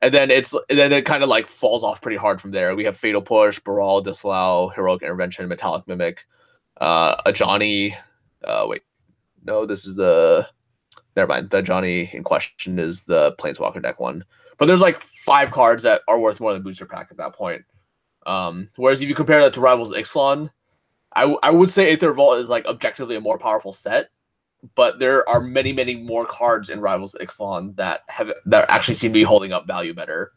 and 0.00 0.14
then 0.14 0.30
it's 0.30 0.52
and 0.52 0.78
then 0.78 0.92
it 0.92 1.04
kind 1.04 1.22
of 1.22 1.28
like 1.28 1.48
falls 1.48 1.82
off 1.82 2.00
pretty 2.00 2.16
hard 2.18 2.40
from 2.40 2.52
there. 2.52 2.74
We 2.76 2.84
have 2.84 2.96
Fatal 2.96 3.22
Push, 3.22 3.58
Baral, 3.60 4.02
Disallow, 4.02 4.68
Heroic 4.68 5.02
Intervention, 5.02 5.48
Metallic 5.48 5.86
Mimic, 5.88 6.18
uh, 6.80 7.20
Ajani. 7.22 7.94
Uh, 8.44 8.66
wait, 8.68 8.82
no, 9.44 9.66
this 9.66 9.84
is 9.86 9.96
the. 9.96 10.46
Never 11.16 11.28
mind. 11.28 11.50
The 11.50 11.62
Ajani 11.62 12.12
in 12.12 12.24
question 12.24 12.78
is 12.78 13.04
the 13.04 13.34
Planeswalker 13.38 13.82
deck 13.82 14.00
one. 14.00 14.24
But 14.58 14.66
there's 14.66 14.80
like 14.80 15.00
five 15.00 15.50
cards 15.50 15.82
that 15.82 16.02
are 16.08 16.18
worth 16.18 16.40
more 16.40 16.52
than 16.52 16.62
booster 16.62 16.86
pack 16.86 17.08
at 17.10 17.16
that 17.16 17.34
point. 17.34 17.62
Um, 18.26 18.68
whereas 18.76 19.02
if 19.02 19.08
you 19.08 19.14
compare 19.14 19.40
that 19.42 19.54
to 19.54 19.60
Rivals 19.60 19.92
Ixalan, 19.92 20.50
I, 21.12 21.22
w- 21.22 21.38
I 21.42 21.50
would 21.50 21.70
say 21.70 21.92
Aether 21.92 22.08
Revolt 22.08 22.38
is 22.38 22.48
like 22.48 22.64
objectively 22.66 23.16
a 23.16 23.20
more 23.20 23.38
powerful 23.38 23.72
set, 23.72 24.10
but 24.74 24.98
there 24.98 25.28
are 25.28 25.40
many, 25.40 25.72
many 25.72 25.96
more 25.96 26.24
cards 26.24 26.70
in 26.70 26.80
Rivals 26.80 27.16
Ixalan 27.20 27.76
that 27.76 28.02
have 28.08 28.32
that 28.46 28.70
actually 28.70 28.94
seem 28.94 29.10
to 29.10 29.18
be 29.18 29.24
holding 29.24 29.52
up 29.52 29.66
value 29.66 29.92
better. 29.92 30.32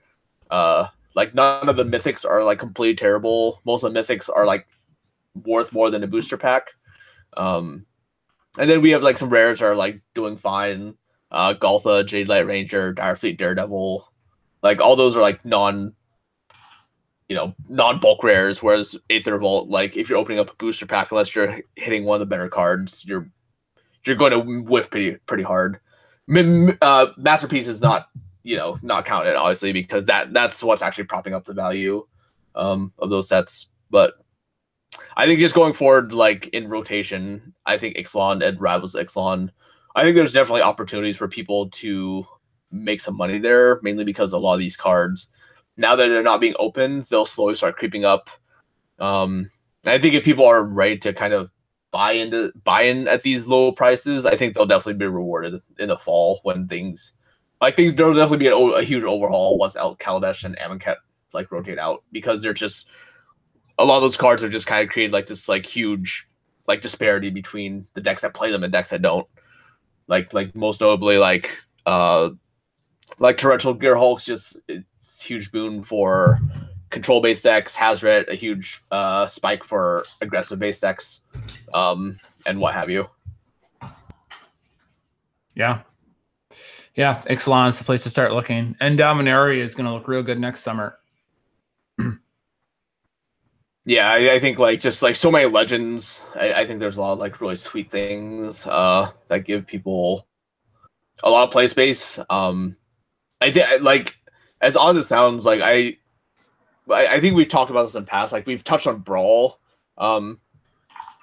Uh, 0.49 0.87
like 1.15 1.33
none 1.33 1.69
of 1.69 1.77
the 1.77 1.83
mythics 1.85 2.25
are 2.25 2.43
like 2.43 2.59
completely 2.59 2.95
terrible. 2.95 3.61
Most 3.65 3.83
of 3.83 3.93
the 3.93 3.99
mythics 3.99 4.29
are 4.33 4.45
like 4.45 4.67
worth 5.45 5.71
more 5.71 5.89
than 5.89 6.03
a 6.03 6.07
booster 6.07 6.37
pack. 6.37 6.69
Um, 7.37 7.85
and 8.57 8.69
then 8.69 8.81
we 8.81 8.91
have 8.91 9.03
like 9.03 9.17
some 9.17 9.29
rares 9.29 9.61
are 9.61 9.75
like 9.75 10.01
doing 10.13 10.37
fine. 10.37 10.95
Uh, 11.31 11.53
Ghalta, 11.53 12.03
Jadelight 12.05 12.47
Ranger, 12.47 12.93
Direfleet 12.93 13.37
Daredevil, 13.37 14.07
like 14.61 14.79
all 14.79 14.95
those 14.95 15.17
are 15.17 15.21
like 15.21 15.43
non, 15.43 15.93
you 17.27 17.35
know, 17.35 17.53
non 17.67 17.99
bulk 17.99 18.23
rares. 18.23 18.63
Whereas 18.63 18.97
Aether 19.09 19.33
Revolt, 19.33 19.69
like 19.69 19.97
if 19.97 20.09
you're 20.09 20.17
opening 20.17 20.39
up 20.39 20.51
a 20.51 20.55
booster 20.55 20.85
pack, 20.85 21.11
unless 21.11 21.35
you're 21.35 21.61
hitting 21.75 22.05
one 22.05 22.15
of 22.15 22.19
the 22.19 22.25
better 22.25 22.47
cards, 22.47 23.03
you're 23.05 23.29
you're 24.05 24.15
going 24.15 24.31
to 24.31 24.39
whiff 24.39 24.89
pretty 24.89 25.17
pretty 25.25 25.43
hard. 25.43 25.79
Uh, 26.29 27.07
Masterpiece 27.17 27.67
is 27.67 27.81
not 27.81 28.07
you 28.43 28.55
know 28.55 28.77
not 28.81 29.05
counted 29.05 29.35
obviously 29.35 29.73
because 29.73 30.05
that 30.05 30.31
that's 30.31 30.63
what's 30.63 30.81
actually 30.83 31.03
propping 31.05 31.33
up 31.33 31.45
the 31.45 31.53
value 31.53 32.05
um, 32.55 32.93
of 32.99 33.09
those 33.09 33.27
sets. 33.27 33.69
But 33.89 34.13
I 35.17 35.25
think 35.25 35.39
just 35.39 35.55
going 35.55 35.73
forward, 35.73 36.13
like 36.13 36.47
in 36.47 36.67
rotation, 36.67 37.53
I 37.65 37.77
think 37.77 37.97
Ixalan 37.97 38.45
and 38.45 38.59
Rivals 38.59 38.95
Ixalan. 38.95 39.49
I 39.95 40.03
think 40.03 40.15
there's 40.15 40.33
definitely 40.33 40.61
opportunities 40.61 41.17
for 41.17 41.27
people 41.27 41.69
to 41.71 42.25
make 42.71 42.99
some 42.99 43.15
money 43.15 43.39
there, 43.39 43.79
mainly 43.81 44.03
because 44.03 44.33
a 44.33 44.37
lot 44.37 44.53
of 44.53 44.59
these 44.59 44.75
cards, 44.75 45.29
now 45.77 45.95
that 45.95 46.07
they're 46.07 46.23
not 46.23 46.41
being 46.41 46.55
open, 46.59 47.05
they'll 47.09 47.25
slowly 47.25 47.55
start 47.55 47.77
creeping 47.77 48.03
up. 48.03 48.29
Um, 48.99 49.51
I 49.85 49.99
think 49.99 50.13
if 50.13 50.23
people 50.23 50.45
are 50.45 50.63
ready 50.63 50.97
to 50.99 51.13
kind 51.13 51.33
of 51.33 51.49
buy 51.91 52.13
into 52.13 52.51
buy 52.63 52.81
in 52.81 53.07
at 53.07 53.23
these 53.23 53.47
low 53.47 53.71
prices, 53.71 54.25
I 54.25 54.35
think 54.35 54.53
they'll 54.53 54.65
definitely 54.65 54.99
be 54.99 55.07
rewarded 55.07 55.61
in 55.79 55.89
the 55.89 55.97
fall 55.97 56.41
when 56.43 56.67
things 56.67 57.13
like 57.61 57.75
things 57.75 57.95
there'll 57.95 58.13
definitely 58.13 58.45
be 58.45 58.47
a, 58.47 58.83
huge 58.83 59.03
overhaul 59.03 59.57
once 59.57 59.75
El 59.75 59.95
Kaladesh 59.95 60.43
and 60.43 60.57
Amonkhet 60.57 60.97
like 61.33 61.51
rotate 61.51 61.79
out 61.79 62.03
because 62.11 62.41
they're 62.41 62.53
just 62.53 62.89
a 63.77 63.85
lot 63.85 63.97
of 63.97 64.01
those 64.01 64.17
cards 64.17 64.41
have 64.41 64.51
just 64.51 64.67
kind 64.67 64.83
of 64.83 64.91
created 64.91 65.13
like 65.13 65.27
this 65.27 65.49
like 65.49 65.65
huge 65.65 66.27
like 66.67 66.81
disparity 66.81 67.29
between 67.29 67.87
the 67.93 68.01
decks 68.01 68.21
that 68.21 68.33
play 68.33 68.51
them 68.51 68.63
and 68.63 68.71
decks 68.71 68.89
that 68.89 69.01
don't. 69.01 69.27
Like 70.07 70.33
like 70.33 70.55
most 70.55 70.81
notably 70.81 71.17
like 71.17 71.57
uh 71.85 72.29
like 73.19 73.37
torrential 73.37 73.75
gearhulks 73.75 74.25
just 74.25 74.59
it's 74.67 75.21
huge 75.21 75.51
boon 75.51 75.83
for 75.83 76.39
control 76.89 77.21
based 77.21 77.43
decks, 77.43 77.75
Hazoret, 77.75 78.29
a 78.29 78.35
huge 78.35 78.81
uh 78.91 79.27
spike 79.27 79.63
for 79.63 80.05
aggressive 80.21 80.59
based 80.59 80.81
decks, 80.81 81.21
um, 81.73 82.19
and 82.45 82.59
what 82.59 82.73
have 82.73 82.89
you. 82.89 83.09
Yeah. 85.55 85.81
Yeah, 86.95 87.21
Ixalan's 87.29 87.77
the 87.77 87.83
place 87.83 88.03
to 88.03 88.09
start 88.09 88.31
looking. 88.31 88.77
And 88.79 88.97
Dominaria 88.97 89.57
is 89.57 89.75
to 89.85 89.93
look 89.93 90.07
real 90.07 90.23
good 90.23 90.39
next 90.39 90.61
summer. 90.61 90.97
Yeah, 93.85 94.09
I, 94.09 94.33
I, 94.33 94.39
think 94.39 94.57
like 94.57 94.81
just 94.81 95.03
like 95.03 95.15
so 95.15 95.29
many 95.29 95.45
legends. 95.45 96.25
I, 96.35 96.53
I, 96.53 96.67
think 96.67 96.79
there's 96.79 96.97
a 96.97 97.01
lot 97.01 97.13
of 97.13 97.19
like 97.19 97.39
really 97.39 97.55
sweet 97.55 97.91
things 97.91 98.65
uh, 98.65 99.11
that 99.27 99.45
give 99.45 99.67
people 99.67 100.27
a 101.23 101.29
lot 101.29 101.43
of 101.43 101.51
play 101.51 101.67
space. 101.67 102.19
Um, 102.29 102.75
I 103.39 103.51
think 103.51 103.83
like 103.83 104.17
as 104.59 104.75
odd 104.75 104.97
as 104.97 105.05
it 105.05 105.07
sounds, 105.07 105.45
like 105.45 105.61
I, 105.61 105.97
I, 106.89 107.07
I 107.07 107.19
think 107.19 107.35
we've 107.35 107.47
talked 107.47 107.69
about 107.69 107.83
this 107.83 107.95
in 107.95 108.03
the 108.03 108.09
past. 108.09 108.33
Like 108.33 108.47
we've 108.47 108.63
touched 108.63 108.87
on 108.87 108.99
Brawl, 108.99 109.59
um, 109.99 110.41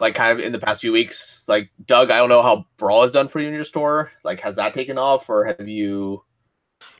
like 0.01 0.15
kind 0.15 0.39
of 0.39 0.45
in 0.45 0.53
the 0.53 0.61
past 0.61 0.83
few 0.83 0.93
weeks. 0.93 1.45
Like 1.49 1.71
Doug, 1.85 2.13
I 2.13 2.19
don't 2.19 2.29
know 2.29 2.43
how 2.43 2.67
Brawl 2.77 3.03
has 3.03 3.11
done 3.11 3.27
for 3.27 3.41
you 3.41 3.49
in 3.49 3.55
your 3.55 3.65
store. 3.65 4.13
Like, 4.23 4.41
has 4.41 4.57
that 4.57 4.73
taken 4.73 4.99
off, 4.99 5.29
or 5.29 5.47
have 5.47 5.69
you? 5.69 6.23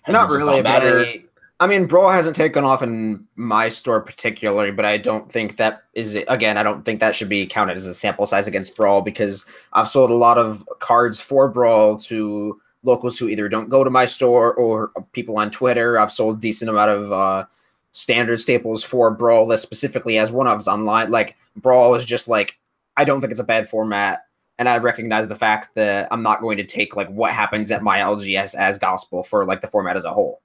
Not 0.09 0.29
really, 0.29 0.61
but 0.61 0.83
I, 0.83 1.25
I 1.63 1.69
mean, 1.69 1.87
Brawl 1.87 2.11
hasn't 2.11 2.35
taken 2.35 2.65
off 2.65 2.83
in 2.83 3.25
my 3.37 3.69
store 3.69 4.01
particularly, 4.01 4.73
but 4.73 4.85
I 4.85 4.99
don't 4.99 5.31
think 5.31 5.59
that 5.59 5.85
is 5.95 6.17
again. 6.27 6.59
I 6.59 6.65
don't 6.65 6.85
think 6.85 6.99
that 6.99 7.15
should 7.15 7.29
be 7.29 7.47
counted 7.47 7.77
as 7.77 7.87
a 7.87 7.95
sample 7.95 8.27
size 8.27 8.49
against 8.49 8.75
Brawl 8.75 9.01
because 9.01 9.45
I've 9.73 9.89
sold 9.89 10.11
a 10.11 10.15
lot 10.15 10.39
of 10.39 10.69
cards 10.81 11.21
for 11.21 11.49
Brawl 11.49 11.99
to 11.99 12.61
locals 12.83 13.17
who 13.17 13.29
either 13.29 13.49
don't 13.49 13.69
go 13.69 13.85
to 13.85 13.91
my 13.91 14.07
store 14.07 14.53
or 14.55 14.91
people 15.13 15.39
on 15.39 15.53
Twitter. 15.53 16.01
I've 16.01 16.11
sold 16.11 16.41
decent 16.41 16.69
amount 16.69 16.91
of 16.91 17.13
uh, 17.13 17.45
standard 17.93 18.41
staples 18.41 18.83
for 18.83 19.13
Brawl 19.13 19.57
specifically 19.57 20.19
as 20.19 20.33
one 20.33 20.49
ofs 20.49 20.67
online. 20.67 21.13
Like 21.13 21.37
Brawl 21.55 21.95
is 21.95 22.05
just 22.05 22.27
like 22.27 22.59
I 22.97 23.05
don't 23.05 23.21
think 23.21 23.31
it's 23.31 23.41
a 23.41 23.45
bad 23.45 23.69
format, 23.69 24.25
and 24.59 24.69
I 24.69 24.79
recognize 24.79 25.29
the 25.29 25.37
fact 25.37 25.77
that 25.77 26.09
I'm 26.11 26.25
not 26.25 26.41
going 26.41 26.57
to 26.57 26.65
take 26.65 26.97
like 26.97 27.09
what 27.11 27.31
happens 27.31 27.71
at 27.71 27.85
my 27.85 27.99
LGS 27.99 28.57
as 28.57 28.79
gospel 28.79 29.23
for 29.23 29.47
like 29.47 29.61
the 29.61 29.69
format 29.69 29.95
as 29.95 30.05
a 30.05 30.13
whole. 30.13 30.43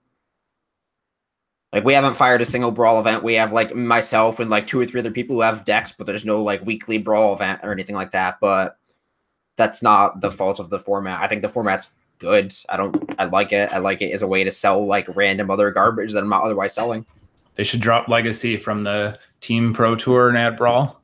Like 1.73 1.83
we 1.83 1.93
haven't 1.93 2.15
fired 2.15 2.41
a 2.41 2.45
single 2.45 2.71
brawl 2.71 2.99
event. 2.99 3.23
We 3.23 3.33
have 3.35 3.51
like 3.51 3.75
myself 3.75 4.39
and 4.39 4.49
like 4.49 4.67
two 4.67 4.79
or 4.79 4.85
three 4.85 5.01
other 5.01 5.11
people 5.11 5.35
who 5.35 5.41
have 5.41 5.65
decks, 5.65 5.91
but 5.91 6.07
there's 6.07 6.25
no 6.25 6.41
like 6.41 6.65
weekly 6.65 6.97
brawl 6.97 7.33
event 7.33 7.59
or 7.63 7.71
anything 7.71 7.95
like 7.95 8.11
that. 8.11 8.39
But 8.39 8.77
that's 9.57 9.81
not 9.81 10.21
the 10.21 10.31
fault 10.31 10.59
of 10.59 10.69
the 10.69 10.79
format. 10.79 11.21
I 11.21 11.27
think 11.27 11.41
the 11.41 11.49
format's 11.49 11.91
good. 12.19 12.55
I 12.69 12.77
don't. 12.77 13.13
I 13.19 13.25
like 13.25 13.51
it. 13.51 13.71
I 13.73 13.79
like 13.79 14.01
it 14.01 14.11
as 14.11 14.21
a 14.21 14.27
way 14.27 14.43
to 14.43 14.51
sell 14.51 14.85
like 14.85 15.13
random 15.15 15.51
other 15.51 15.71
garbage 15.71 16.13
that 16.13 16.23
I'm 16.23 16.29
not 16.29 16.43
otherwise 16.43 16.73
selling. 16.73 17.05
They 17.55 17.63
should 17.63 17.81
drop 17.81 18.07
Legacy 18.07 18.57
from 18.57 18.83
the 18.83 19.19
Team 19.41 19.73
Pro 19.73 19.95
Tour 19.95 20.29
and 20.29 20.37
add 20.37 20.57
Brawl. 20.57 21.01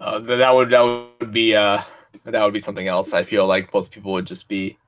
Uh, 0.00 0.18
that 0.18 0.54
would 0.54 0.70
that 0.70 0.82
would 0.82 1.32
be 1.32 1.54
uh 1.54 1.80
that 2.24 2.42
would 2.42 2.52
be 2.52 2.60
something 2.60 2.88
else. 2.88 3.12
I 3.12 3.24
feel 3.24 3.46
like 3.46 3.72
most 3.72 3.90
people 3.90 4.12
would 4.12 4.26
just 4.26 4.48
be 4.48 4.78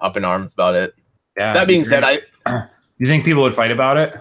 up 0.00 0.16
in 0.16 0.24
arms 0.24 0.52
about 0.52 0.74
it. 0.74 0.94
Yeah. 1.40 1.54
That 1.54 1.66
being 1.66 1.86
said, 1.86 2.04
I 2.04 2.20
you 2.98 3.06
think 3.06 3.24
people 3.24 3.42
would 3.44 3.54
fight 3.54 3.70
about 3.70 3.96
it? 3.96 4.14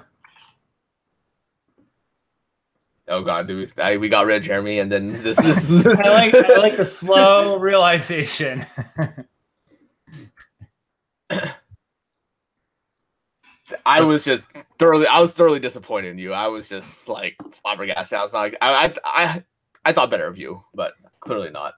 oh 3.09 3.23
god, 3.23 3.45
dude, 3.45 3.77
I, 3.77 3.97
we 3.97 4.07
got 4.07 4.25
rid 4.25 4.37
of 4.37 4.43
Jeremy, 4.43 4.79
and 4.79 4.89
then 4.89 5.21
this. 5.21 5.35
this 5.35 5.69
I 5.85 6.13
like 6.13 6.33
I 6.33 6.55
like 6.59 6.77
the 6.77 6.85
slow 6.85 7.57
realization. 7.59 8.65
I 13.85 14.01
was 14.01 14.23
just 14.23 14.47
thoroughly, 14.79 15.05
I 15.05 15.19
was 15.19 15.33
thoroughly 15.33 15.59
disappointed 15.59 16.11
in 16.11 16.19
you. 16.19 16.31
I 16.31 16.47
was 16.47 16.69
just 16.69 17.09
like 17.09 17.35
flabbergasted. 17.61 18.17
I 18.17 18.21
was 18.21 18.33
like, 18.33 18.55
I, 18.61 18.85
I, 18.85 18.93
I, 19.03 19.43
I 19.83 19.91
thought 19.91 20.09
better 20.09 20.25
of 20.25 20.37
you, 20.37 20.63
but 20.73 20.93
clearly 21.19 21.49
not. 21.51 21.73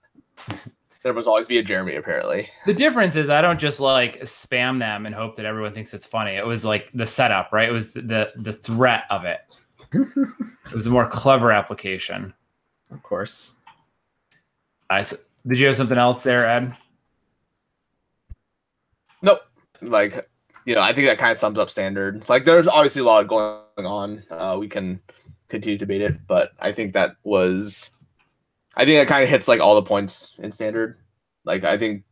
There 1.04 1.14
must 1.14 1.28
always 1.28 1.48
be 1.48 1.58
a 1.58 1.64
Jeremy, 1.64 1.96
apparently. 1.96 2.50
The 2.66 2.74
difference 2.76 3.16
is 3.16 3.30
I 3.30 3.42
don't 3.42 3.60
just 3.60 3.80
like 3.80 4.22
spam 4.22 4.78
them 4.78 5.06
and 5.06 5.16
hope 5.16 5.36
that 5.38 5.46
everyone 5.46 5.74
thinks 5.74 5.94
it's 5.94 6.06
funny. 6.06 6.36
It 6.36 6.46
was 6.46 6.64
like 6.64 6.90
the 6.94 7.08
setup, 7.08 7.52
right? 7.52 7.68
It 7.68 7.72
was 7.72 7.94
the 7.94 8.02
the, 8.02 8.32
the 8.36 8.54
threat 8.54 9.06
of 9.10 9.26
it 9.26 9.40
it 9.94 10.74
was 10.74 10.88
a 10.88 10.90
more 10.90 11.08
clever 11.08 11.52
application. 11.52 12.34
Of 12.92 13.04
course. 13.04 13.56
I 14.90 15.04
did 15.48 15.60
you 15.60 15.68
have 15.68 15.78
something 15.78 15.98
else 15.98 16.24
there, 16.24 16.48
Ed? 16.48 16.76
Nope. 19.22 19.42
Like, 19.82 20.30
you 20.66 20.76
know, 20.76 20.82
I 20.82 20.94
think 20.94 21.08
that 21.08 21.18
kind 21.18 21.32
of 21.32 21.38
sums 21.38 21.58
up 21.58 21.70
standard. 21.70 22.28
Like, 22.30 22.46
there's 22.46 22.68
obviously 22.68 23.02
a 23.02 23.06
lot 23.06 23.28
going 23.28 23.60
on. 23.78 24.24
Uh, 24.30 24.58
we 24.60 24.68
can 24.68 25.02
continue 25.50 25.78
to 25.78 25.86
debate 25.86 26.02
it, 26.02 26.28
but 26.28 26.52
I 26.60 26.72
think 26.72 26.94
that 26.94 27.16
was, 27.24 27.90
I 28.76 28.86
think 28.86 29.00
that 29.00 29.08
kind 29.08 29.24
of 29.24 29.30
hits 29.30 29.48
like 29.48 29.60
all 29.60 29.76
the 29.76 29.82
points 29.82 30.40
in 30.40 30.52
standard. 30.52 30.98
Like, 31.44 31.64
I 31.64 31.78
think, 31.78 32.04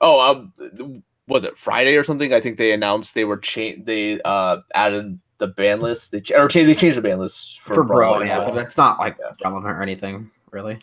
oh, 0.00 0.20
um, 0.20 1.02
was 1.28 1.44
it 1.44 1.56
Friday 1.56 1.96
or 1.96 2.04
something? 2.04 2.32
I 2.32 2.40
think 2.40 2.58
they 2.58 2.72
announced 2.72 3.14
they 3.14 3.24
were 3.24 3.38
change. 3.38 3.84
They 3.84 4.20
uh 4.22 4.58
added 4.74 5.18
the 5.38 5.48
ban 5.48 5.80
list. 5.80 6.12
They 6.12 6.20
ch- 6.20 6.32
or 6.32 6.48
they 6.48 6.74
changed 6.74 6.96
the 6.96 7.02
ban 7.02 7.18
list 7.18 7.60
for, 7.60 7.74
for 7.74 7.84
Brawl, 7.84 8.18
Brawl, 8.18 8.26
yeah, 8.26 8.48
but 8.48 8.56
it's 8.58 8.76
not 8.76 8.98
like 8.98 9.16
yeah. 9.18 9.32
relevant 9.44 9.72
or 9.76 9.82
anything 9.82 10.30
really. 10.50 10.78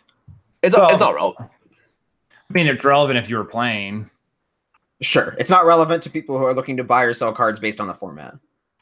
It's 0.62 0.76
well, 0.76 0.90
it's 0.90 1.00
not 1.00 1.14
relevant. 1.14 1.50
I 1.50 2.52
mean, 2.52 2.66
it's 2.66 2.84
relevant 2.84 3.18
if 3.18 3.28
you 3.28 3.36
were 3.36 3.44
playing. 3.44 4.10
Sure, 5.00 5.34
it's 5.38 5.50
not 5.50 5.64
relevant 5.64 6.02
to 6.02 6.10
people 6.10 6.38
who 6.38 6.44
are 6.44 6.54
looking 6.54 6.76
to 6.76 6.84
buy 6.84 7.04
or 7.04 7.14
sell 7.14 7.32
cards 7.32 7.58
based 7.58 7.80
on 7.80 7.86
the 7.86 7.94
format. 7.94 8.34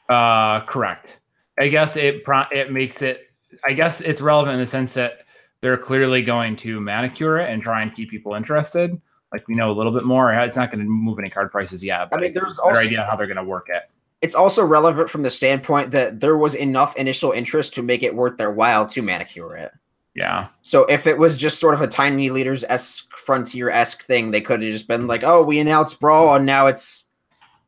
Uh, 0.09 0.61
correct. 0.61 1.21
I 1.59 1.69
guess 1.69 1.97
it 1.97 2.25
pro- 2.25 2.49
it 2.51 2.73
makes 2.73 3.03
it. 3.03 3.31
I 3.65 3.73
guess 3.73 4.01
it's 4.01 4.21
relevant 4.21 4.55
in 4.55 4.61
the 4.61 4.67
sense 4.67 4.95
that 4.95 5.21
they're 5.61 5.77
clearly 5.77 6.23
going 6.23 6.57
to 6.57 6.81
manicure 6.81 7.39
it 7.39 7.51
and 7.51 7.63
try 7.63 7.83
and 7.83 7.95
keep 7.95 8.11
people 8.11 8.35
interested. 8.35 9.01
Like 9.33 9.47
we 9.49 9.55
know 9.55 9.71
a 9.71 9.73
little 9.73 9.93
bit 9.93 10.05
more. 10.05 10.33
It's 10.33 10.57
not 10.57 10.71
going 10.71 10.85
to 10.85 10.91
move 10.91 11.19
any 11.19 11.31
card 11.31 11.51
prices 11.51 11.85
yet. 11.85 12.09
I 12.13 12.17
mean, 12.19 12.33
there's 12.33 12.59
also 12.59 12.81
idea 12.81 13.07
how 13.09 13.17
they're 13.17 13.27
going 13.27 13.37
to 13.37 13.45
work 13.45 13.67
it. 13.69 13.83
It's 14.21 14.35
also 14.35 14.65
relevant 14.65 15.11
from 15.11 15.23
the 15.23 15.31
standpoint 15.31 15.91
that 15.93 16.21
there 16.21 16.37
was 16.37 16.55
enough 16.55 16.97
initial 16.97 17.31
interest 17.33 17.75
to 17.75 17.83
make 17.83 18.03
it 18.03 18.15
worth 18.15 18.37
their 18.37 18.51
while 18.51 18.87
to 18.89 19.03
manicure 19.03 19.57
it. 19.57 19.73
Yeah. 20.15 20.49
So 20.63 20.85
if 20.87 21.07
it 21.07 21.19
was 21.19 21.37
just 21.37 21.61
sort 21.61 21.75
of 21.75 21.81
a 21.81 21.87
tiny 21.87 22.31
leaders 22.31 22.65
esque 22.69 23.17
frontier 23.17 23.71
esque 23.71 24.03
thing, 24.03 24.31
they 24.31 24.41
could 24.41 24.63
have 24.63 24.73
just 24.73 24.89
been 24.89 25.07
like, 25.07 25.23
"Oh, 25.23 25.45
we 25.45 25.61
announced 25.61 26.01
Brawl, 26.01 26.35
and 26.35 26.45
now 26.45 26.67
it's 26.67 27.05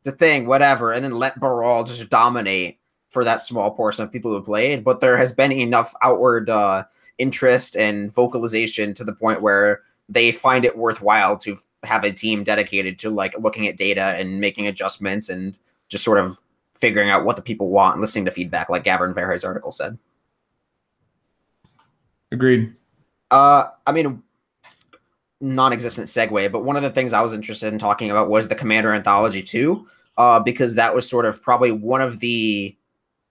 the 0.03 0.11
thing, 0.11 0.47
whatever," 0.47 0.93
and 0.93 1.05
then 1.05 1.13
let 1.13 1.39
Brawl 1.39 1.85
just 1.85 2.11
dominate 2.11 2.79
for 3.11 3.23
that 3.23 3.41
small 3.41 3.71
portion 3.71 4.03
of 4.03 4.11
people 4.11 4.33
who 4.33 4.43
played. 4.43 4.83
But 4.83 4.99
there 4.99 5.17
has 5.17 5.33
been 5.33 5.53
enough 5.53 5.95
outward 6.03 6.51
uh, 6.51 6.85
interest 7.21 7.77
and 7.77 8.13
vocalization 8.13 8.95
to 8.95 9.05
the 9.05 9.13
point 9.13 9.43
where 9.43 9.83
they 10.09 10.33
find 10.33 10.65
it 10.65 10.77
worthwhile 10.77 11.37
to 11.39 11.57
have 11.85 12.03
a 12.03 12.13
team 12.13 12.43
dedicated 12.43 12.99
to 12.99 13.11
like 13.11 13.39
looking 13.39 13.69
at 13.69 13.77
data 13.77 14.17
and 14.19 14.41
making 14.41 14.67
adjustments 14.67 15.29
and 15.29 15.57
just 15.89 16.03
sort 16.03 16.19
of 16.19 16.39
figuring 16.81 17.11
out 17.11 17.25
what 17.25 17.37
the 17.37 17.43
people 17.43 17.69
want 17.69 17.95
and 17.95 18.01
listening 18.01 18.25
to 18.25 18.31
feedback, 18.31 18.69
like 18.69 18.85
Gavin 18.85 19.15
Verhey's 19.15 19.45
article 19.45 19.71
said. 19.71 19.99
Agreed. 22.33 22.73
Uh, 23.31 23.69
I 23.87 23.93
mean, 23.93 24.23
non-existent 25.41 26.09
segue, 26.09 26.51
but 26.51 26.65
one 26.65 26.77
of 26.77 26.83
the 26.83 26.91
things 26.91 27.13
I 27.13 27.23
was 27.23 27.33
interested 27.33 27.73
in 27.73 27.79
talking 27.79 28.11
about 28.11 28.29
was 28.29 28.49
the 28.49 28.55
Commander 28.55 28.93
Anthology 28.93 29.43
2, 29.43 29.87
uh, 30.17 30.41
because 30.41 30.75
that 30.75 30.95
was 30.95 31.09
sort 31.09 31.27
of 31.27 31.43
probably 31.43 31.71
one 31.71 32.01
of 32.01 32.21
the 32.21 32.77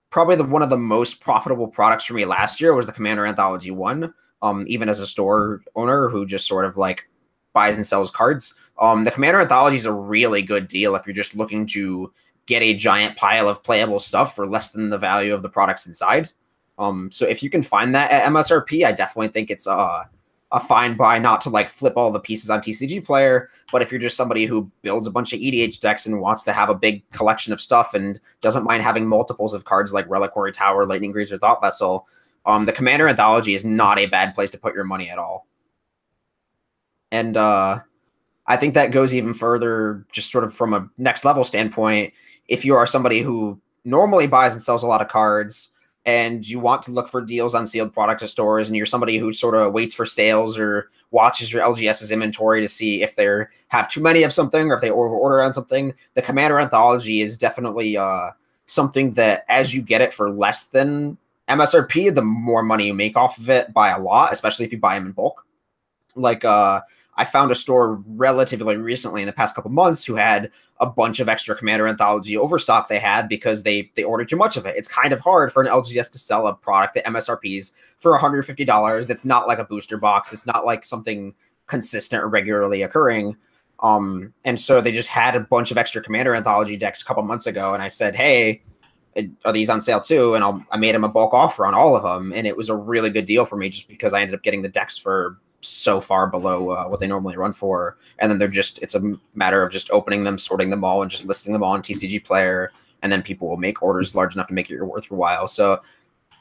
probably 0.10 0.36
the 0.36 0.44
one 0.44 0.62
of 0.62 0.70
the 0.70 0.78
most 0.78 1.22
profitable 1.22 1.68
products 1.68 2.06
for 2.06 2.14
me 2.14 2.26
last 2.26 2.60
year 2.62 2.74
was 2.74 2.86
the 2.86 2.92
Commander 2.92 3.26
Anthology 3.26 3.72
1. 3.72 4.14
Um, 4.42 4.64
even 4.70 4.88
as 4.88 5.02
a 5.02 5.08
store 5.08 5.62
owner 5.76 6.08
who 6.08 6.26
just 6.26 6.48
sort 6.48 6.64
of 6.64 6.78
like 6.78 7.10
buys 7.54 7.76
and 7.76 7.86
sells 7.86 8.10
cards. 8.10 8.54
Um, 8.80 9.04
the 9.04 9.12
Commander 9.12 9.42
Anthology 9.42 9.76
is 9.76 9.86
a 9.86 9.92
really 9.92 10.42
good 10.42 10.70
deal 10.70 10.96
if 10.96 11.06
you're 11.06 11.14
just 11.14 11.36
looking 11.36 11.68
to 11.68 12.14
get 12.46 12.62
a 12.62 12.74
giant 12.74 13.18
pile 13.18 13.50
of 13.50 13.64
playable 13.64 14.00
stuff 14.00 14.36
for 14.36 14.48
less 14.48 14.72
than 14.72 14.90
the 14.90 14.98
value 14.98 15.34
of 15.34 15.42
the 15.42 15.50
products 15.50 15.88
inside. 15.88 16.32
Um, 16.78 17.12
so 17.12 17.26
if 17.28 17.44
you 17.44 17.50
can 17.50 17.62
find 17.62 17.94
that 17.94 18.12
at 18.12 18.26
MSRP, 18.32 18.86
I 18.86 18.94
definitely 18.94 19.28
think 19.28 19.52
it's 19.52 19.68
a 19.68 20.10
a 20.52 20.60
fine 20.60 20.96
buy 20.96 21.20
not 21.20 21.42
to 21.42 21.50
like 21.50 21.70
flip 21.70 21.94
all 21.96 22.12
the 22.12 22.20
pieces 22.20 22.50
on 22.50 22.60
TCG 22.60 23.06
Player, 23.06 23.50
but 23.72 23.82
if 23.82 23.92
you're 23.92 24.00
just 24.00 24.18
somebody 24.18 24.46
who 24.46 24.70
builds 24.82 25.08
a 25.08 25.12
bunch 25.12 25.32
of 25.32 25.40
EDH 25.40 25.80
decks 25.80 26.08
and 26.08 26.22
wants 26.22 26.42
to 26.44 26.54
have 26.54 26.70
a 26.70 26.76
big 26.76 27.08
collection 27.12 27.54
of 27.54 27.62
stuff 27.62 27.94
and 27.94 28.20
doesn't 28.42 28.64
mind 28.64 28.82
having 28.82 29.08
multiples 29.08 29.54
of 29.54 29.66
cards 29.66 29.94
like 29.94 30.10
Reliquary 30.10 30.52
Tower, 30.52 30.88
Lightning 30.88 31.12
Greaves, 31.12 31.32
or 31.32 31.38
Thought 31.38 31.62
Vessel, 31.62 32.08
um, 32.46 32.66
the 32.66 32.74
Commander 32.74 33.08
Anthology 33.08 33.54
is 33.54 33.64
not 33.64 34.00
a 34.00 34.08
bad 34.08 34.34
place 34.34 34.50
to 34.52 34.58
put 34.58 34.74
your 34.74 34.86
money 34.86 35.10
at 35.10 35.20
all. 35.20 35.46
And 37.12 37.38
uh, 37.38 37.80
I 38.48 38.58
think 38.58 38.74
that 38.74 38.92
goes 38.92 39.14
even 39.14 39.36
further, 39.36 40.06
just 40.12 40.32
sort 40.32 40.44
of 40.44 40.54
from 40.54 40.74
a 40.74 40.90
next 40.98 41.26
level 41.26 41.44
standpoint. 41.44 42.14
If 42.48 42.66
you 42.66 42.76
are 42.76 42.88
somebody 42.88 43.22
who 43.22 43.62
normally 43.86 44.26
buys 44.26 44.54
and 44.54 44.64
sells 44.64 44.82
a 44.82 44.88
lot 44.88 45.02
of 45.02 45.08
cards, 45.10 45.70
and 46.06 46.48
you 46.48 46.60
want 46.60 46.84
to 46.84 46.92
look 46.92 47.10
for 47.10 47.22
deals 47.22 47.54
on 47.54 47.68
sealed 47.68 47.94
product 47.94 48.28
stores, 48.28 48.68
and 48.68 48.76
you're 48.76 48.86
somebody 48.86 49.18
who 49.18 49.34
sort 49.34 49.56
of 49.56 49.74
waits 49.74 49.94
for 49.94 50.06
sales 50.06 50.58
or 50.58 50.90
watches 51.12 51.52
your 51.52 51.64
LGS's 51.64 52.12
inventory 52.12 52.62
to 52.62 52.68
see 52.68 53.02
if 53.02 53.16
they 53.16 53.46
have 53.68 53.90
too 53.90 54.02
many 54.02 54.24
of 54.24 54.34
something 54.34 54.70
or 54.70 54.76
if 54.76 54.82
they 54.82 54.92
over 54.92 55.10
order 55.10 55.42
on 55.42 55.54
something, 55.54 55.94
the 56.14 56.22
Commander 56.22 56.60
Anthology 56.60 57.22
is 57.22 57.38
definitely 57.38 57.98
uh, 57.98 58.30
something 58.66 59.12
that 59.12 59.46
as 59.50 59.74
you 59.74 59.82
get 59.82 60.02
it 60.02 60.14
for 60.14 60.30
less 60.30 60.68
than 60.68 61.18
MSRP, 61.50 62.14
the 62.14 62.22
more 62.22 62.64
money 62.64 62.88
you 62.88 62.94
make 62.94 63.18
off 63.18 63.38
of 63.38 63.50
it 63.50 63.74
by 63.74 63.90
a 63.90 64.00
lot, 64.00 64.32
especially 64.32 64.66
if 64.66 64.72
you 64.72 64.78
buy 64.78 64.96
them 64.96 65.08
in 65.08 65.12
bulk. 65.12 65.46
Like 66.16 66.46
uh, 66.46 66.82
I 67.20 67.26
found 67.26 67.52
a 67.52 67.56
store 67.56 68.02
relatively 68.08 68.78
recently 68.78 69.22
in 69.22 69.28
the 69.28 69.34
past 69.34 69.54
couple 69.54 69.70
months 69.72 70.06
who 70.06 70.16
had 70.16 70.50
a 70.80 70.86
bunch 70.86 71.20
of 71.20 71.28
extra 71.28 71.54
Commander 71.54 71.86
Anthology 71.86 72.38
overstock 72.38 72.88
they 72.88 72.98
had 72.98 73.28
because 73.28 73.64
they 73.64 73.92
they 73.96 74.04
ordered 74.04 74.30
too 74.30 74.38
much 74.38 74.56
of 74.56 74.66
it. 74.66 74.78
It's 74.78 74.88
kind 74.88 75.12
of 75.12 75.20
hard 75.20 75.52
for 75.52 75.62
an 75.62 75.68
LGS 75.68 76.10
to 76.14 76.18
sell 76.18 76.48
a 76.48 76.54
product 76.54 76.94
that 76.94 77.06
MSRPs 77.06 77.74
for 78.00 78.18
$150 78.18 79.06
that's 79.06 79.26
not 79.26 79.50
like 79.50 79.60
a 79.60 79.66
booster 79.66 79.98
box. 79.98 80.32
It's 80.32 80.46
not 80.46 80.66
like 80.66 80.86
something 80.86 81.36
consistent 81.68 82.24
or 82.24 82.30
regularly 82.30 82.84
occurring. 82.84 83.36
Um, 83.82 84.34
and 84.46 84.60
so 84.60 84.80
they 84.80 84.94
just 84.94 85.10
had 85.10 85.36
a 85.36 85.42
bunch 85.42 85.72
of 85.72 85.78
extra 85.78 86.02
Commander 86.02 86.34
Anthology 86.34 86.78
decks 86.78 87.02
a 87.02 87.06
couple 87.06 87.24
months 87.24 87.48
ago, 87.48 87.74
and 87.74 87.84
I 87.84 87.90
said, 87.90 88.16
"Hey, 88.16 88.62
are 89.44 89.52
these 89.52 89.70
on 89.70 89.82
sale 89.82 90.00
too?" 90.00 90.36
And 90.36 90.44
I'll, 90.44 90.66
I 90.72 90.78
made 90.78 90.96
them 90.96 91.04
a 91.04 91.10
bulk 91.10 91.34
offer 91.34 91.66
on 91.66 91.74
all 91.74 91.98
of 91.98 92.04
them, 92.04 92.32
and 92.34 92.48
it 92.48 92.56
was 92.56 92.70
a 92.70 92.76
really 92.78 93.10
good 93.10 93.26
deal 93.26 93.44
for 93.44 93.58
me 93.58 93.68
just 93.68 93.90
because 93.90 94.14
I 94.14 94.22
ended 94.22 94.36
up 94.36 94.44
getting 94.44 94.62
the 94.62 94.70
decks 94.70 94.98
for 94.98 95.38
so 95.62 96.00
far 96.00 96.28
below 96.28 96.70
uh, 96.70 96.86
what 96.86 97.00
they 97.00 97.08
normally 97.08 97.36
run 97.36 97.54
for, 97.54 97.98
and 98.20 98.32
then 98.32 98.38
they're 98.38 98.48
just 98.48 98.80
it's 98.80 98.96
a 98.96 99.14
matter 99.36 99.62
of 99.62 99.72
just 99.72 99.90
opening 99.92 100.24
them, 100.24 100.38
sorting 100.38 100.70
them 100.70 100.84
all, 100.84 101.02
and 101.02 101.12
just 101.12 101.26
listing 101.26 101.54
them 101.54 101.64
all 101.64 101.74
on 101.74 101.82
TCG 101.82 102.24
Player, 102.24 102.72
and 103.02 103.12
then 103.12 103.22
people 103.22 103.48
will 103.48 103.58
make 103.58 103.82
orders 103.82 104.16
large 104.16 104.36
enough 104.36 104.48
to 104.48 104.54
make 104.54 104.70
it 104.70 104.82
worth 104.84 105.10
while. 105.12 105.48
So 105.48 105.82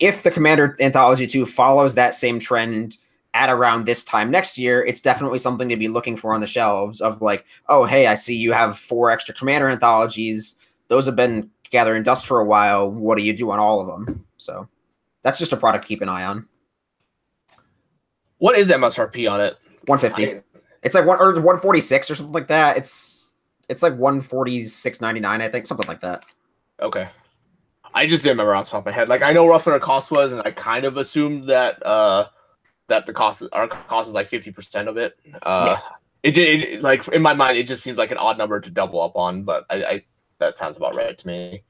if 0.01 0.23
the 0.23 0.31
Commander 0.31 0.77
Anthology 0.81 1.27
2 1.27 1.47
follows 1.47 1.95
that 1.95 2.15
same 2.15 2.39
trend 2.39 2.99
at 3.35 3.51
around 3.51 3.85
this 3.85 4.05
time 4.05 4.31
next 4.31 4.59
year, 4.59 4.85
it's 4.85 5.01
definitely 5.01 5.39
something 5.39 5.69
to 5.69 5.77
be 5.77 5.89
looking 5.89 6.17
for 6.17 6.35
on 6.35 6.41
the 6.41 6.47
shelves 6.47 7.01
of 7.01 7.21
like, 7.21 7.45
oh, 7.69 7.85
hey, 7.85 8.07
I 8.07 8.15
see 8.15 8.35
you 8.35 8.53
have 8.53 8.79
four 8.79 9.11
extra 9.11 9.35
Commander 9.35 9.69
anthologies. 9.69 10.57
Those 10.89 11.07
have 11.07 11.17
been 11.17 11.51
gathering 11.71 12.03
dust 12.03 12.27
for 12.27 12.41
a 12.41 12.45
while. 12.45 12.91
What 12.91 13.19
do 13.19 13.25
you 13.25 13.33
do 13.33 13.51
on 13.51 13.59
all 13.59 13.81
of 13.81 13.87
them? 13.87 14.25
So 14.39 14.69
that's 15.23 15.39
just 15.39 15.53
a 15.53 15.57
product 15.57 15.85
to 15.85 15.89
keep 15.89 16.01
an 16.01 16.09
eye 16.09 16.25
on. 16.25 16.47
What 18.39 18.57
is 18.57 18.71
MSRP 18.71 19.31
on 19.31 19.41
it? 19.41 19.57
150. 19.87 20.37
I, 20.37 20.43
it's 20.83 20.95
like 20.95 21.05
one 21.05 21.19
or 21.21 21.33
146 21.33 22.11
or 22.11 22.15
something 22.15 22.33
like 22.33 22.49
that. 22.49 22.77
It's 22.77 23.33
it's 23.69 23.83
like 23.83 23.95
146.99, 23.95 25.27
I 25.27 25.49
think, 25.49 25.67
something 25.67 25.87
like 25.87 26.01
that. 26.01 26.25
Okay. 26.81 27.09
I 27.95 28.07
just 28.07 28.23
didn't 28.23 28.35
remember 28.35 28.55
off 28.55 28.67
the 28.67 28.71
top 28.73 28.81
of 28.81 28.87
my 28.87 28.93
head. 28.93 29.09
Like 29.09 29.23
I 29.23 29.33
know 29.33 29.47
roughly 29.47 29.73
what 29.73 29.81
the 29.81 29.85
cost 29.85 30.11
was, 30.11 30.33
and 30.33 30.43
I 30.45 30.51
kind 30.51 30.85
of 30.85 30.97
assumed 30.97 31.49
that 31.49 31.85
uh 31.85 32.29
that 32.87 33.07
the 33.07 33.13
cost 33.13 33.43
our 33.53 33.69
cost 33.69 34.09
is 34.09 34.15
like 34.15 34.29
fifty 34.29 34.53
percent 34.53 34.89
of 34.89 34.97
it. 34.97 35.19
Uh 35.43 35.77
yeah. 36.23 36.31
it, 36.31 36.39
it 36.39 36.83
like 36.83 37.07
in 37.09 37.23
my 37.23 37.35
mind 37.35 37.59
it 37.59 37.67
just 37.67 37.83
seemed 37.83 37.99
like 37.99 38.11
an 38.11 38.19
odd 38.19 38.39
number 38.39 38.61
to 38.61 38.71
double 38.71 39.01
up 39.01 39.17
on, 39.17 39.43
but 39.43 39.65
I, 39.71 39.85
I 39.85 40.05
that 40.39 40.57
sounds 40.57 40.77
about 40.77 40.95
right 40.95 41.17
to 41.17 41.27
me. 41.27 41.63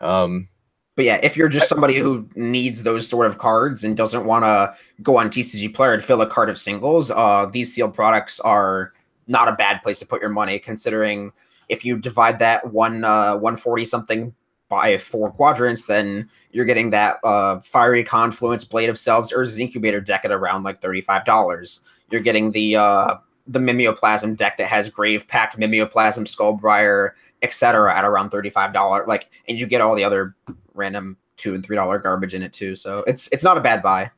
Um 0.00 0.48
but 0.96 1.04
yeah, 1.04 1.20
if 1.22 1.36
you're 1.36 1.50
just 1.50 1.68
somebody 1.68 1.96
who 1.96 2.26
needs 2.34 2.82
those 2.82 3.06
sort 3.06 3.26
of 3.26 3.36
cards 3.36 3.84
and 3.84 3.96
doesn't 3.96 4.24
want 4.24 4.44
to 4.44 4.74
go 5.02 5.18
on 5.18 5.28
TCG 5.28 5.74
Player 5.74 5.92
and 5.92 6.02
fill 6.02 6.22
a 6.22 6.26
card 6.26 6.48
of 6.48 6.58
singles, 6.58 7.10
uh, 7.10 7.46
these 7.52 7.72
sealed 7.72 7.94
products 7.94 8.40
are 8.40 8.94
not 9.28 9.46
a 9.46 9.52
bad 9.52 9.82
place 9.82 9.98
to 9.98 10.06
put 10.06 10.22
your 10.22 10.30
money, 10.30 10.58
considering 10.58 11.32
if 11.68 11.84
you 11.84 11.98
divide 11.98 12.38
that 12.38 12.72
one 12.72 13.04
uh, 13.04 13.34
140 13.34 13.84
something 13.84 14.34
by 14.68 14.96
four 14.98 15.30
quadrants, 15.30 15.84
then 15.84 16.28
you're 16.50 16.64
getting 16.64 16.90
that 16.90 17.18
uh, 17.22 17.60
Fiery 17.60 18.02
Confluence, 18.02 18.64
Blade 18.64 18.88
of 18.88 18.98
Selves, 18.98 19.32
or 19.32 19.44
Incubator 19.44 20.00
deck 20.00 20.24
at 20.24 20.32
around 20.32 20.62
like 20.62 20.80
$35. 20.80 21.80
You're 22.10 22.22
getting 22.22 22.50
the 22.52 22.76
uh, 22.76 23.16
the 23.46 23.58
Mimeoplasm 23.58 24.36
deck 24.36 24.56
that 24.56 24.66
has 24.66 24.90
Grave 24.90 25.28
Pact, 25.28 25.58
Mimeoplasm, 25.58 26.26
Skullbriar, 26.26 27.10
etc. 27.42 27.96
at 27.96 28.04
around 28.04 28.30
$35. 28.30 29.06
Like, 29.06 29.30
and 29.48 29.58
you 29.58 29.66
get 29.66 29.80
all 29.80 29.94
the 29.94 30.02
other 30.02 30.34
random 30.76 31.16
two 31.36 31.54
and 31.54 31.64
three 31.64 31.76
dollar 31.76 31.98
garbage 31.98 32.34
in 32.34 32.42
it 32.42 32.52
too. 32.52 32.76
So 32.76 33.04
it's 33.06 33.28
it's 33.32 33.44
not 33.44 33.58
a 33.58 33.60
bad 33.60 33.82
buy. 33.82 34.10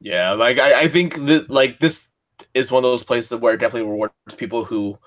Yeah, 0.00 0.32
like 0.32 0.58
I, 0.58 0.82
I 0.82 0.88
think 0.88 1.26
that 1.26 1.50
like 1.50 1.80
this 1.80 2.06
is 2.54 2.70
one 2.70 2.84
of 2.84 2.90
those 2.90 3.04
places 3.04 3.38
where 3.38 3.54
it 3.54 3.58
definitely 3.58 3.90
rewards 3.90 4.14
people 4.36 4.64
who 4.64 4.98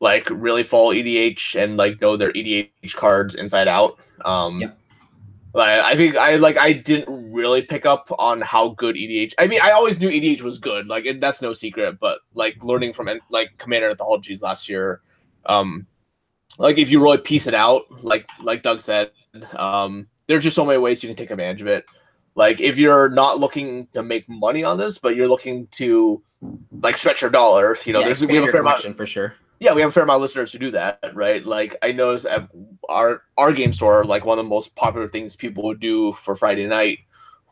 like 0.00 0.28
really 0.30 0.62
follow 0.62 0.92
EDH 0.92 1.62
and 1.62 1.76
like 1.76 2.00
know 2.00 2.16
their 2.16 2.32
EDH 2.32 2.94
cards 2.94 3.34
inside 3.34 3.68
out. 3.68 3.98
Um 4.24 4.60
yeah. 4.60 4.70
Like 5.52 5.80
I 5.80 5.96
think 5.96 6.16
I 6.16 6.36
like 6.36 6.56
I 6.56 6.72
didn't 6.72 7.32
really 7.32 7.62
pick 7.62 7.84
up 7.84 8.10
on 8.18 8.40
how 8.40 8.68
good 8.70 8.94
EDH. 8.94 9.34
I 9.36 9.48
mean, 9.48 9.60
I 9.62 9.72
always 9.72 9.98
knew 9.98 10.08
EDH 10.08 10.42
was 10.42 10.58
good. 10.58 10.86
Like 10.86 11.06
that's 11.20 11.42
no 11.42 11.52
secret. 11.52 11.98
But 11.98 12.20
like 12.34 12.62
learning 12.62 12.92
from 12.92 13.08
like 13.30 13.58
Commander 13.58 13.90
Anthologies 13.90 14.42
last 14.42 14.68
year, 14.68 15.00
um, 15.46 15.86
like 16.60 16.76
if 16.76 16.90
you 16.90 17.02
really 17.02 17.18
piece 17.18 17.46
it 17.46 17.54
out, 17.54 17.86
like 18.04 18.28
like 18.42 18.62
Doug 18.62 18.82
said, 18.82 19.10
um, 19.56 20.06
there's 20.26 20.44
just 20.44 20.54
so 20.54 20.64
many 20.64 20.78
ways 20.78 21.02
you 21.02 21.08
can 21.08 21.16
take 21.16 21.30
advantage 21.30 21.62
of 21.62 21.66
it. 21.66 21.86
Like 22.34 22.60
if 22.60 22.76
you're 22.76 23.08
not 23.08 23.40
looking 23.40 23.88
to 23.94 24.02
make 24.02 24.28
money 24.28 24.62
on 24.62 24.76
this, 24.76 24.98
but 24.98 25.16
you're 25.16 25.26
looking 25.26 25.68
to 25.72 26.22
like 26.82 26.98
stretch 26.98 27.22
your 27.22 27.30
dollar, 27.30 27.78
you 27.84 27.94
know, 27.94 28.00
yeah, 28.00 28.06
there's 28.06 28.24
we 28.24 28.34
have 28.34 28.44
a 28.44 28.52
fair 28.52 28.60
amount 28.60 28.96
for 28.96 29.06
sure. 29.06 29.34
Yeah, 29.58 29.72
we 29.72 29.80
have 29.80 29.90
a 29.90 29.92
fair 29.92 30.02
amount 30.02 30.16
of 30.16 30.22
listeners 30.22 30.52
who 30.52 30.58
do 30.58 30.70
that, 30.72 31.12
right? 31.14 31.44
Like 31.44 31.76
I 31.82 31.92
noticed 31.92 32.26
at 32.26 32.48
our 32.90 33.22
our 33.38 33.52
game 33.54 33.72
store, 33.72 34.04
like 34.04 34.26
one 34.26 34.38
of 34.38 34.44
the 34.44 34.48
most 34.48 34.76
popular 34.76 35.08
things 35.08 35.36
people 35.36 35.64
would 35.64 35.80
do 35.80 36.12
for 36.12 36.36
Friday 36.36 36.66
night 36.66 36.98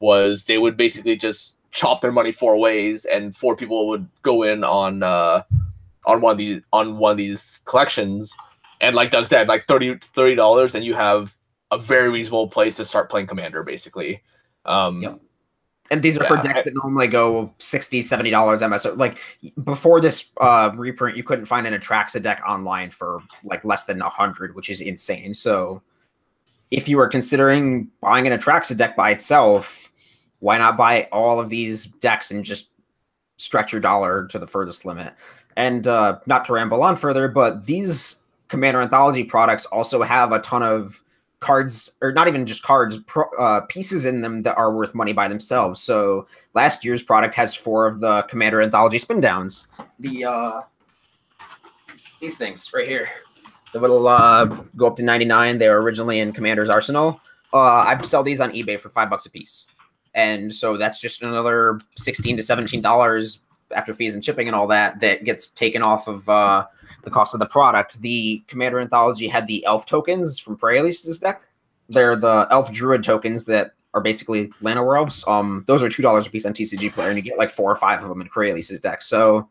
was 0.00 0.44
they 0.44 0.58
would 0.58 0.76
basically 0.76 1.16
just 1.16 1.56
chop 1.70 2.02
their 2.02 2.12
money 2.12 2.30
four 2.30 2.58
ways, 2.58 3.06
and 3.06 3.34
four 3.34 3.56
people 3.56 3.88
would 3.88 4.06
go 4.22 4.42
in 4.42 4.64
on 4.64 5.02
uh, 5.02 5.44
on 6.04 6.20
one 6.20 6.32
of 6.32 6.38
these 6.38 6.60
on 6.74 6.98
one 6.98 7.12
of 7.12 7.16
these 7.16 7.62
collections 7.64 8.34
and 8.80 8.94
like 8.94 9.10
Doug 9.10 9.28
said, 9.28 9.48
like 9.48 9.66
30 9.66 10.34
dollars, 10.34 10.74
and 10.74 10.84
you 10.84 10.94
have 10.94 11.36
a 11.70 11.78
very 11.78 12.10
reasonable 12.10 12.48
place 12.48 12.76
to 12.76 12.84
start 12.84 13.10
playing 13.10 13.26
Commander, 13.26 13.62
basically. 13.62 14.22
Um, 14.64 15.02
yep. 15.02 15.20
And 15.90 16.02
these 16.02 16.18
are 16.18 16.24
for 16.24 16.36
decks 16.36 16.60
I- 16.60 16.62
that 16.64 16.74
normally 16.74 17.06
go 17.08 17.54
60 17.58 18.02
$70 18.02 18.30
MSO. 18.62 18.96
Like 18.96 19.18
before 19.64 20.00
this 20.00 20.30
uh, 20.40 20.70
reprint, 20.74 21.16
you 21.16 21.22
couldn't 21.22 21.46
find 21.46 21.66
an 21.66 21.78
Atraxa 21.78 22.22
deck 22.22 22.42
online 22.46 22.90
for 22.90 23.22
like 23.44 23.64
less 23.64 23.84
than 23.84 23.98
100, 23.98 24.54
which 24.54 24.68
is 24.68 24.80
insane. 24.80 25.32
So 25.32 25.82
if 26.70 26.88
you 26.88 27.00
are 27.00 27.08
considering 27.08 27.90
buying 28.02 28.26
an 28.26 28.38
Atraxa 28.38 28.76
deck 28.76 28.96
by 28.96 29.10
itself, 29.10 29.90
why 30.40 30.58
not 30.58 30.76
buy 30.76 31.08
all 31.10 31.40
of 31.40 31.48
these 31.48 31.86
decks 31.86 32.30
and 32.30 32.44
just 32.44 32.68
stretch 33.38 33.72
your 33.72 33.80
dollar 33.80 34.26
to 34.26 34.38
the 34.38 34.46
furthest 34.46 34.84
limit? 34.84 35.14
And 35.56 35.86
uh, 35.86 36.18
not 36.26 36.44
to 36.44 36.52
ramble 36.52 36.82
on 36.82 36.96
further, 36.96 37.28
but 37.28 37.66
these 37.66 38.22
Commander 38.48 38.80
Anthology 38.80 39.24
products 39.24 39.66
also 39.66 40.02
have 40.02 40.32
a 40.32 40.40
ton 40.40 40.62
of 40.62 41.02
cards, 41.40 41.96
or 42.02 42.12
not 42.12 42.26
even 42.26 42.46
just 42.46 42.62
cards, 42.62 42.98
pro, 43.06 43.24
uh, 43.38 43.60
pieces 43.62 44.04
in 44.04 44.20
them 44.22 44.42
that 44.42 44.56
are 44.56 44.74
worth 44.74 44.94
money 44.94 45.12
by 45.12 45.28
themselves. 45.28 45.80
So 45.80 46.26
last 46.54 46.84
year's 46.84 47.02
product 47.02 47.34
has 47.36 47.54
four 47.54 47.86
of 47.86 48.00
the 48.00 48.22
Commander 48.22 48.60
Anthology 48.60 48.98
spin 48.98 49.20
downs. 49.20 49.68
The 50.00 50.24
uh, 50.24 50.60
these 52.20 52.36
things 52.36 52.72
right 52.74 52.88
here, 52.88 53.08
the 53.72 53.80
little 53.80 54.08
uh, 54.08 54.46
go 54.76 54.88
up 54.88 54.96
to 54.96 55.02
ninety 55.02 55.24
nine. 55.24 55.58
They 55.58 55.68
were 55.68 55.80
originally 55.80 56.18
in 56.18 56.32
Commander's 56.32 56.70
Arsenal. 56.70 57.20
Uh, 57.52 57.84
I 57.86 58.02
sell 58.02 58.22
these 58.22 58.40
on 58.40 58.50
eBay 58.52 58.78
for 58.80 58.88
five 58.88 59.08
bucks 59.08 59.26
a 59.26 59.30
piece, 59.30 59.68
and 60.14 60.52
so 60.52 60.76
that's 60.76 61.00
just 61.00 61.22
another 61.22 61.78
sixteen 61.96 62.36
to 62.36 62.42
seventeen 62.42 62.82
dollars 62.82 63.40
after 63.74 63.94
fees 63.94 64.14
and 64.14 64.24
shipping 64.24 64.48
and 64.48 64.56
all 64.56 64.66
that 64.66 64.98
that 65.00 65.24
gets 65.24 65.48
taken 65.48 65.82
off 65.82 66.08
of 66.08 66.28
uh, 66.28 66.66
the 67.08 67.14
cost 67.14 67.34
of 67.34 67.40
the 67.40 67.46
product. 67.46 68.00
The 68.00 68.44
Commander 68.46 68.80
Anthology 68.80 69.28
had 69.28 69.46
the 69.46 69.64
Elf 69.64 69.86
tokens 69.86 70.38
from 70.38 70.56
Freyalise's 70.56 71.18
deck. 71.18 71.42
They're 71.88 72.16
the 72.16 72.46
Elf 72.50 72.70
Druid 72.70 73.02
tokens 73.02 73.44
that 73.46 73.72
are 73.94 74.00
basically 74.00 74.48
Llanowar 74.62 74.98
Elves. 74.98 75.24
Um, 75.26 75.64
those 75.66 75.82
are 75.82 75.88
two 75.88 76.02
dollars 76.02 76.26
a 76.26 76.30
piece 76.30 76.44
on 76.44 76.52
TCG 76.52 76.92
Player, 76.92 77.08
and 77.08 77.16
you 77.16 77.22
get 77.22 77.38
like 77.38 77.50
four 77.50 77.70
or 77.70 77.76
five 77.76 78.02
of 78.02 78.08
them 78.08 78.20
in 78.20 78.28
Freyalise's 78.28 78.80
deck. 78.80 79.02
So 79.02 79.48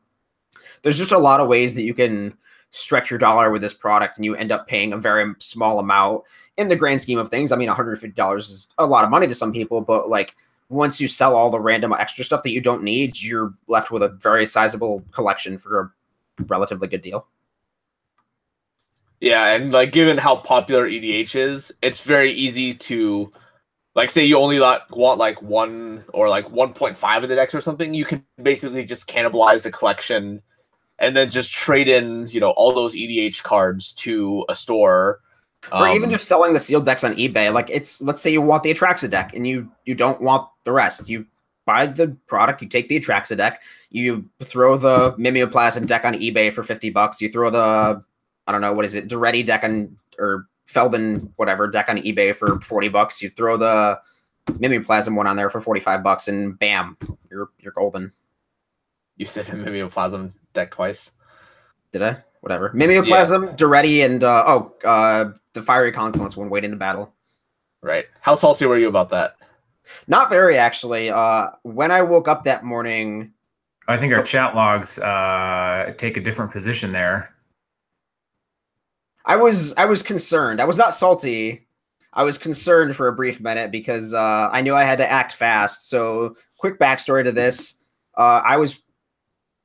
there's 0.83 0.97
just 0.97 1.11
a 1.11 1.17
lot 1.17 1.39
of 1.39 1.47
ways 1.47 1.73
that 1.75 1.83
you 1.83 1.93
can 1.93 2.37
stretch 2.71 3.09
your 3.09 3.19
dollar 3.19 3.49
with 3.49 3.61
this 3.61 3.73
product, 3.73 4.17
and 4.17 4.25
you 4.25 4.35
end 4.35 4.51
up 4.51 4.67
paying 4.67 4.93
a 4.93 4.97
very 4.97 5.33
small 5.39 5.79
amount 5.79 6.23
in 6.57 6.67
the 6.67 6.75
grand 6.75 7.01
scheme 7.01 7.19
of 7.19 7.29
things. 7.29 7.51
I 7.51 7.55
mean, 7.55 7.69
$150 7.69 8.37
is 8.37 8.67
a 8.77 8.85
lot 8.85 9.03
of 9.03 9.09
money 9.09 9.27
to 9.27 9.35
some 9.35 9.51
people, 9.51 9.81
but 9.81 10.09
like 10.09 10.35
once 10.69 10.99
you 10.99 11.07
sell 11.07 11.35
all 11.35 11.49
the 11.49 11.59
random 11.59 11.93
extra 11.97 12.23
stuff 12.23 12.43
that 12.43 12.51
you 12.51 12.61
don't 12.61 12.83
need, 12.83 13.21
you're 13.21 13.53
left 13.67 13.91
with 13.91 14.03
a 14.03 14.09
very 14.09 14.45
sizable 14.45 15.03
collection 15.11 15.57
for 15.57 15.79
a 15.79 16.43
relatively 16.45 16.87
good 16.87 17.01
deal. 17.01 17.27
Yeah, 19.19 19.53
and 19.53 19.71
like 19.71 19.91
given 19.91 20.17
how 20.17 20.35
popular 20.35 20.87
EDH 20.87 21.35
is, 21.35 21.73
it's 21.81 22.01
very 22.01 22.31
easy 22.31 22.73
to 22.75 23.31
like 23.95 24.11
say 24.11 24.23
you 24.23 24.37
only 24.37 24.59
like, 24.59 24.95
want 24.95 25.17
like 25.17 25.41
one 25.41 26.03
or 26.13 26.29
like 26.29 26.47
1.5 26.49 27.23
of 27.23 27.29
the 27.29 27.35
decks 27.35 27.55
or 27.55 27.61
something, 27.61 27.95
you 27.95 28.05
can 28.05 28.23
basically 28.41 28.85
just 28.85 29.09
cannibalize 29.09 29.63
the 29.63 29.71
collection 29.71 30.41
and 30.99 31.17
then 31.17 31.29
just 31.29 31.51
trade 31.51 31.87
in, 31.87 32.27
you 32.27 32.39
know, 32.39 32.51
all 32.51 32.73
those 32.73 32.95
EDH 32.95 33.41
cards 33.41 33.93
to 33.93 34.45
a 34.49 34.55
store. 34.55 35.21
or 35.71 35.87
even 35.89 36.05
Um, 36.05 36.09
just 36.11 36.25
selling 36.25 36.53
the 36.53 36.59
sealed 36.59 36.85
decks 36.85 37.03
on 37.03 37.15
eBay. 37.15 37.51
Like 37.51 37.71
it's 37.71 37.99
let's 38.01 38.21
say 38.21 38.29
you 38.29 38.41
want 38.41 38.61
the 38.61 38.71
Atraxa 38.71 39.09
deck 39.09 39.33
and 39.33 39.47
you 39.47 39.71
you 39.85 39.95
don't 39.95 40.21
want 40.21 40.47
the 40.63 40.71
rest. 40.71 41.09
You 41.09 41.25
buy 41.65 41.87
the 41.87 42.15
product, 42.27 42.61
you 42.61 42.67
take 42.67 42.87
the 42.87 42.99
Atraxa 42.99 43.35
deck, 43.35 43.61
you 43.89 44.29
throw 44.43 44.77
the 44.77 45.13
Mimeoplasm 45.13 45.87
deck 45.87 46.05
on 46.05 46.13
eBay 46.13 46.53
for 46.53 46.61
50 46.61 46.91
bucks, 46.91 47.19
you 47.19 47.29
throw 47.29 47.49
the 47.49 48.03
I 48.47 48.51
don't 48.51 48.61
know 48.61 48.73
what 48.73 48.85
is 48.85 48.95
it, 48.95 49.07
Daretti 49.07 49.45
deck 49.45 49.63
on 49.63 49.97
or 50.17 50.47
Feldon 50.65 51.33
whatever 51.35 51.67
deck 51.67 51.89
on 51.89 51.97
eBay 51.97 52.35
for 52.35 52.59
40 52.61 52.89
bucks, 52.89 53.21
you 53.21 53.29
throw 53.29 53.57
the 53.57 53.99
Mimeoplasm 54.47 55.15
one 55.15 55.27
on 55.27 55.35
there 55.35 55.49
for 55.49 55.61
45 55.61 56.03
bucks 56.03 56.27
and 56.27 56.57
bam, 56.57 56.97
you're 57.29 57.49
you're 57.59 57.73
golden. 57.73 58.11
you 59.17 59.25
said 59.25 59.45
Mimeoplasm 59.47 60.33
deck 60.53 60.71
twice. 60.71 61.11
Did 61.91 62.03
I? 62.03 62.17
Whatever. 62.41 62.69
Mimeoplasm, 62.71 63.57
Daretti, 63.57 64.05
and 64.05 64.23
uh, 64.23 64.43
oh, 64.47 64.73
uh, 64.87 65.31
the 65.53 65.61
Fiery 65.61 65.91
Confluence 65.91 66.37
one 66.37 66.49
Wade 66.49 66.63
into 66.63 66.77
Battle. 66.77 67.13
Right. 67.81 68.05
How 68.21 68.35
salty 68.35 68.65
were 68.65 68.77
you 68.77 68.87
about 68.87 69.09
that? 69.09 69.35
Not 70.07 70.29
very, 70.29 70.57
actually. 70.57 71.09
Uh, 71.09 71.49
when 71.63 71.91
I 71.91 72.01
woke 72.01 72.27
up 72.27 72.43
that 72.43 72.63
morning, 72.63 73.33
I 73.87 73.97
think 73.97 74.13
our 74.13 74.23
chat 74.23 74.55
logs 74.55 74.99
uh, 74.99 75.93
take 75.97 76.17
a 76.17 76.21
different 76.21 76.51
position 76.51 76.91
there. 76.91 77.33
I 79.27 79.35
was 79.35 79.73
I 79.75 79.85
was 79.85 80.01
concerned. 80.01 80.61
I 80.61 80.65
was 80.65 80.77
not 80.77 80.93
salty. 80.93 81.67
I 82.13 82.23
was 82.23 82.37
concerned 82.37 82.95
for 82.95 83.07
a 83.07 83.13
brief 83.13 83.39
minute 83.41 83.71
because 83.71 84.13
uh, 84.13 84.49
I 84.51 84.61
knew 84.61 84.73
I 84.73 84.85
had 84.85 84.97
to 84.97 85.11
act 85.11 85.33
fast. 85.33 85.89
So, 85.89 86.35
quick 86.57 86.79
backstory 86.79 87.25
to 87.25 87.33
this: 87.33 87.77
uh, 88.17 88.41
I 88.43 88.55
was 88.57 88.81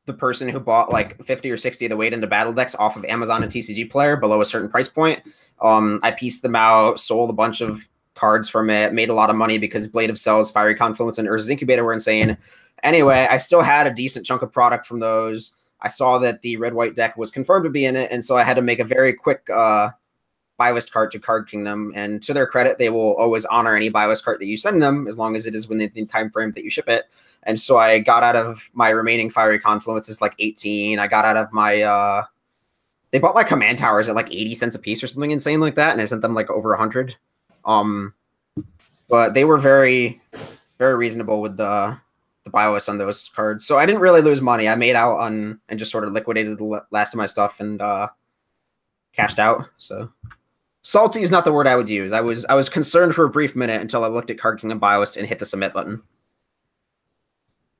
the 0.07 0.13
person 0.13 0.49
who 0.49 0.59
bought 0.59 0.91
like 0.91 1.25
50 1.25 1.49
or 1.49 1.57
60 1.57 1.87
of 1.87 1.91
the 1.91 1.97
Wade 1.97 2.13
into 2.13 2.27
Battle 2.27 2.53
decks 2.53 2.75
off 2.75 2.97
of 2.97 3.05
Amazon 3.05 3.45
and 3.45 3.53
TCG 3.53 3.89
Player 3.89 4.17
below 4.17 4.41
a 4.41 4.45
certain 4.45 4.69
price 4.69 4.89
point. 4.89 5.23
Um, 5.61 6.01
I 6.03 6.11
pieced 6.11 6.43
them 6.43 6.57
out, 6.57 6.99
sold 6.99 7.31
a 7.31 7.33
bunch 7.33 7.61
of 7.61 7.89
cards 8.15 8.49
from 8.49 8.69
it, 8.69 8.93
made 8.93 9.11
a 9.11 9.15
lot 9.15 9.31
of 9.31 9.37
money 9.37 9.59
because 9.59 9.87
Blade 9.87 10.11
of 10.11 10.19
Selves, 10.19 10.51
Fiery 10.51 10.75
Confluence, 10.75 11.19
and 11.19 11.29
Urza's 11.29 11.49
Incubator 11.49 11.85
were 11.85 11.93
insane. 11.93 12.37
Anyway, 12.83 13.29
I 13.31 13.39
still 13.39 13.63
had 13.63 13.87
a 13.87 13.95
decent 13.95 14.27
chunk 14.27 14.43
of 14.43 14.51
product 14.51 14.87
from 14.87 14.99
those. 14.99 15.53
I 15.83 15.89
saw 15.89 16.19
that 16.19 16.43
the 16.43 16.57
red 16.57 16.75
white 16.75 16.95
deck 16.95 17.17
was 17.17 17.31
confirmed 17.31 17.65
to 17.65 17.71
be 17.71 17.85
in 17.85 17.97
it, 17.97 18.11
and 18.11 18.25
so 18.25 18.37
I 18.37 18.45
had 18.45 18.55
to 18.55 18.63
make 18.63 18.79
a 18.79 18.85
very 18.85 19.13
quick 19.13 19.51
uh, 19.51 19.91
card 20.91 21.11
to 21.11 21.19
Card 21.19 21.49
Kingdom. 21.49 21.93
And 21.95 22.23
to 22.23 22.33
their 22.33 22.47
credit, 22.47 22.79
they 22.79 22.91
will 22.91 23.15
always 23.17 23.45
honor 23.47 23.75
any 23.75 23.89
buy 23.89 24.13
card 24.15 24.41
that 24.41 24.47
you 24.47 24.57
send 24.57 24.83
them 24.83 25.09
as 25.09 25.19
long 25.19 25.35
as 25.37 25.47
it 25.47 25.55
is 25.55 25.69
within 25.69 25.91
the 25.95 26.07
time 26.07 26.31
frame 26.31 26.53
that 26.53 26.65
you 26.65 26.71
ship 26.71 26.89
it. 26.89 27.07
And 27.45 27.61
so 27.61 27.79
I 27.79 27.99
got 27.99 28.23
out 28.23 28.37
of 28.37 28.71
my 28.73 28.91
remaining 28.91 29.31
fiery 29.31 29.59
confluences 29.59 30.21
like 30.21 30.35
18. 30.39 30.99
I 30.99 31.07
got 31.09 31.25
out 31.25 31.37
of 31.37 31.53
my 31.53 31.83
uh 31.83 32.25
they 33.11 33.19
bought 33.19 33.35
my 33.35 33.45
command 33.45 33.77
towers 33.79 34.09
at 34.09 34.15
like 34.15 34.29
80 34.29 34.55
cents 34.55 34.75
a 34.75 34.79
piece 34.79 35.03
or 35.03 35.07
something 35.07 35.33
insane 35.33 35.61
like 35.61 35.75
that, 35.75 35.93
and 35.93 36.01
I 36.01 36.05
sent 36.07 36.23
them 36.23 36.35
like 36.35 36.51
over 36.51 36.71
100. 36.71 37.17
Um 37.65 38.15
but 39.09 39.35
they 39.35 39.45
were 39.45 39.59
very 39.59 40.23
very 40.79 40.95
reasonable 40.95 41.41
with 41.43 41.57
the 41.57 41.99
the 42.45 42.51
bios 42.51 42.89
on 42.89 42.99
those 42.99 43.29
cards. 43.29 43.67
So 43.67 43.79
I 43.79 43.87
didn't 43.87 44.01
really 44.01 44.21
lose 44.21 44.41
money. 44.41 44.69
I 44.69 44.75
made 44.75 44.97
out 44.97 45.19
on 45.19 45.61
and 45.69 45.79
just 45.79 45.93
sort 45.93 46.05
of 46.05 46.13
liquidated 46.13 46.59
the 46.59 46.83
last 46.91 47.15
of 47.15 47.19
my 47.19 47.27
stuff 47.27 47.61
and 47.61 47.81
uh 47.81 48.09
cashed 49.13 49.39
out. 49.39 49.67
So 49.77 50.11
salty 50.83 51.23
is 51.23 51.31
not 51.31 51.45
the 51.45 51.53
word 51.53 51.67
I 51.67 51.77
would 51.77 51.89
use. 51.89 52.13
I 52.13 52.21
was 52.21 52.45
I 52.47 52.55
was 52.55 52.69
concerned 52.69 53.15
for 53.15 53.25
a 53.25 53.31
brief 53.31 53.55
minute 53.55 53.81
until 53.81 54.05
I 54.05 54.09
looked 54.09 54.31
at 54.31 54.39
Card 54.39 54.61
Kingdom 54.61 54.79
Bios 54.79 55.17
and 55.17 55.27
hit 55.27 55.39
the 55.39 55.45
submit 55.45 55.73
button. 55.73 56.03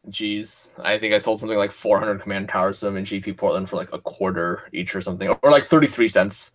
Jeez, 0.09 0.71
I 0.81 0.99
think 0.99 1.15
I 1.15 1.19
sold 1.19 1.39
something 1.39 1.59
like 1.59 1.71
400 1.71 2.21
command 2.21 2.49
towers 2.49 2.81
to 2.81 2.87
them 2.87 2.97
in 2.97 3.05
GP 3.05 3.37
Portland 3.37 3.69
for 3.69 3.77
like 3.77 3.93
a 3.93 4.01
quarter 4.01 4.69
each 4.73 4.97
or 4.97 5.01
something, 5.01 5.29
or 5.29 5.51
like 5.51 5.65
33 5.65 6.09
cents. 6.09 6.53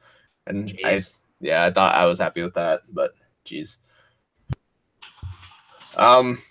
And 0.47 0.78
I, 0.84 0.99
yeah, 1.39 1.64
I 1.64 1.72
thought 1.72 1.95
I 1.95 2.05
was 2.05 2.20
happy 2.20 2.41
with 2.41 2.55
that, 2.55 2.82
but 2.91 3.14
jeez. 3.45 3.78
Um, 5.95 6.41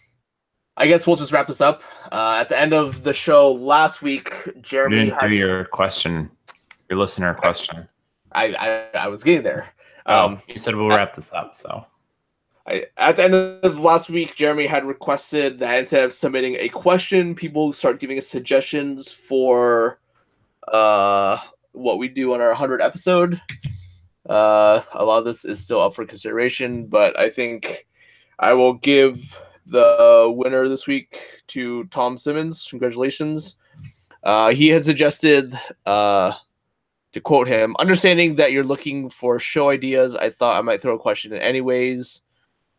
I 0.77 0.87
guess 0.87 1.07
we'll 1.07 1.17
just 1.17 1.33
wrap 1.33 1.47
this 1.47 1.61
up. 1.61 1.83
Uh, 2.13 2.39
at 2.41 2.49
the 2.49 2.59
end 2.59 2.75
of 2.75 3.03
the 3.03 3.13
show 3.15 3.53
last 3.53 4.03
week, 4.03 4.33
Jeremy 4.61 4.97
You 4.97 5.05
didn't 5.07 5.21
had, 5.21 5.29
do 5.29 5.35
your 5.35 5.65
question, 5.65 6.31
your 6.91 6.99
listener 6.99 7.35
question. 7.35 7.89
I, 8.33 8.55
I 8.95 8.99
I 8.99 9.09
was 9.09 9.23
getting 9.25 9.43
there. 9.43 9.69
Um, 10.05 10.35
Um, 10.35 10.43
you 10.47 10.59
said 10.59 10.77
we'll 10.77 10.89
wrap 10.89 11.15
this 11.15 11.33
up, 11.33 11.55
so 11.55 11.87
I, 12.67 12.85
at 12.97 13.17
the 13.17 13.25
end 13.25 13.35
of 13.35 13.79
last 13.79 14.11
week, 14.11 14.35
Jeremy 14.37 14.67
had 14.67 14.85
requested 14.85 15.59
that 15.61 15.79
instead 15.79 16.05
of 16.05 16.13
submitting 16.13 16.57
a 16.59 16.69
question, 16.69 17.35
people 17.35 17.73
start 17.73 18.01
giving 18.01 18.19
us 18.19 18.27
suggestions 18.27 19.13
for 19.13 20.01
uh, 20.69 21.39
what 21.73 21.99
we 21.99 22.09
do 22.09 22.35
on 22.35 22.41
our 22.41 22.49
100 22.49 22.83
episode. 22.83 23.41
Uh, 24.29 24.83
a 24.93 25.05
lot 25.05 25.19
of 25.19 25.25
this 25.25 25.45
is 25.45 25.63
still 25.63 25.81
up 25.81 25.95
for 25.95 26.05
consideration, 26.05 26.87
but 26.87 27.19
I 27.19 27.31
think 27.31 27.87
I 28.39 28.53
will 28.55 28.75
give 28.75 29.41
the 29.67 30.33
winner 30.35 30.69
this 30.69 30.87
week 30.87 31.43
to 31.49 31.85
Tom 31.85 32.17
Simmons. 32.19 32.67
Congratulations. 32.69 33.57
Uh, 34.23 34.51
he 34.51 34.69
had 34.69 34.85
suggested, 34.85 35.59
uh, 35.85 36.33
to 37.13 37.21
quote 37.21 37.49
him, 37.49 37.75
understanding 37.79 38.37
that 38.37 38.53
you're 38.53 38.65
looking 38.65 39.09
for 39.11 39.39
show 39.39 39.71
ideas, 39.71 40.15
I 40.15 40.31
thought 40.31 40.59
I 40.59 40.63
might 40.63 40.83
throw 40.83 40.95
a 40.95 40.99
question 40.99 41.33
in 41.33 41.41
anyways. 41.41 42.23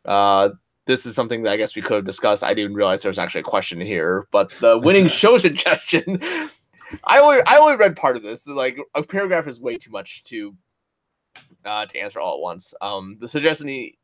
Uh, 0.05 0.49
this 0.85 1.05
is 1.05 1.15
something 1.15 1.43
that 1.43 1.51
I 1.51 1.57
guess 1.57 1.75
we 1.75 1.81
could 1.81 1.95
have 1.95 2.05
discussed. 2.05 2.43
I 2.43 2.53
didn't 2.53 2.73
realize 2.73 3.01
there 3.01 3.09
was 3.09 3.19
actually 3.19 3.41
a 3.41 3.45
question 3.45 3.79
here, 3.79 4.27
but 4.31 4.49
the 4.59 4.77
winning 4.77 5.07
show 5.09 5.38
suggestion. 5.38 6.21
I 7.03 7.19
only 7.19 7.41
I 7.45 7.57
only 7.57 7.75
read 7.75 7.97
part 7.97 8.15
of 8.15 8.23
this. 8.23 8.47
Like 8.47 8.79
a 8.95 9.03
paragraph 9.03 9.47
is 9.47 9.59
way 9.59 9.77
too 9.77 9.91
much 9.91 10.23
to 10.25 10.55
uh, 11.65 11.85
to 11.85 11.99
answer 11.99 12.19
all 12.19 12.35
at 12.35 12.41
once. 12.41 12.73
Um, 12.81 13.17
the 13.19 13.27
suggestion 13.27 13.67
he 13.67 13.97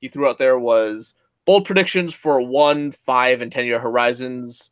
he 0.00 0.08
threw 0.08 0.26
out 0.26 0.38
there 0.38 0.58
was 0.58 1.14
bold 1.44 1.64
predictions 1.64 2.14
for 2.14 2.40
one, 2.40 2.92
five, 2.92 3.40
and 3.42 3.50
ten 3.50 3.66
year 3.66 3.78
horizons 3.80 4.70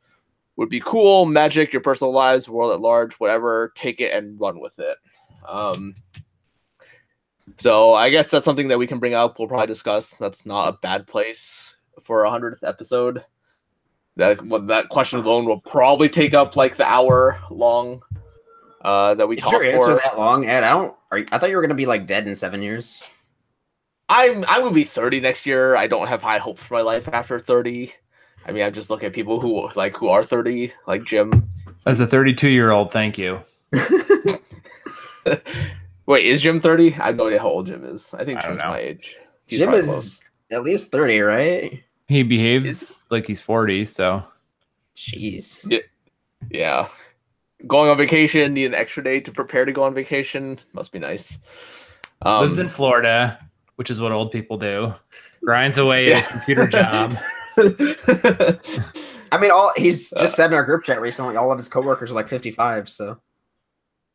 would 0.56 0.68
be 0.68 0.80
cool. 0.80 1.24
Magic, 1.26 1.72
your 1.72 1.82
personal 1.82 2.12
lives, 2.12 2.48
world 2.48 2.72
at 2.72 2.80
large, 2.80 3.14
whatever. 3.14 3.72
Take 3.74 4.00
it 4.00 4.12
and 4.12 4.38
run 4.40 4.60
with 4.60 4.78
it. 4.78 4.96
Um, 5.48 5.94
so 7.58 7.94
I 7.94 8.10
guess 8.10 8.30
that's 8.30 8.44
something 8.44 8.68
that 8.68 8.78
we 8.78 8.86
can 8.86 8.98
bring 8.98 9.14
up. 9.14 9.38
We'll 9.38 9.48
probably 9.48 9.66
discuss. 9.66 10.12
That's 10.14 10.46
not 10.46 10.68
a 10.68 10.78
bad 10.80 11.06
place 11.06 11.76
for 12.02 12.24
a 12.24 12.30
hundredth 12.30 12.62
episode. 12.64 13.24
that 14.16 14.44
what 14.44 14.66
that 14.68 14.88
question 14.88 15.20
alone 15.20 15.44
will 15.46 15.60
probably 15.60 16.08
take 16.08 16.34
up 16.34 16.56
like 16.56 16.76
the 16.76 16.84
hour 16.86 17.40
long 17.50 18.02
uh, 18.82 19.14
that 19.14 19.26
we 19.28 19.36
Is 19.36 19.44
talked 19.44 19.54
your 19.54 19.64
answer 19.64 19.94
for. 19.96 20.00
that 20.02 20.18
long, 20.18 20.46
Ed? 20.46 20.64
I 20.64 20.70
don't. 20.70 20.94
Are 21.10 21.18
I 21.32 21.38
thought 21.38 21.50
you 21.50 21.56
were 21.56 21.62
gonna 21.62 21.74
be 21.74 21.86
like 21.86 22.06
dead 22.06 22.26
in 22.26 22.36
seven 22.36 22.62
years. 22.62 23.02
I'm 24.10 24.44
I 24.48 24.58
will 24.58 24.72
be 24.72 24.84
30 24.84 25.20
next 25.20 25.46
year. 25.46 25.76
I 25.76 25.86
don't 25.86 26.08
have 26.08 26.20
high 26.20 26.38
hopes 26.38 26.62
for 26.64 26.74
my 26.74 26.80
life 26.82 27.08
after 27.12 27.38
30. 27.38 27.92
I 28.44 28.52
mean, 28.52 28.64
I 28.64 28.70
just 28.70 28.90
look 28.90 29.04
at 29.04 29.12
people 29.12 29.40
who 29.40 29.70
like 29.76 29.96
who 29.96 30.08
are 30.08 30.24
30, 30.24 30.72
like 30.86 31.04
Jim. 31.04 31.48
As 31.86 32.00
a 32.00 32.06
32 32.06 32.48
year 32.48 32.72
old, 32.72 32.90
thank 32.92 33.16
you. 33.18 33.40
Wait, 36.06 36.24
is 36.26 36.42
Jim 36.42 36.60
30? 36.60 36.94
I 36.94 37.06
have 37.06 37.16
no 37.16 37.28
idea 37.28 37.38
how 37.38 37.48
old 37.48 37.66
Jim 37.66 37.84
is. 37.84 38.14
I 38.14 38.24
think 38.24 38.40
I 38.40 38.48
Jim's 38.48 38.58
know. 38.58 38.68
my 38.70 38.78
age. 38.78 39.16
He's 39.46 39.58
Jim 39.60 39.72
is 39.74 39.84
close. 39.84 40.30
at 40.50 40.62
least 40.62 40.90
thirty, 40.90 41.20
right? 41.20 41.82
He 42.08 42.22
behaves 42.24 42.68
Is- 42.82 43.06
like 43.10 43.26
he's 43.26 43.40
40, 43.40 43.84
so 43.84 44.24
Jeez. 44.96 45.80
Yeah. 46.50 46.88
Going 47.66 47.90
on 47.90 47.96
vacation, 47.98 48.54
need 48.54 48.64
an 48.66 48.74
extra 48.74 49.04
day 49.04 49.20
to 49.20 49.30
prepare 49.30 49.64
to 49.64 49.72
go 49.72 49.84
on 49.84 49.94
vacation. 49.94 50.58
Must 50.72 50.90
be 50.90 50.98
nice. 50.98 51.38
Um, 52.22 52.40
lives 52.42 52.58
in 52.58 52.68
Florida, 52.68 53.38
which 53.80 53.88
is 53.88 53.98
what 53.98 54.12
old 54.12 54.30
people 54.30 54.58
do. 54.58 54.92
Grinds 55.42 55.78
away 55.78 56.12
at 56.12 56.18
his 56.18 56.28
computer 56.28 56.66
job. 56.66 57.16
I 57.56 59.38
mean, 59.40 59.50
all 59.50 59.72
he's 59.74 60.12
Uh, 60.12 60.20
just 60.20 60.36
said 60.36 60.50
in 60.50 60.54
our 60.54 60.62
group 60.64 60.84
chat 60.84 61.00
recently. 61.00 61.34
All 61.36 61.50
of 61.50 61.56
his 61.56 61.66
coworkers 61.66 62.10
are 62.10 62.14
like 62.14 62.28
fifty-five, 62.28 62.90
so 62.90 63.18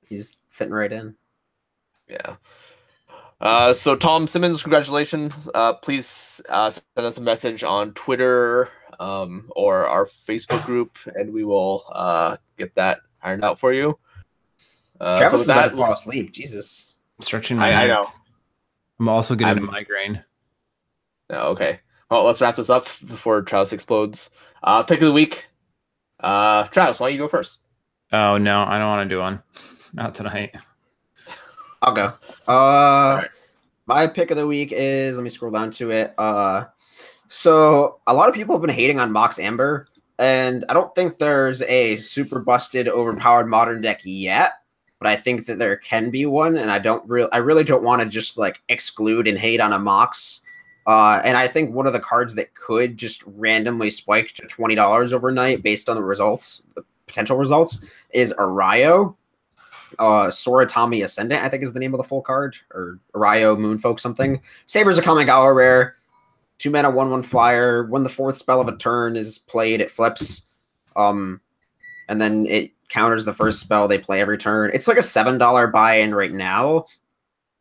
he's 0.08 0.38
fitting 0.50 0.72
right 0.72 0.94
in. 0.94 1.16
Yeah. 2.08 2.36
Uh, 3.42 3.74
so 3.74 3.96
Tom 3.96 4.28
Simmons, 4.28 4.62
congratulations. 4.62 5.50
Uh, 5.56 5.74
please 5.74 6.42
uh, 6.48 6.70
send 6.70 6.84
us 7.08 7.18
a 7.18 7.22
message 7.22 7.64
on 7.64 7.92
Twitter 7.94 8.70
um, 9.00 9.50
or 9.56 9.88
our 9.88 10.06
Facebook 10.06 10.64
group, 10.64 10.96
and 11.16 11.34
we 11.34 11.44
will 11.44 11.86
uh, 11.92 12.38
get 12.60 12.76
that 12.76 13.00
ironed 13.24 13.44
out 13.44 13.60
for 13.60 13.74
you. 13.74 13.98
Uh, 15.02 15.18
Travis 15.18 15.32
so 15.32 15.36
is 15.36 15.48
with 15.48 15.50
about 15.50 15.62
that, 15.64 15.70
to 15.72 15.76
fall 15.78 15.88
we'll- 15.88 15.98
asleep. 15.98 16.32
Jesus. 16.34 16.92
Stretching 17.22 17.58
my 17.58 17.72
I, 17.74 17.84
I 17.86 17.88
know. 17.88 18.12
I'm 19.00 19.10
also 19.10 19.36
getting 19.36 19.64
a 19.64 19.66
I'm- 19.66 19.72
migraine. 19.72 20.24
Oh, 21.30 21.50
okay. 21.52 21.80
Well, 22.10 22.24
let's 22.24 22.40
wrap 22.40 22.56
this 22.56 22.70
up 22.70 22.86
before 23.06 23.42
Travis 23.42 23.74
explodes. 23.74 24.30
Uh, 24.64 24.84
pick 24.84 25.00
of 25.02 25.08
the 25.08 25.12
week. 25.12 25.48
Uh, 26.20 26.66
Travis, 26.66 27.00
why 27.00 27.08
don't 27.08 27.14
you 27.14 27.20
go 27.20 27.28
first? 27.28 27.62
Oh 28.12 28.38
no, 28.38 28.62
I 28.64 28.78
don't 28.78 28.88
want 28.88 29.10
to 29.10 29.16
do 29.16 29.20
one. 29.20 29.42
Not 29.94 30.14
tonight. 30.14 30.56
I'll 31.82 31.94
go. 31.94 32.14
Uh, 32.48 33.22
right. 33.22 33.30
my 33.88 34.08
pick 34.08 34.32
of 34.32 34.38
the 34.38 34.46
week 34.48 34.72
is. 34.72 35.18
Let 35.18 35.24
me 35.24 35.30
scroll 35.30 35.52
down 35.52 35.72
to 35.72 35.92
it. 35.92 36.14
Uh, 36.18 36.66
so 37.28 38.00
a 38.08 38.14
lot 38.14 38.30
of 38.30 38.36
people 38.36 38.56
have 38.56 38.62
been 38.62 38.70
hating 38.76 39.00
on 39.00 39.12
Mox 39.12 39.40
Amber, 39.40 39.88
and 40.20 40.64
I 40.70 40.74
don't 40.74 40.94
think 40.96 41.18
there's 41.18 41.62
a 41.64 41.96
super 41.98 42.40
busted, 42.40 42.88
overpowered 42.88 43.48
modern 43.48 43.82
deck 43.82 44.02
yet. 44.04 44.54
But 45.00 45.10
I 45.10 45.16
think 45.16 45.46
that 45.46 45.60
there 45.60 45.76
can 45.78 46.10
be 46.10 46.26
one, 46.26 46.58
and 46.58 46.72
I 46.72 46.80
don't 46.80 47.08
really, 47.08 47.30
I 47.32 47.38
really 47.38 47.64
don't 47.64 47.84
want 47.84 48.02
to 48.02 48.08
just 48.08 48.38
like 48.38 48.62
exclude 48.70 49.28
and 49.28 49.38
hate 49.38 49.60
on 49.60 49.74
a 49.74 49.80
Mox. 49.80 50.42
Uh, 50.88 51.20
and 51.24 51.36
I 51.36 51.48
think 51.48 51.74
one 51.74 51.88
of 51.88 51.94
the 51.94 52.00
cards 52.00 52.36
that 52.36 52.54
could 52.54 52.96
just 52.96 53.24
randomly 53.26 53.90
spike 53.90 54.30
to 54.36 54.44
twenty 54.48 54.76
dollars 54.76 55.14
overnight 55.14 55.64
based 55.64 55.90
on 55.90 55.96
the 55.96 56.04
results, 56.04 56.68
the 56.76 56.84
potential 57.08 57.38
results, 57.38 57.84
is 58.12 58.34
Erayo 58.38 59.16
uh 60.00 60.28
Soratami 60.28 61.04
Ascendant, 61.04 61.44
I 61.44 61.50
think 61.50 61.64
is 61.64 61.74
the 61.74 61.80
name 61.80 61.94
of 61.94 62.00
the 62.00 62.04
full 62.04 62.22
card, 62.22 62.56
or 62.74 63.00
Erayo 63.14 63.58
Moonfolk 63.58 64.00
something. 64.00 64.42
Saviors 64.66 64.98
of 64.98 65.04
Kamigawa 65.04 65.56
rare, 65.56 65.96
two 66.58 66.70
mana, 66.70 66.90
one 66.90 67.12
one 67.12 67.24
flyer. 67.24 67.86
When 67.86 68.04
the 68.04 68.10
fourth 68.10 68.38
spell 68.38 68.62
of 68.62 68.68
a 68.68 68.78
turn 68.78 69.16
is 69.16 69.38
played, 69.38 69.82
it 69.82 69.92
flips. 69.92 70.48
Um 70.96 71.42
and 72.10 72.22
then 72.22 72.46
it 72.46 72.72
counters 72.96 73.26
the 73.26 73.34
first 73.34 73.60
spell 73.60 73.88
they 73.88 73.98
play 73.98 74.22
every 74.22 74.38
turn. 74.38 74.72
It's 74.74 74.88
like 74.88 74.98
a 74.98 75.04
seven 75.04 75.38
dollar 75.38 75.68
buy-in 75.68 76.16
right 76.16 76.32
now. 76.32 76.86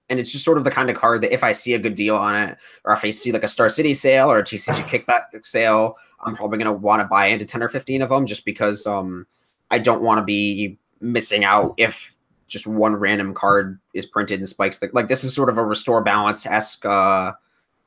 And 0.08 0.20
it's 0.20 0.30
just 0.30 0.44
sort 0.44 0.58
of 0.58 0.64
the 0.64 0.70
kind 0.70 0.90
of 0.90 0.96
card 0.96 1.22
that 1.22 1.32
if 1.32 1.42
I 1.42 1.52
see 1.52 1.74
a 1.74 1.78
good 1.78 1.94
deal 1.94 2.14
on 2.14 2.40
it, 2.40 2.58
or 2.84 2.92
if 2.92 3.04
I 3.04 3.10
see 3.10 3.32
like 3.32 3.42
a 3.42 3.48
Star 3.48 3.68
City 3.68 3.94
sale 3.94 4.30
or 4.30 4.38
a 4.38 4.44
TCG 4.44 4.74
kickback 5.06 5.44
sale, 5.44 5.96
I'm 6.20 6.36
probably 6.36 6.58
gonna 6.58 6.72
want 6.72 7.02
to 7.02 7.08
buy 7.08 7.26
into 7.26 7.44
10 7.44 7.62
or 7.62 7.68
15 7.68 8.02
of 8.02 8.10
them 8.10 8.26
just 8.26 8.44
because 8.44 8.86
um 8.86 9.26
I 9.70 9.78
don't 9.78 10.02
want 10.02 10.18
to 10.18 10.24
be 10.24 10.78
missing 11.00 11.44
out 11.44 11.74
if 11.78 12.16
just 12.46 12.66
one 12.66 12.94
random 12.94 13.34
card 13.34 13.80
is 13.94 14.06
printed 14.06 14.38
and 14.38 14.48
spikes 14.48 14.78
the 14.78 14.88
like 14.92 15.08
this 15.08 15.24
is 15.24 15.34
sort 15.34 15.48
of 15.48 15.58
a 15.58 15.64
restore 15.64 16.02
balance 16.02 16.46
esque 16.46 16.84
uh 16.84 17.32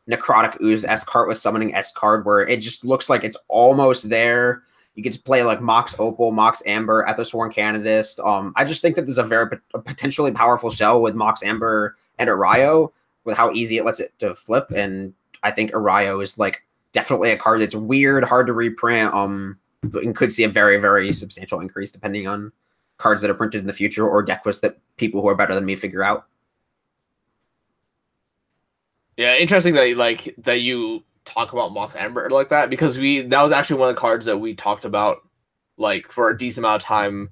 necrotic 0.09 0.59
ooze 0.61 0.83
s 0.83 1.03
card 1.03 1.27
with 1.27 1.37
summoning 1.37 1.73
s 1.73 1.91
card 1.93 2.25
where 2.25 2.41
it 2.41 2.59
just 2.59 2.83
looks 2.83 3.09
like 3.09 3.23
it's 3.23 3.37
almost 3.47 4.09
there 4.09 4.63
you 4.97 5.03
get 5.03 5.13
to 5.13 5.21
play 5.21 5.43
like 5.43 5.61
mox 5.61 5.95
opal 5.99 6.31
mox 6.31 6.61
amber 6.65 7.07
at 7.07 7.15
the 7.15 7.23
sworn 7.23 7.49
candidist 7.51 8.19
um 8.19 8.51
i 8.57 8.65
just 8.65 8.81
think 8.81 8.95
that 8.95 9.05
there's 9.05 9.17
a 9.17 9.23
very 9.23 9.47
a 9.73 9.79
potentially 9.79 10.31
powerful 10.31 10.69
shell 10.69 11.01
with 11.01 11.15
mox 11.15 11.41
amber 11.41 11.95
and 12.19 12.29
erayo 12.29 12.91
with 13.23 13.37
how 13.37 13.49
easy 13.51 13.77
it 13.77 13.85
lets 13.85 14.01
it 14.01 14.11
to 14.19 14.35
flip 14.35 14.69
and 14.71 15.13
i 15.43 15.51
think 15.51 15.71
erayo 15.71 16.21
is 16.21 16.37
like 16.37 16.63
definitely 16.91 17.31
a 17.31 17.37
card 17.37 17.61
that's 17.61 17.75
weird 17.75 18.25
hard 18.25 18.47
to 18.47 18.53
reprint 18.53 19.13
um 19.13 19.57
and 19.93 20.15
could 20.15 20.33
see 20.33 20.43
a 20.43 20.49
very 20.49 20.81
very 20.81 21.13
substantial 21.13 21.61
increase 21.61 21.91
depending 21.91 22.27
on 22.27 22.51
cards 22.97 23.21
that 23.21 23.31
are 23.31 23.35
printed 23.35 23.61
in 23.61 23.67
the 23.67 23.73
future 23.73 24.07
or 24.07 24.21
deck 24.21 24.45
lists 24.45 24.61
that 24.61 24.77
people 24.97 25.21
who 25.21 25.27
are 25.27 25.35
better 25.35 25.55
than 25.55 25.65
me 25.65 25.75
figure 25.75 26.03
out. 26.03 26.25
Yeah, 29.15 29.35
interesting 29.35 29.73
that 29.75 29.97
like 29.97 30.35
that 30.39 30.61
you 30.61 31.03
talk 31.27 31.53
about 31.53 31.73
Mox 31.73 31.95
Amber 31.95 32.29
like 32.29 32.49
that 32.49 32.69
because 32.69 32.97
we 32.97 33.21
that 33.21 33.43
was 33.43 33.51
actually 33.51 33.79
one 33.79 33.89
of 33.89 33.95
the 33.95 34.01
cards 34.01 34.25
that 34.25 34.37
we 34.37 34.55
talked 34.55 34.85
about 34.85 35.17
like 35.77 36.11
for 36.11 36.29
a 36.29 36.37
decent 36.37 36.65
amount 36.65 36.81
of 36.81 36.87
time 36.87 37.29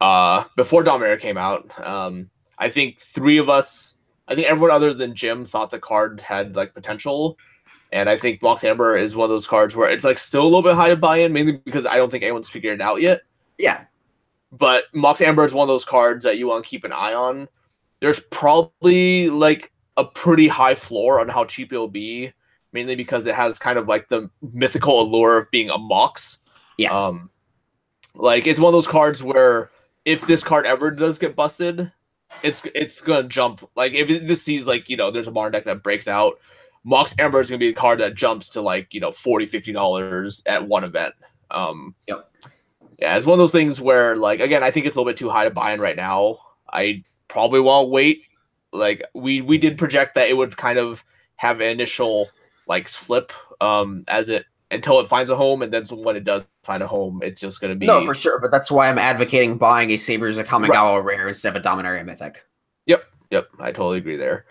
uh 0.00 0.44
before 0.56 0.84
Dominaria 0.84 1.18
came 1.20 1.38
out. 1.38 1.70
Um 1.80 2.30
I 2.58 2.70
think 2.70 3.00
three 3.00 3.38
of 3.38 3.48
us 3.48 3.96
I 4.28 4.34
think 4.34 4.46
everyone 4.46 4.70
other 4.70 4.94
than 4.94 5.14
Jim 5.14 5.44
thought 5.44 5.70
the 5.70 5.78
card 5.78 6.20
had 6.20 6.56
like 6.56 6.74
potential. 6.74 7.38
And 7.92 8.08
I 8.08 8.16
think 8.16 8.40
Mox 8.42 8.64
Amber 8.64 8.96
is 8.96 9.14
one 9.14 9.24
of 9.26 9.30
those 9.30 9.46
cards 9.46 9.76
where 9.76 9.90
it's 9.90 10.04
like 10.04 10.18
still 10.18 10.42
a 10.42 10.44
little 10.44 10.62
bit 10.62 10.74
high 10.74 10.88
to 10.88 10.96
buy 10.96 11.18
in, 11.18 11.32
mainly 11.32 11.58
because 11.58 11.84
I 11.84 11.96
don't 11.96 12.10
think 12.10 12.22
anyone's 12.24 12.48
figured 12.48 12.74
it 12.74 12.82
out 12.82 13.02
yet. 13.02 13.20
Yeah, 13.58 13.84
But 14.52 14.84
Mox 14.94 15.20
Amber 15.20 15.44
is 15.44 15.54
one 15.54 15.64
of 15.64 15.68
those 15.68 15.84
cards 15.84 16.24
that 16.24 16.38
you 16.38 16.46
want 16.48 16.64
to 16.64 16.70
keep 16.70 16.84
an 16.84 16.92
eye 16.92 17.14
on. 17.14 17.48
There's 18.00 18.20
probably 18.20 19.30
like 19.30 19.72
a 19.96 20.04
pretty 20.04 20.48
high 20.48 20.74
floor 20.74 21.20
on 21.20 21.28
how 21.28 21.44
cheap 21.44 21.72
it'll 21.72 21.88
be, 21.88 22.32
mainly 22.72 22.96
because 22.96 23.26
it 23.26 23.34
has 23.34 23.58
kind 23.58 23.78
of 23.78 23.88
like 23.88 24.08
the 24.08 24.30
mythical 24.52 25.00
allure 25.00 25.38
of 25.38 25.50
being 25.50 25.70
a 25.70 25.78
Mox. 25.78 26.38
Yeah. 26.78 26.90
Um, 26.90 27.30
like 28.14 28.46
it's 28.46 28.60
one 28.60 28.68
of 28.68 28.72
those 28.72 28.88
cards 28.88 29.22
where 29.22 29.70
if 30.04 30.26
this 30.26 30.44
card 30.44 30.66
ever 30.66 30.90
does 30.90 31.18
get 31.18 31.36
busted, 31.36 31.92
it's 32.42 32.62
it's 32.74 33.00
gonna 33.00 33.28
jump. 33.28 33.68
Like 33.74 33.92
if 33.92 34.10
it, 34.10 34.26
this 34.26 34.42
sees 34.42 34.66
like 34.66 34.88
you 34.88 34.96
know 34.96 35.10
there's 35.10 35.28
a 35.28 35.32
modern 35.32 35.52
deck 35.52 35.64
that 35.64 35.82
breaks 35.82 36.08
out, 36.08 36.38
Mox 36.84 37.14
Amber 37.18 37.40
is 37.40 37.48
gonna 37.48 37.58
be 37.58 37.68
the 37.68 37.74
card 37.74 38.00
that 38.00 38.14
jumps 38.14 38.50
to 38.50 38.60
like 38.60 38.92
you 38.92 39.00
know 39.00 39.12
40 39.12 39.46
50 39.46 39.72
dollars 39.72 40.42
at 40.46 40.66
one 40.66 40.84
event. 40.84 41.14
Um, 41.50 41.94
Yep. 42.08 42.28
Yeah, 42.98 43.16
it's 43.16 43.26
one 43.26 43.34
of 43.34 43.38
those 43.38 43.52
things 43.52 43.80
where 43.80 44.16
like 44.16 44.40
again 44.40 44.62
I 44.62 44.70
think 44.70 44.86
it's 44.86 44.94
a 44.94 44.98
little 44.98 45.10
bit 45.10 45.18
too 45.18 45.30
high 45.30 45.44
to 45.44 45.50
buy 45.50 45.72
in 45.72 45.80
right 45.80 45.96
now. 45.96 46.38
I 46.72 47.02
probably 47.28 47.60
won't 47.60 47.90
wait. 47.90 48.22
Like 48.72 49.02
we 49.14 49.40
we 49.40 49.58
did 49.58 49.78
project 49.78 50.14
that 50.14 50.28
it 50.28 50.34
would 50.34 50.56
kind 50.56 50.78
of 50.78 51.04
have 51.36 51.60
an 51.60 51.68
initial 51.68 52.28
like 52.72 52.88
slip 52.88 53.32
um 53.60 54.02
as 54.08 54.30
it 54.30 54.46
until 54.70 54.98
it 54.98 55.06
finds 55.06 55.30
a 55.30 55.36
home 55.36 55.60
and 55.60 55.70
then 55.70 55.84
when 55.84 56.16
it 56.16 56.24
does 56.24 56.46
find 56.64 56.82
a 56.82 56.86
home 56.86 57.20
it's 57.22 57.38
just 57.38 57.60
gonna 57.60 57.74
be 57.74 57.84
no, 57.86 58.02
for 58.06 58.14
sure. 58.14 58.40
But 58.40 58.50
that's 58.50 58.70
why 58.70 58.88
I'm 58.88 58.98
advocating 58.98 59.58
buying 59.58 59.90
a 59.90 59.98
Saviors 59.98 60.38
of 60.38 60.46
Kamigawa 60.46 61.04
rare 61.04 61.28
instead 61.28 61.54
of 61.54 61.62
a 61.62 61.68
Dominaria 61.68 62.02
Mythic. 62.04 62.46
Yep, 62.86 63.04
yep, 63.30 63.48
I 63.60 63.72
totally 63.72 63.98
agree 63.98 64.16
there. 64.16 64.46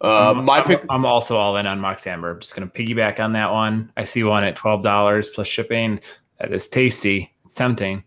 Uh, 0.00 0.32
I'm- 0.32 0.44
my 0.44 0.60
pick. 0.60 0.84
I'm 0.88 1.04
also 1.04 1.36
all 1.36 1.56
in 1.56 1.66
on 1.66 1.80
Mox 1.80 2.06
Amber. 2.06 2.30
I'm 2.30 2.40
just 2.40 2.54
gonna 2.54 2.68
piggyback 2.68 3.18
on 3.18 3.32
that 3.32 3.50
one. 3.52 3.90
I 3.96 4.04
see 4.04 4.22
one 4.22 4.44
at 4.44 4.54
twelve 4.54 4.84
dollars 4.84 5.28
plus 5.28 5.48
shipping. 5.48 5.98
That 6.38 6.52
is 6.52 6.68
tasty. 6.68 7.34
It's 7.44 7.54
tempting. 7.54 8.04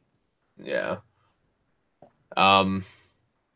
Yeah. 0.63 0.97
Um. 2.37 2.85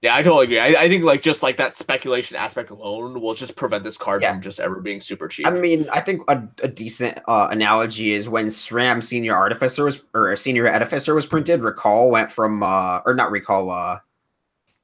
Yeah, 0.04 0.18
I 0.18 0.22
totally 0.22 0.44
agree. 0.44 0.60
I, 0.60 0.84
I 0.84 0.90
think 0.90 1.06
like 1.06 1.22
just 1.22 1.42
like 1.42 1.56
that 1.56 1.78
speculation 1.78 2.36
aspect 2.36 2.70
alone 2.72 3.22
will 3.22 3.34
just 3.34 3.56
prevent 3.56 3.86
this 3.86 3.96
card 3.96 4.22
Yeah. 4.22 4.34
from 4.34 4.42
just 4.42 4.60
ever 4.60 4.82
being 4.82 5.00
super 5.00 5.30
cheap. 5.30 5.48
I 5.48 5.52
mean, 5.52 5.88
I 5.94 6.02
think 6.02 6.24
a, 6.28 6.44
a 6.62 6.68
decent 6.68 7.20
uh, 7.26 7.48
analogy 7.50 8.12
is 8.12 8.28
when 8.28 8.48
SRAM 8.48 9.02
Senior 9.02 9.34
Artificer 9.34 9.86
was 9.86 10.02
or 10.14 10.36
Senior 10.36 10.66
Edificer 10.66 11.16
was 11.16 11.26
printed. 11.26 11.62
Recall 11.62 12.12
went 12.12 12.34
from 12.34 12.64
uh, 12.64 13.00
or 13.06 13.14
not 13.14 13.32
recall. 13.32 13.72
Uh, 13.72 14.00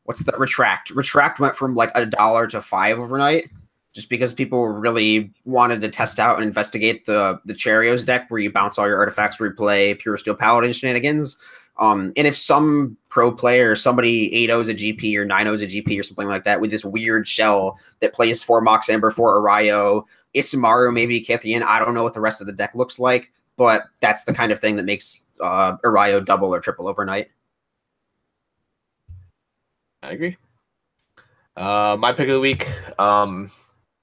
what's 0.05 0.23
the 0.23 0.31
retract? 0.37 0.91
Retract 0.91 1.41
went 1.41 1.57
from 1.57 1.75
like 1.75 1.91
a 1.95 2.05
dollar 2.05 2.47
to 2.47 2.61
five 2.61 2.97
overnight, 2.97 3.49
just 3.91 4.09
because 4.09 4.31
people 4.31 4.69
really 4.69 5.33
wanted 5.43 5.81
to 5.81 5.89
test 5.89 6.21
out 6.21 6.37
and 6.37 6.45
investigate 6.45 7.03
the 7.03 7.41
the 7.43 7.53
Charios 7.53 8.05
deck 8.05 8.31
where 8.31 8.39
you 8.39 8.53
bounce 8.53 8.77
all 8.79 8.87
your 8.87 8.97
artifacts, 8.99 9.39
replay 9.39 9.99
pure 9.99 10.17
steel 10.17 10.33
paladin 10.33 10.71
shenanigans. 10.71 11.37
Um, 11.79 12.11
and 12.17 12.27
if 12.27 12.35
some 12.35 12.97
pro 13.07 13.31
player, 13.31 13.75
somebody 13.75 14.33
8 14.33 14.49
0s 14.49 14.69
a 14.69 14.73
GP 14.73 15.15
or 15.15 15.25
9 15.25 15.45
0s 15.45 15.63
a 15.63 15.65
GP 15.65 15.99
or 15.99 16.03
something 16.03 16.27
like 16.27 16.43
that 16.43 16.59
with 16.59 16.71
this 16.71 16.83
weird 16.83 17.27
shell 17.27 17.79
that 18.01 18.13
plays 18.13 18.43
for 18.43 18.61
Mox 18.61 18.89
Amber, 18.89 19.11
for 19.11 19.39
Erayo, 19.39 20.03
Isamaru, 20.35 20.93
maybe 20.93 21.21
Kytheon, 21.21 21.63
I 21.63 21.79
don't 21.79 21.93
know 21.93 22.03
what 22.03 22.13
the 22.13 22.21
rest 22.21 22.41
of 22.41 22.47
the 22.47 22.53
deck 22.53 22.75
looks 22.75 22.99
like, 22.99 23.31
but 23.55 23.83
that's 24.01 24.25
the 24.25 24.33
kind 24.33 24.51
of 24.51 24.59
thing 24.59 24.75
that 24.75 24.83
makes 24.83 25.23
uh, 25.39 25.77
Erayo 25.77 26.23
double 26.23 26.53
or 26.53 26.59
triple 26.59 26.87
overnight. 26.87 27.29
I 30.03 30.11
agree. 30.11 30.37
Uh, 31.55 31.97
my 31.99 32.13
pick 32.13 32.27
of 32.29 32.33
the 32.33 32.39
week. 32.39 32.69
Um, 32.99 33.51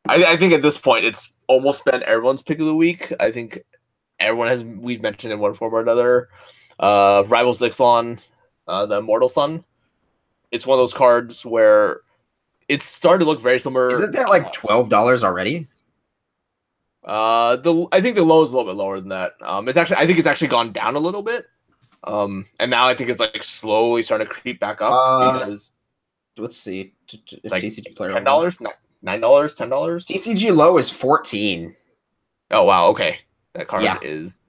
I, 0.08 0.24
I 0.24 0.36
think 0.36 0.52
at 0.52 0.62
this 0.62 0.78
point 0.78 1.04
it's 1.04 1.32
almost 1.46 1.84
been 1.84 2.02
everyone's 2.02 2.42
pick 2.42 2.60
of 2.60 2.66
the 2.66 2.74
week. 2.74 3.12
I 3.20 3.30
think 3.30 3.60
everyone 4.18 4.48
has 4.48 4.64
we've 4.64 5.02
mentioned 5.02 5.32
in 5.32 5.38
one 5.38 5.54
form 5.54 5.74
or 5.74 5.80
another. 5.80 6.28
Uh, 6.78 7.24
Rivals 7.26 7.60
Ixalan, 7.60 8.24
uh, 8.68 8.86
the 8.86 8.98
Immortal 8.98 9.28
Sun. 9.28 9.64
It's 10.50 10.66
one 10.66 10.78
of 10.78 10.82
those 10.82 10.94
cards 10.94 11.44
where 11.44 12.00
it's 12.68 12.84
starting 12.84 13.24
to 13.24 13.30
look 13.30 13.40
very 13.40 13.58
similar. 13.58 13.90
Isn't 13.90 14.12
that 14.12 14.28
like 14.28 14.52
twelve 14.52 14.88
dollars 14.88 15.24
already? 15.24 15.66
Uh, 17.04 17.56
the 17.56 17.86
I 17.92 18.00
think 18.00 18.16
the 18.16 18.24
low 18.24 18.42
is 18.42 18.50
a 18.52 18.56
little 18.56 18.70
bit 18.72 18.76
lower 18.78 18.98
than 19.00 19.10
that. 19.10 19.34
Um, 19.42 19.68
it's 19.68 19.76
actually 19.78 19.96
I 19.98 20.06
think 20.06 20.18
it's 20.18 20.26
actually 20.26 20.48
gone 20.48 20.72
down 20.72 20.96
a 20.96 21.00
little 21.00 21.22
bit. 21.22 21.46
Um, 22.04 22.46
and 22.60 22.70
now 22.70 22.86
I 22.86 22.94
think 22.94 23.10
it's 23.10 23.20
like 23.20 23.42
slowly 23.42 24.02
starting 24.02 24.26
to 24.26 24.32
creep 24.32 24.60
back 24.60 24.80
up 24.80 24.92
Uh, 24.92 25.32
because 25.38 25.72
Let's 26.38 26.56
see. 26.56 26.92
It's 27.08 27.50
like 27.50 27.62
TCG 27.62 27.96
player 27.96 28.10
ten 28.10 28.22
dollars, 28.24 28.58
nine 29.02 29.20
dollars, 29.20 29.54
ten 29.54 29.70
dollars. 29.70 30.06
TCG 30.06 30.54
low 30.54 30.76
is 30.76 30.90
fourteen. 30.90 31.74
Oh 32.50 32.64
wow, 32.64 32.88
okay. 32.88 33.20
That 33.54 33.68
card 33.68 33.84
Yeah. 33.84 33.98
is 34.02 34.40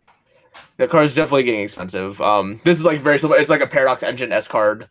that 0.78 0.90
card 0.90 1.06
is 1.06 1.16
definitely 1.16 1.44
getting 1.44 1.62
expensive. 1.62 2.20
Um 2.22 2.62
this 2.64 2.78
is 2.80 2.86
like 2.86 3.02
very 3.02 3.20
similar 3.20 3.40
it's 3.40 3.50
like 3.50 3.62
a 3.62 3.68
paradox 3.68 4.04
engine 4.04 4.32
S 4.32 4.48
card. 4.48 4.90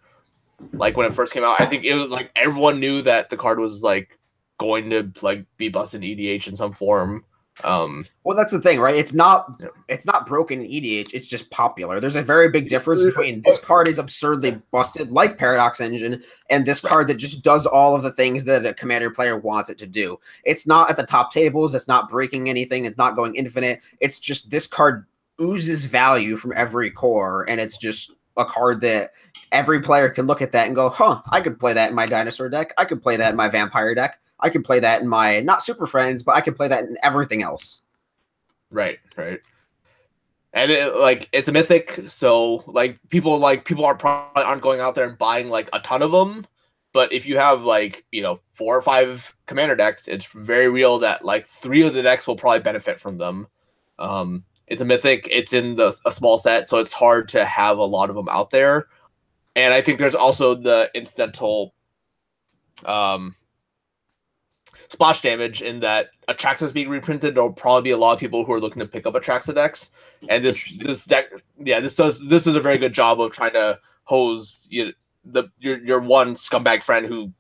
Like 0.73 0.97
when 0.97 1.07
it 1.07 1.14
first 1.14 1.33
came 1.33 1.45
out, 1.45 1.61
I 1.61 1.67
think 1.67 1.85
it 1.85 1.95
was 1.95 2.09
like 2.09 2.31
everyone 2.37 2.81
knew 2.81 3.03
that 3.03 3.31
the 3.31 3.37
card 3.37 3.59
was 3.59 3.83
like 3.83 4.19
going 4.59 4.89
to 4.91 5.12
like 5.21 5.45
be 5.59 5.69
busted 5.69 6.03
in 6.03 6.17
EDH 6.17 6.49
in 6.49 6.57
some 6.57 6.73
form. 6.73 7.25
Um 7.64 8.05
Well, 8.25 8.37
that's 8.37 8.53
the 8.53 8.61
thing, 8.61 8.81
right? 8.81 8.97
It's 8.97 9.12
not 9.14 9.55
Yeah. 9.61 9.69
it's 9.89 10.05
not 10.07 10.27
broken 10.27 10.61
in 10.62 10.71
EDH. 10.71 11.14
It's 11.14 11.27
just 11.27 11.51
popular. 11.51 12.01
There's 12.01 12.17
a 12.17 12.23
very 12.23 12.51
big 12.51 12.69
difference 12.69 13.03
between 13.03 13.43
this 13.47 13.59
card 13.61 13.89
is 13.89 13.99
absurdly 13.99 14.61
busted, 14.71 15.11
like 15.11 15.39
Paradox 15.39 15.81
Engine, 15.81 16.23
and 16.51 16.67
this 16.67 16.81
card 16.81 17.07
that 17.09 17.14
just 17.14 17.43
does 17.43 17.64
all 17.67 17.95
of 17.95 18.03
the 18.03 18.12
things 18.12 18.45
that 18.45 18.67
a 18.67 18.75
commander 18.75 19.09
player 19.11 19.39
wants 19.39 19.71
it 19.71 19.79
to 19.79 19.87
do. 19.87 20.19
It's 20.45 20.67
not 20.67 20.91
at 20.91 20.97
the 20.99 21.07
top 21.07 21.33
tables. 21.33 21.75
It's 21.75 21.89
not 21.89 22.11
breaking 22.11 22.51
anything. 22.51 22.85
It's 22.85 22.99
not 22.99 23.17
going 23.17 23.35
infinite. 23.35 23.81
It's 24.01 24.19
just 24.19 24.51
this 24.51 24.67
card 24.67 25.07
oozes 25.41 25.84
value 25.84 26.37
from 26.37 26.53
every 26.57 26.91
core, 26.91 27.45
and 27.49 27.61
it's 27.61 27.78
just 27.78 28.12
a 28.37 28.45
card 28.45 28.80
that 28.82 29.12
every 29.53 29.80
player 29.80 30.09
can 30.09 30.26
look 30.26 30.43
at 30.43 30.53
that 30.53 30.66
and 30.66 30.76
go, 30.76 30.89
"Huh, 30.89 31.22
I 31.30 31.41
could 31.41 31.59
play 31.59 31.72
that 31.72 31.91
in 31.91 31.95
my 31.95 32.07
dinosaur 32.07 32.49
deck. 32.49 32.72
I 32.78 32.84
could 32.84 33.03
play 33.03 33.16
that 33.16 33.30
in 33.30 33.37
my 33.37 33.49
vampire 33.49 33.95
deck." 33.95 34.18
I 34.41 34.51
could 34.51 34.64
play 34.64 34.80
that 34.80 35.01
in 35.01 35.09
my 35.09 35.41
not 35.41 35.62
super 35.62 35.87
friends, 35.87 36.22
but 36.22 36.37
I 36.37 36.41
could 36.41 36.57
play 36.57 36.68
that 36.68 36.84
in 36.84 36.97
everything 37.03 37.43
else. 37.43 37.84
right, 38.70 38.99
right. 39.16 39.41
And 40.53 40.70
it, 40.70 40.97
like 40.97 41.28
it's 41.32 41.49
a 41.49 41.53
mythic, 41.53 42.05
so 42.07 42.64
like 42.66 42.99
people 43.11 43.39
like 43.39 43.64
people 43.64 43.84
aren't 43.84 43.99
probably 43.99 44.43
aren't 44.43 44.62
going 44.62 44.80
out 44.80 44.95
there 44.95 45.07
and 45.07 45.18
buying 45.18 45.49
like 45.51 45.68
a 45.72 45.80
ton 45.80 46.03
of 46.03 46.12
them. 46.12 46.47
But 46.93 47.12
if 47.12 47.26
you 47.26 47.37
have 47.37 47.62
like 47.62 48.07
you 48.11 48.22
know 48.22 48.41
four 48.55 48.76
or 48.76 48.82
five 48.82 49.34
commander 49.47 49.76
decks, 49.76 50.09
it's 50.09 50.26
very 50.26 50.68
real 50.68 50.99
that 51.01 51.24
like 51.24 51.47
three 51.47 51.87
of 51.87 51.93
the 51.93 52.03
decks 52.03 52.26
will 52.26 52.37
probably 52.37 52.61
benefit 52.61 52.99
from 53.01 53.18
them. 53.18 53.49
Um, 53.99 54.45
it's 54.67 54.81
a 54.81 54.85
mythic. 54.85 55.29
It's 55.31 55.53
in 55.53 55.77
the 55.77 55.97
a 56.05 56.11
small 56.11 56.39
set, 56.39 56.69
so 56.69 56.79
it's 56.79 56.93
hard 56.93 57.29
to 57.31 57.45
have 57.45 57.79
a 57.79 57.85
lot 57.85 58.11
of 58.11 58.17
them 58.17 58.29
out 58.29 58.51
there. 58.51 58.89
And 59.55 59.73
I 59.73 59.81
think 59.81 59.99
there's 59.99 60.14
also 60.14 60.55
the 60.55 60.91
incidental 60.95 61.75
um, 62.85 63.37
splash 64.89 65.23
damage 65.23 65.62
in 65.62 65.81
that 65.81 66.09
Atraxa 66.29 66.62
is 66.62 66.73
being 66.73 66.89
reprinted. 66.89 67.35
There'll 67.35 67.53
probably 67.53 67.83
be 67.83 67.91
a 67.93 67.97
lot 67.97 68.12
of 68.12 68.19
people 68.19 68.45
who 68.45 68.53
are 68.53 68.61
looking 68.61 68.81
to 68.81 68.87
pick 68.87 69.07
up 69.07 69.14
Atraxa 69.14 69.55
decks, 69.55 69.93
and 70.29 70.45
this 70.45 70.77
this 70.79 71.05
deck, 71.05 71.27
yeah, 71.59 71.81
this 71.81 71.97
does 71.97 72.27
this 72.29 72.47
is 72.47 72.57
a 72.57 72.61
very 72.61 72.79
good 72.79 72.93
job 72.93 73.21
of 73.21 73.33
trying 73.33 73.53
to 73.53 73.79
hose 74.05 74.67
you 74.71 74.93
the 75.25 75.45
your 75.59 75.79
your 75.79 76.01
one 76.01 76.35
scumbag 76.35 76.83
friend 76.83 77.07
who 77.07 77.33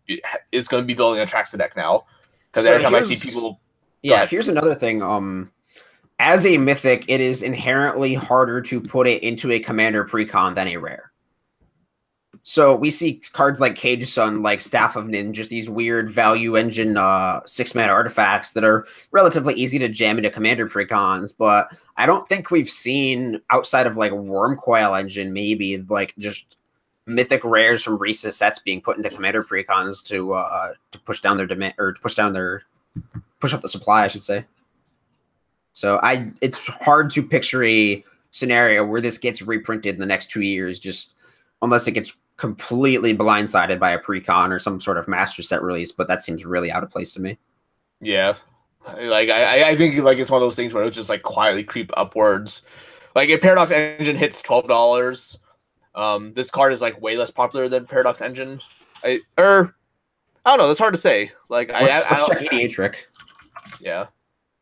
is 0.52 0.68
going 0.68 0.82
to 0.82 0.86
be 0.86 0.94
building 0.94 1.20
a 1.20 1.26
Atraxa 1.26 1.58
deck 1.58 1.76
now. 1.76 2.04
Because 2.50 2.64
So 2.64 2.72
every 2.72 2.82
time 2.82 2.94
I 2.94 3.02
see 3.02 3.16
people, 3.16 3.60
Yeah, 4.02 4.26
here's 4.26 4.48
another 4.48 4.74
thing. 4.74 5.02
Um, 5.02 5.52
as 6.18 6.46
a 6.46 6.58
mythic, 6.58 7.04
it 7.08 7.20
is 7.20 7.42
inherently 7.42 8.14
harder 8.14 8.60
to 8.62 8.80
put 8.80 9.06
it 9.06 9.22
into 9.22 9.50
a 9.50 9.58
commander 9.58 10.04
precon 10.04 10.54
than 10.54 10.68
a 10.68 10.76
rare. 10.76 11.12
So 12.48 12.76
we 12.76 12.90
see 12.90 13.20
cards 13.32 13.58
like 13.58 13.74
Caged 13.74 14.06
Sun, 14.06 14.42
like 14.42 14.60
Staff 14.60 14.94
of 14.94 15.08
Nin, 15.08 15.32
just 15.32 15.50
these 15.50 15.68
weird 15.68 16.08
value 16.08 16.54
engine 16.54 16.96
uh, 16.96 17.40
six 17.44 17.74
mana 17.74 17.92
artifacts 17.92 18.52
that 18.52 18.62
are 18.62 18.86
relatively 19.10 19.52
easy 19.54 19.80
to 19.80 19.88
jam 19.88 20.16
into 20.16 20.30
commander 20.30 20.68
precons. 20.68 21.34
But 21.36 21.68
I 21.96 22.06
don't 22.06 22.28
think 22.28 22.52
we've 22.52 22.70
seen 22.70 23.40
outside 23.50 23.88
of 23.88 23.96
like 23.96 24.12
Wurmcoil 24.12 24.96
engine, 24.96 25.32
maybe 25.32 25.78
like 25.88 26.14
just 26.18 26.56
mythic 27.06 27.42
rares 27.42 27.82
from 27.82 27.98
recent 27.98 28.32
sets 28.32 28.60
being 28.60 28.80
put 28.80 28.96
into 28.96 29.10
commander 29.10 29.42
precons 29.42 30.04
to 30.06 30.34
uh, 30.34 30.72
to 30.92 31.00
push 31.00 31.20
down 31.20 31.36
their 31.36 31.46
demand 31.46 31.74
or 31.78 31.94
to 31.94 32.00
push 32.00 32.14
down 32.14 32.32
their 32.32 32.62
push 33.40 33.54
up 33.54 33.60
the 33.60 33.68
supply, 33.68 34.04
I 34.04 34.08
should 34.08 34.22
say. 34.22 34.44
So 35.76 36.00
I 36.02 36.30
it's 36.40 36.66
hard 36.66 37.10
to 37.10 37.22
picture 37.22 37.62
a 37.62 38.02
scenario 38.30 38.82
where 38.82 39.02
this 39.02 39.18
gets 39.18 39.42
reprinted 39.42 39.94
in 39.94 40.00
the 40.00 40.06
next 40.06 40.30
two 40.30 40.40
years, 40.40 40.78
just 40.78 41.16
unless 41.60 41.86
it 41.86 41.92
gets 41.92 42.16
completely 42.38 43.14
blindsided 43.14 43.78
by 43.78 43.90
a 43.90 43.98
precon 44.00 44.50
or 44.50 44.58
some 44.58 44.80
sort 44.80 44.96
of 44.96 45.06
master 45.06 45.42
set 45.42 45.62
release. 45.62 45.92
But 45.92 46.08
that 46.08 46.22
seems 46.22 46.46
really 46.46 46.70
out 46.70 46.82
of 46.82 46.90
place 46.90 47.12
to 47.12 47.20
me. 47.20 47.36
yeah, 48.00 48.36
like 49.02 49.28
I 49.28 49.64
I- 49.64 49.68
I 49.70 49.76
think 49.76 49.96
like 50.02 50.16
it's 50.16 50.30
one 50.30 50.40
of 50.40 50.46
those 50.46 50.56
things 50.56 50.72
where 50.72 50.82
it'll 50.82 50.90
just 50.90 51.10
like 51.10 51.22
quietly 51.22 51.62
creep 51.62 51.90
upwards. 51.94 52.62
Like 53.14 53.28
if 53.28 53.42
Paradox 53.42 53.70
Engine 53.70 54.16
hits 54.16 54.40
twelve 54.40 54.66
dollars, 54.68 55.38
um, 55.94 56.32
this 56.32 56.50
card 56.50 56.72
is 56.72 56.80
like 56.80 56.98
way 57.02 57.18
less 57.18 57.30
popular 57.30 57.68
than 57.68 57.84
Paradox 57.84 58.22
Engine. 58.22 58.62
I 59.04 59.20
or 59.36 59.76
I 60.46 60.50
don't 60.52 60.58
know. 60.58 60.68
That's 60.68 60.80
hard 60.80 60.94
to 60.94 61.00
say. 61.00 61.32
Like 61.50 61.70
I, 61.70 61.82
Let's, 61.82 62.06
I, 62.06 62.18
let's 62.18 62.30
I 62.30 62.46
EDHREC. 62.48 62.94
yeah, 63.78 64.06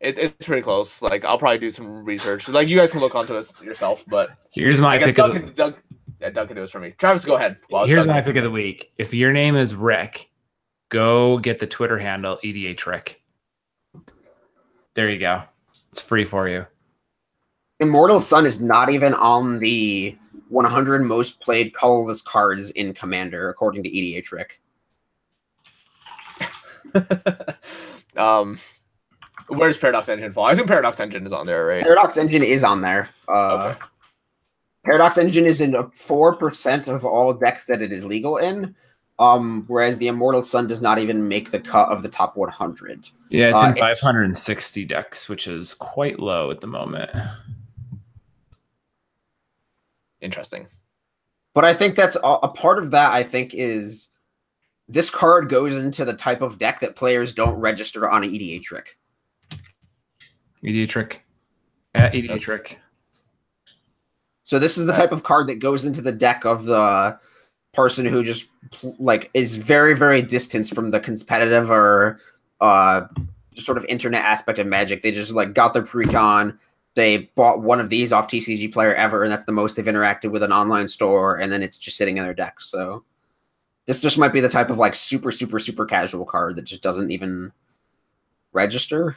it, 0.04 0.18
it's 0.18 0.46
pretty 0.46 0.62
close. 0.62 1.02
Like 1.02 1.24
I'll 1.24 1.38
probably 1.38 1.58
do 1.58 1.70
some 1.70 2.04
research. 2.04 2.48
Like 2.48 2.68
you 2.68 2.76
guys 2.76 2.92
can 2.92 3.00
look 3.00 3.14
onto 3.14 3.32
this 3.32 3.60
yourself, 3.62 4.04
but 4.06 4.30
Here's 4.50 4.80
my 4.80 4.94
I 4.94 4.98
guess 4.98 5.06
pick 5.08 5.18
of 5.18 5.32
Doug, 5.32 5.32
the, 5.32 5.40
can, 5.40 5.54
Doug, 5.54 5.74
yeah, 6.20 6.30
Doug 6.30 6.48
can 6.48 6.56
do 6.56 6.62
this 6.62 6.70
for 6.70 6.80
me. 6.80 6.90
Travis, 6.92 7.24
go 7.24 7.36
ahead. 7.36 7.56
while 7.68 7.86
here's 7.86 8.00
Doug 8.00 8.08
my 8.08 8.20
pick 8.20 8.36
of 8.36 8.44
the 8.44 8.50
week. 8.50 8.92
If 8.98 9.14
your 9.14 9.32
name 9.32 9.56
is 9.56 9.74
Rick, 9.74 10.30
go 10.90 11.38
get 11.38 11.58
the 11.58 11.66
Twitter 11.66 11.98
handle 11.98 12.38
EDH 12.44 12.86
Rick. 12.86 13.22
There 14.94 15.10
you 15.10 15.18
go. 15.18 15.42
It's 15.90 16.00
free 16.00 16.24
for 16.24 16.48
you. 16.48 16.66
Immortal 17.80 18.20
Sun 18.20 18.46
is 18.46 18.60
not 18.60 18.90
even 18.90 19.14
on 19.14 19.58
the 19.58 20.16
100 20.48 21.02
most 21.02 21.40
played 21.40 21.74
colorless 21.74 22.22
cards 22.22 22.70
in 22.70 22.94
Commander, 22.94 23.48
according 23.48 23.82
to 23.82 23.90
EDHREC. 23.90 24.46
um, 28.16 28.58
where's 29.48 29.76
Paradox 29.78 30.08
Engine 30.08 30.32
fall? 30.32 30.44
I 30.46 30.52
assume 30.52 30.66
Paradox 30.66 31.00
Engine 31.00 31.26
is 31.26 31.32
on 31.32 31.46
there, 31.46 31.66
right? 31.66 31.82
Paradox 31.82 32.16
Engine 32.16 32.42
is 32.42 32.64
on 32.64 32.80
there. 32.80 33.08
Uh, 33.28 33.74
Okay. 33.74 33.78
Paradox 34.84 35.16
Engine 35.16 35.46
is 35.46 35.60
in 35.62 35.74
four 35.94 36.36
percent 36.36 36.88
of 36.88 37.04
all 37.06 37.32
decks 37.32 37.64
that 37.66 37.80
it 37.80 37.90
is 37.90 38.04
legal 38.04 38.36
in, 38.36 38.74
um, 39.18 39.64
whereas 39.66 39.96
the 39.96 40.08
Immortal 40.08 40.42
Sun 40.42 40.66
does 40.66 40.82
not 40.82 40.98
even 40.98 41.26
make 41.26 41.50
the 41.50 41.58
cut 41.60 41.88
of 41.88 42.02
the 42.02 42.08
top 42.10 42.36
100. 42.36 43.08
Yeah, 43.30 43.48
it's 43.48 43.62
Uh, 43.62 43.66
in 43.68 43.72
it's- 43.78 43.98
560 44.00 44.84
decks, 44.84 45.26
which 45.28 45.46
is 45.46 45.72
quite 45.72 46.20
low 46.20 46.50
at 46.50 46.60
the 46.60 46.66
moment. 46.66 47.10
Interesting. 50.20 50.68
But 51.54 51.64
I 51.64 51.74
think 51.74 51.94
that's 51.94 52.16
a, 52.16 52.28
a 52.42 52.48
part 52.48 52.78
of 52.78 52.90
that. 52.90 53.12
I 53.12 53.22
think 53.22 53.54
is 53.54 54.08
this 54.88 55.08
card 55.08 55.48
goes 55.48 55.74
into 55.74 56.04
the 56.04 56.12
type 56.14 56.42
of 56.42 56.58
deck 56.58 56.80
that 56.80 56.96
players 56.96 57.32
don't 57.32 57.54
register 57.54 58.08
on 58.10 58.22
an 58.24 58.30
EDHREC. 58.30 58.84
EDHREC. 60.64 61.18
At 61.94 62.12
Trick. 62.40 62.80
So 64.42 64.58
this 64.58 64.76
is 64.76 64.86
the 64.86 64.92
Uh, 64.92 64.96
type 64.96 65.12
of 65.12 65.22
card 65.22 65.46
that 65.46 65.60
goes 65.60 65.84
into 65.84 66.02
the 66.02 66.12
deck 66.12 66.44
of 66.44 66.64
the 66.64 67.18
person 67.72 68.04
who 68.06 68.22
just 68.22 68.48
like 68.98 69.30
is 69.34 69.56
very 69.56 69.96
very 69.96 70.22
distant 70.22 70.68
from 70.68 70.90
the 70.90 71.00
competitive 71.00 71.70
or 71.72 72.20
uh 72.60 73.02
sort 73.56 73.76
of 73.76 73.84
internet 73.86 74.22
aspect 74.24 74.58
of 74.58 74.66
Magic. 74.66 75.02
They 75.02 75.10
just 75.12 75.32
like 75.32 75.54
got 75.54 75.72
their 75.74 75.82
precon. 75.82 76.58
They 76.94 77.30
bought 77.34 77.62
one 77.62 77.80
of 77.80 77.88
these 77.88 78.12
off 78.12 78.28
TCG 78.28 78.72
Player 78.72 78.94
ever, 78.94 79.22
and 79.24 79.32
that's 79.32 79.44
the 79.44 79.52
most 79.52 79.74
they've 79.76 79.84
interacted 79.84 80.30
with 80.30 80.42
an 80.44 80.52
online 80.52 80.86
store, 80.88 81.38
and 81.38 81.52
then 81.52 81.62
it's 81.62 81.76
just 81.76 81.96
sitting 81.96 82.18
in 82.18 82.24
their 82.24 82.34
deck. 82.34 82.60
So 82.60 83.04
this 83.86 84.00
just 84.00 84.18
might 84.18 84.32
be 84.32 84.40
the 84.40 84.48
type 84.48 84.70
of 84.70 84.78
like 84.78 84.94
super 84.94 85.32
super 85.32 85.58
super 85.58 85.86
casual 85.86 86.24
card 86.24 86.56
that 86.56 86.64
just 86.64 86.82
doesn't 86.82 87.10
even 87.10 87.52
register. 88.52 89.16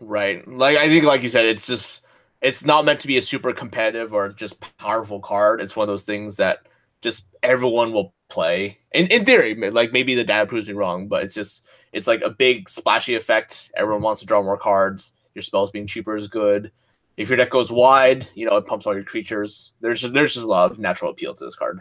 Right. 0.00 0.46
Like 0.48 0.78
I 0.78 0.88
think, 0.88 1.04
like 1.04 1.22
you 1.22 1.28
said, 1.28 1.46
it's 1.46 1.66
just 1.66 2.04
it's 2.40 2.64
not 2.64 2.84
meant 2.84 3.00
to 3.00 3.06
be 3.06 3.18
a 3.18 3.22
super 3.22 3.52
competitive 3.52 4.14
or 4.14 4.30
just 4.30 4.60
powerful 4.78 5.20
card. 5.20 5.60
It's 5.60 5.76
one 5.76 5.84
of 5.84 5.88
those 5.92 6.04
things 6.04 6.36
that 6.36 6.60
just 7.02 7.26
everyone 7.42 7.92
will 7.92 8.14
play. 8.30 8.78
In 8.92 9.06
in 9.08 9.24
theory, 9.26 9.54
like 9.70 9.92
maybe 9.92 10.14
the 10.14 10.24
data 10.24 10.46
proves 10.46 10.68
me 10.68 10.74
wrong, 10.74 11.08
but 11.08 11.22
it's 11.24 11.34
just 11.34 11.66
it's 11.92 12.06
like 12.08 12.22
a 12.22 12.30
big 12.30 12.70
splashy 12.70 13.14
effect. 13.14 13.70
Everyone 13.76 14.02
wants 14.02 14.20
to 14.22 14.26
draw 14.26 14.42
more 14.42 14.58
cards. 14.58 15.12
Your 15.34 15.42
spells 15.42 15.70
being 15.70 15.86
cheaper 15.86 16.16
is 16.16 16.28
good. 16.28 16.72
if 17.16 17.28
your 17.28 17.36
deck 17.36 17.50
goes 17.50 17.70
wide, 17.70 18.28
you 18.34 18.46
know 18.46 18.56
it 18.56 18.66
pumps 18.66 18.86
all 18.86 18.94
your 18.94 19.04
creatures. 19.04 19.74
There's 19.80 20.00
just, 20.00 20.14
there's 20.14 20.34
just 20.34 20.46
a 20.46 20.48
lot 20.48 20.70
of 20.72 20.78
natural 20.78 21.10
appeal 21.10 21.34
to 21.34 21.44
this 21.44 21.56
card. 21.56 21.80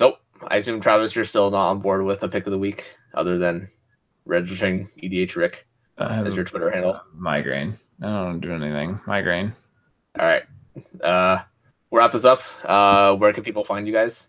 Nope. 0.00 0.18
I 0.48 0.56
assume 0.58 0.80
Travis, 0.80 1.14
you're 1.14 1.24
still 1.24 1.50
not 1.50 1.70
on 1.70 1.80
board 1.80 2.04
with 2.04 2.20
the 2.20 2.28
pick 2.28 2.46
of 2.46 2.52
the 2.52 2.58
week, 2.58 2.86
other 3.14 3.38
than 3.38 3.68
registering 4.26 4.90
EDH 5.02 5.36
Rick 5.36 5.66
as 5.98 6.34
your 6.34 6.44
Twitter 6.44 6.70
handle. 6.70 7.00
Migraine. 7.14 7.78
I 8.02 8.06
don't 8.06 8.40
do 8.40 8.52
anything. 8.52 9.00
Migraine. 9.06 9.54
All 10.18 10.26
right. 10.26 10.42
Uh, 11.00 11.42
we'll 11.90 12.00
wrap 12.00 12.12
this 12.12 12.24
up. 12.24 12.42
Uh, 12.64 13.14
where 13.16 13.32
can 13.32 13.42
people 13.42 13.64
find 13.64 13.86
you 13.86 13.92
guys? 13.92 14.28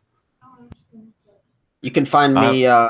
You 1.81 1.91
can 1.91 2.05
find 2.05 2.33
me 2.33 2.65
uh, 2.65 2.89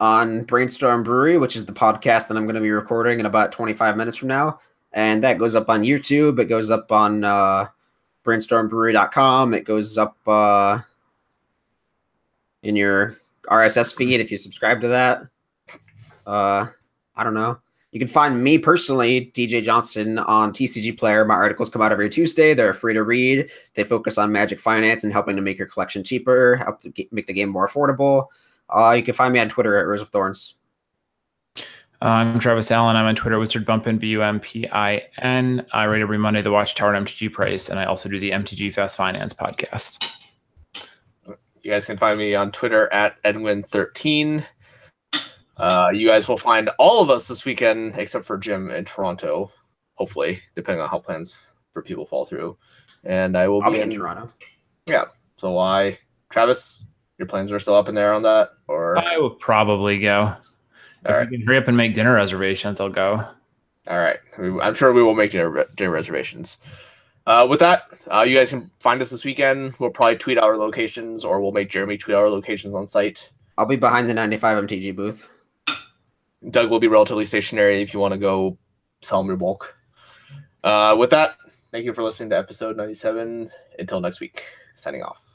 on 0.00 0.44
Brainstorm 0.44 1.02
Brewery, 1.02 1.38
which 1.38 1.56
is 1.56 1.66
the 1.66 1.72
podcast 1.72 2.28
that 2.28 2.36
I'm 2.36 2.44
going 2.44 2.54
to 2.54 2.60
be 2.60 2.70
recording 2.70 3.20
in 3.20 3.26
about 3.26 3.52
25 3.52 3.96
minutes 3.96 4.16
from 4.16 4.28
now. 4.28 4.60
And 4.92 5.22
that 5.24 5.38
goes 5.38 5.54
up 5.54 5.68
on 5.68 5.82
YouTube. 5.82 6.38
It 6.38 6.46
goes 6.46 6.70
up 6.70 6.90
on 6.90 7.24
uh, 7.24 7.66
brainstormbrewery.com. 8.24 9.54
It 9.54 9.64
goes 9.64 9.98
up 9.98 10.16
uh, 10.26 10.78
in 12.62 12.74
your 12.76 13.16
RSS 13.50 13.94
feed 13.94 14.20
if 14.20 14.30
you 14.30 14.38
subscribe 14.38 14.80
to 14.80 14.88
that. 14.88 15.22
Uh, 16.28 16.66
I 17.16 17.24
don't 17.24 17.34
know. 17.34 17.58
You 17.90 17.98
can 17.98 18.08
find 18.08 18.44
me 18.44 18.58
personally, 18.58 19.32
DJ 19.34 19.62
Johnson, 19.62 20.18
on 20.18 20.52
TCG 20.52 20.98
Player. 20.98 21.24
My 21.24 21.34
articles 21.34 21.70
come 21.70 21.80
out 21.80 21.90
every 21.90 22.10
Tuesday. 22.10 22.52
They're 22.52 22.74
free 22.74 22.92
to 22.92 23.02
read. 23.02 23.50
They 23.74 23.82
focus 23.82 24.18
on 24.18 24.30
magic 24.30 24.60
finance 24.60 25.04
and 25.04 25.12
helping 25.12 25.36
to 25.36 25.42
make 25.42 25.56
your 25.56 25.66
collection 25.66 26.04
cheaper, 26.04 26.56
help 26.56 26.82
to 26.82 26.90
get, 26.90 27.10
make 27.12 27.26
the 27.26 27.32
game 27.32 27.48
more 27.48 27.66
affordable. 27.66 28.26
Uh, 28.68 28.94
you 28.94 29.02
can 29.02 29.14
find 29.14 29.32
me 29.32 29.40
on 29.40 29.48
Twitter 29.48 29.78
at 29.78 29.86
Rose 29.86 30.02
of 30.02 30.10
Thorns. 30.10 30.54
I'm 32.02 32.38
Travis 32.38 32.70
Allen. 32.70 32.94
I'm 32.94 33.06
on 33.06 33.14
Twitter, 33.14 33.38
Wizard 33.38 33.64
Bumpin, 33.64 33.96
B 33.96 34.08
U 34.08 34.22
M 34.22 34.38
P 34.38 34.68
I 34.70 35.02
N. 35.22 35.66
I 35.72 35.86
write 35.86 36.02
every 36.02 36.18
Monday 36.18 36.42
the 36.42 36.52
Watchtower 36.52 36.94
and 36.94 37.06
MTG 37.06 37.32
Price, 37.32 37.70
and 37.70 37.80
I 37.80 37.86
also 37.86 38.08
do 38.08 38.20
the 38.20 38.30
MTG 38.30 38.72
Fast 38.72 38.96
Finance 38.96 39.32
podcast. 39.32 40.14
You 41.62 41.72
guys 41.72 41.86
can 41.86 41.96
find 41.96 42.18
me 42.18 42.34
on 42.34 42.52
Twitter 42.52 42.92
at 42.92 43.20
Edwin13. 43.24 44.44
Uh, 45.58 45.90
you 45.92 46.06
guys 46.06 46.28
will 46.28 46.38
find 46.38 46.70
all 46.78 47.00
of 47.02 47.10
us 47.10 47.26
this 47.28 47.44
weekend, 47.44 47.94
except 47.96 48.24
for 48.24 48.38
Jim 48.38 48.70
in 48.70 48.84
Toronto, 48.84 49.50
hopefully, 49.94 50.40
depending 50.54 50.80
on 50.82 50.88
how 50.88 50.98
plans 50.98 51.38
for 51.72 51.82
people 51.82 52.06
fall 52.06 52.24
through. 52.24 52.56
And 53.04 53.36
I 53.36 53.48
will 53.48 53.62
I'll 53.62 53.70
be 53.70 53.78
be 53.78 53.82
in 53.82 53.90
in 53.92 53.98
Toronto. 53.98 54.32
Yeah. 54.86 55.04
So 55.36 55.58
I, 55.58 55.98
Travis, 56.30 56.84
your 57.18 57.26
plans 57.26 57.50
are 57.52 57.60
still 57.60 57.74
up 57.74 57.88
in 57.88 57.94
there 57.94 58.12
on 58.12 58.22
that, 58.22 58.50
or 58.68 58.98
I 58.98 59.18
will 59.18 59.30
probably 59.30 59.98
go. 59.98 60.34
If 61.04 61.06
All 61.06 61.12
you 61.12 61.18
right. 61.18 61.30
can 61.30 61.42
hurry 61.42 61.58
up 61.58 61.68
and 61.68 61.76
make 61.76 61.94
dinner 61.94 62.14
reservations, 62.14 62.80
I'll 62.80 62.88
go. 62.88 63.24
all 63.88 63.98
right. 63.98 64.18
I'm 64.38 64.74
sure 64.74 64.92
we 64.92 65.02
will 65.02 65.14
make 65.14 65.30
dinner, 65.30 65.64
dinner 65.76 65.90
reservations. 65.90 66.58
Uh, 67.26 67.46
with 67.48 67.60
that, 67.60 67.82
uh, 68.12 68.22
you 68.22 68.34
guys 68.36 68.50
can 68.50 68.70
find 68.80 69.00
us 69.02 69.10
this 69.10 69.24
weekend. 69.24 69.74
We'll 69.78 69.90
probably 69.90 70.16
tweet 70.16 70.38
our 70.38 70.56
locations, 70.56 71.24
or 71.24 71.40
we'll 71.40 71.52
make 71.52 71.68
Jeremy 71.70 71.98
tweet 71.98 72.16
our 72.16 72.28
locations 72.28 72.74
on 72.74 72.86
site. 72.88 73.30
I'll 73.58 73.66
be 73.66 73.76
behind 73.76 74.08
the 74.08 74.14
95 74.14 74.64
MTG 74.64 74.96
booth. 74.96 75.28
Doug 76.50 76.70
will 76.70 76.80
be 76.80 76.88
relatively 76.88 77.26
stationary 77.26 77.82
if 77.82 77.92
you 77.92 78.00
want 78.00 78.12
to 78.12 78.18
go 78.18 78.58
sell 79.02 79.20
him 79.20 79.26
your 79.26 79.36
bulk. 79.36 79.76
Uh, 80.64 80.94
with 80.98 81.10
that, 81.10 81.36
thank 81.70 81.84
you 81.84 81.92
for 81.92 82.02
listening 82.02 82.30
to 82.30 82.38
episode 82.38 82.76
97. 82.76 83.48
Until 83.78 84.00
next 84.00 84.20
week, 84.20 84.44
signing 84.76 85.02
off. 85.02 85.27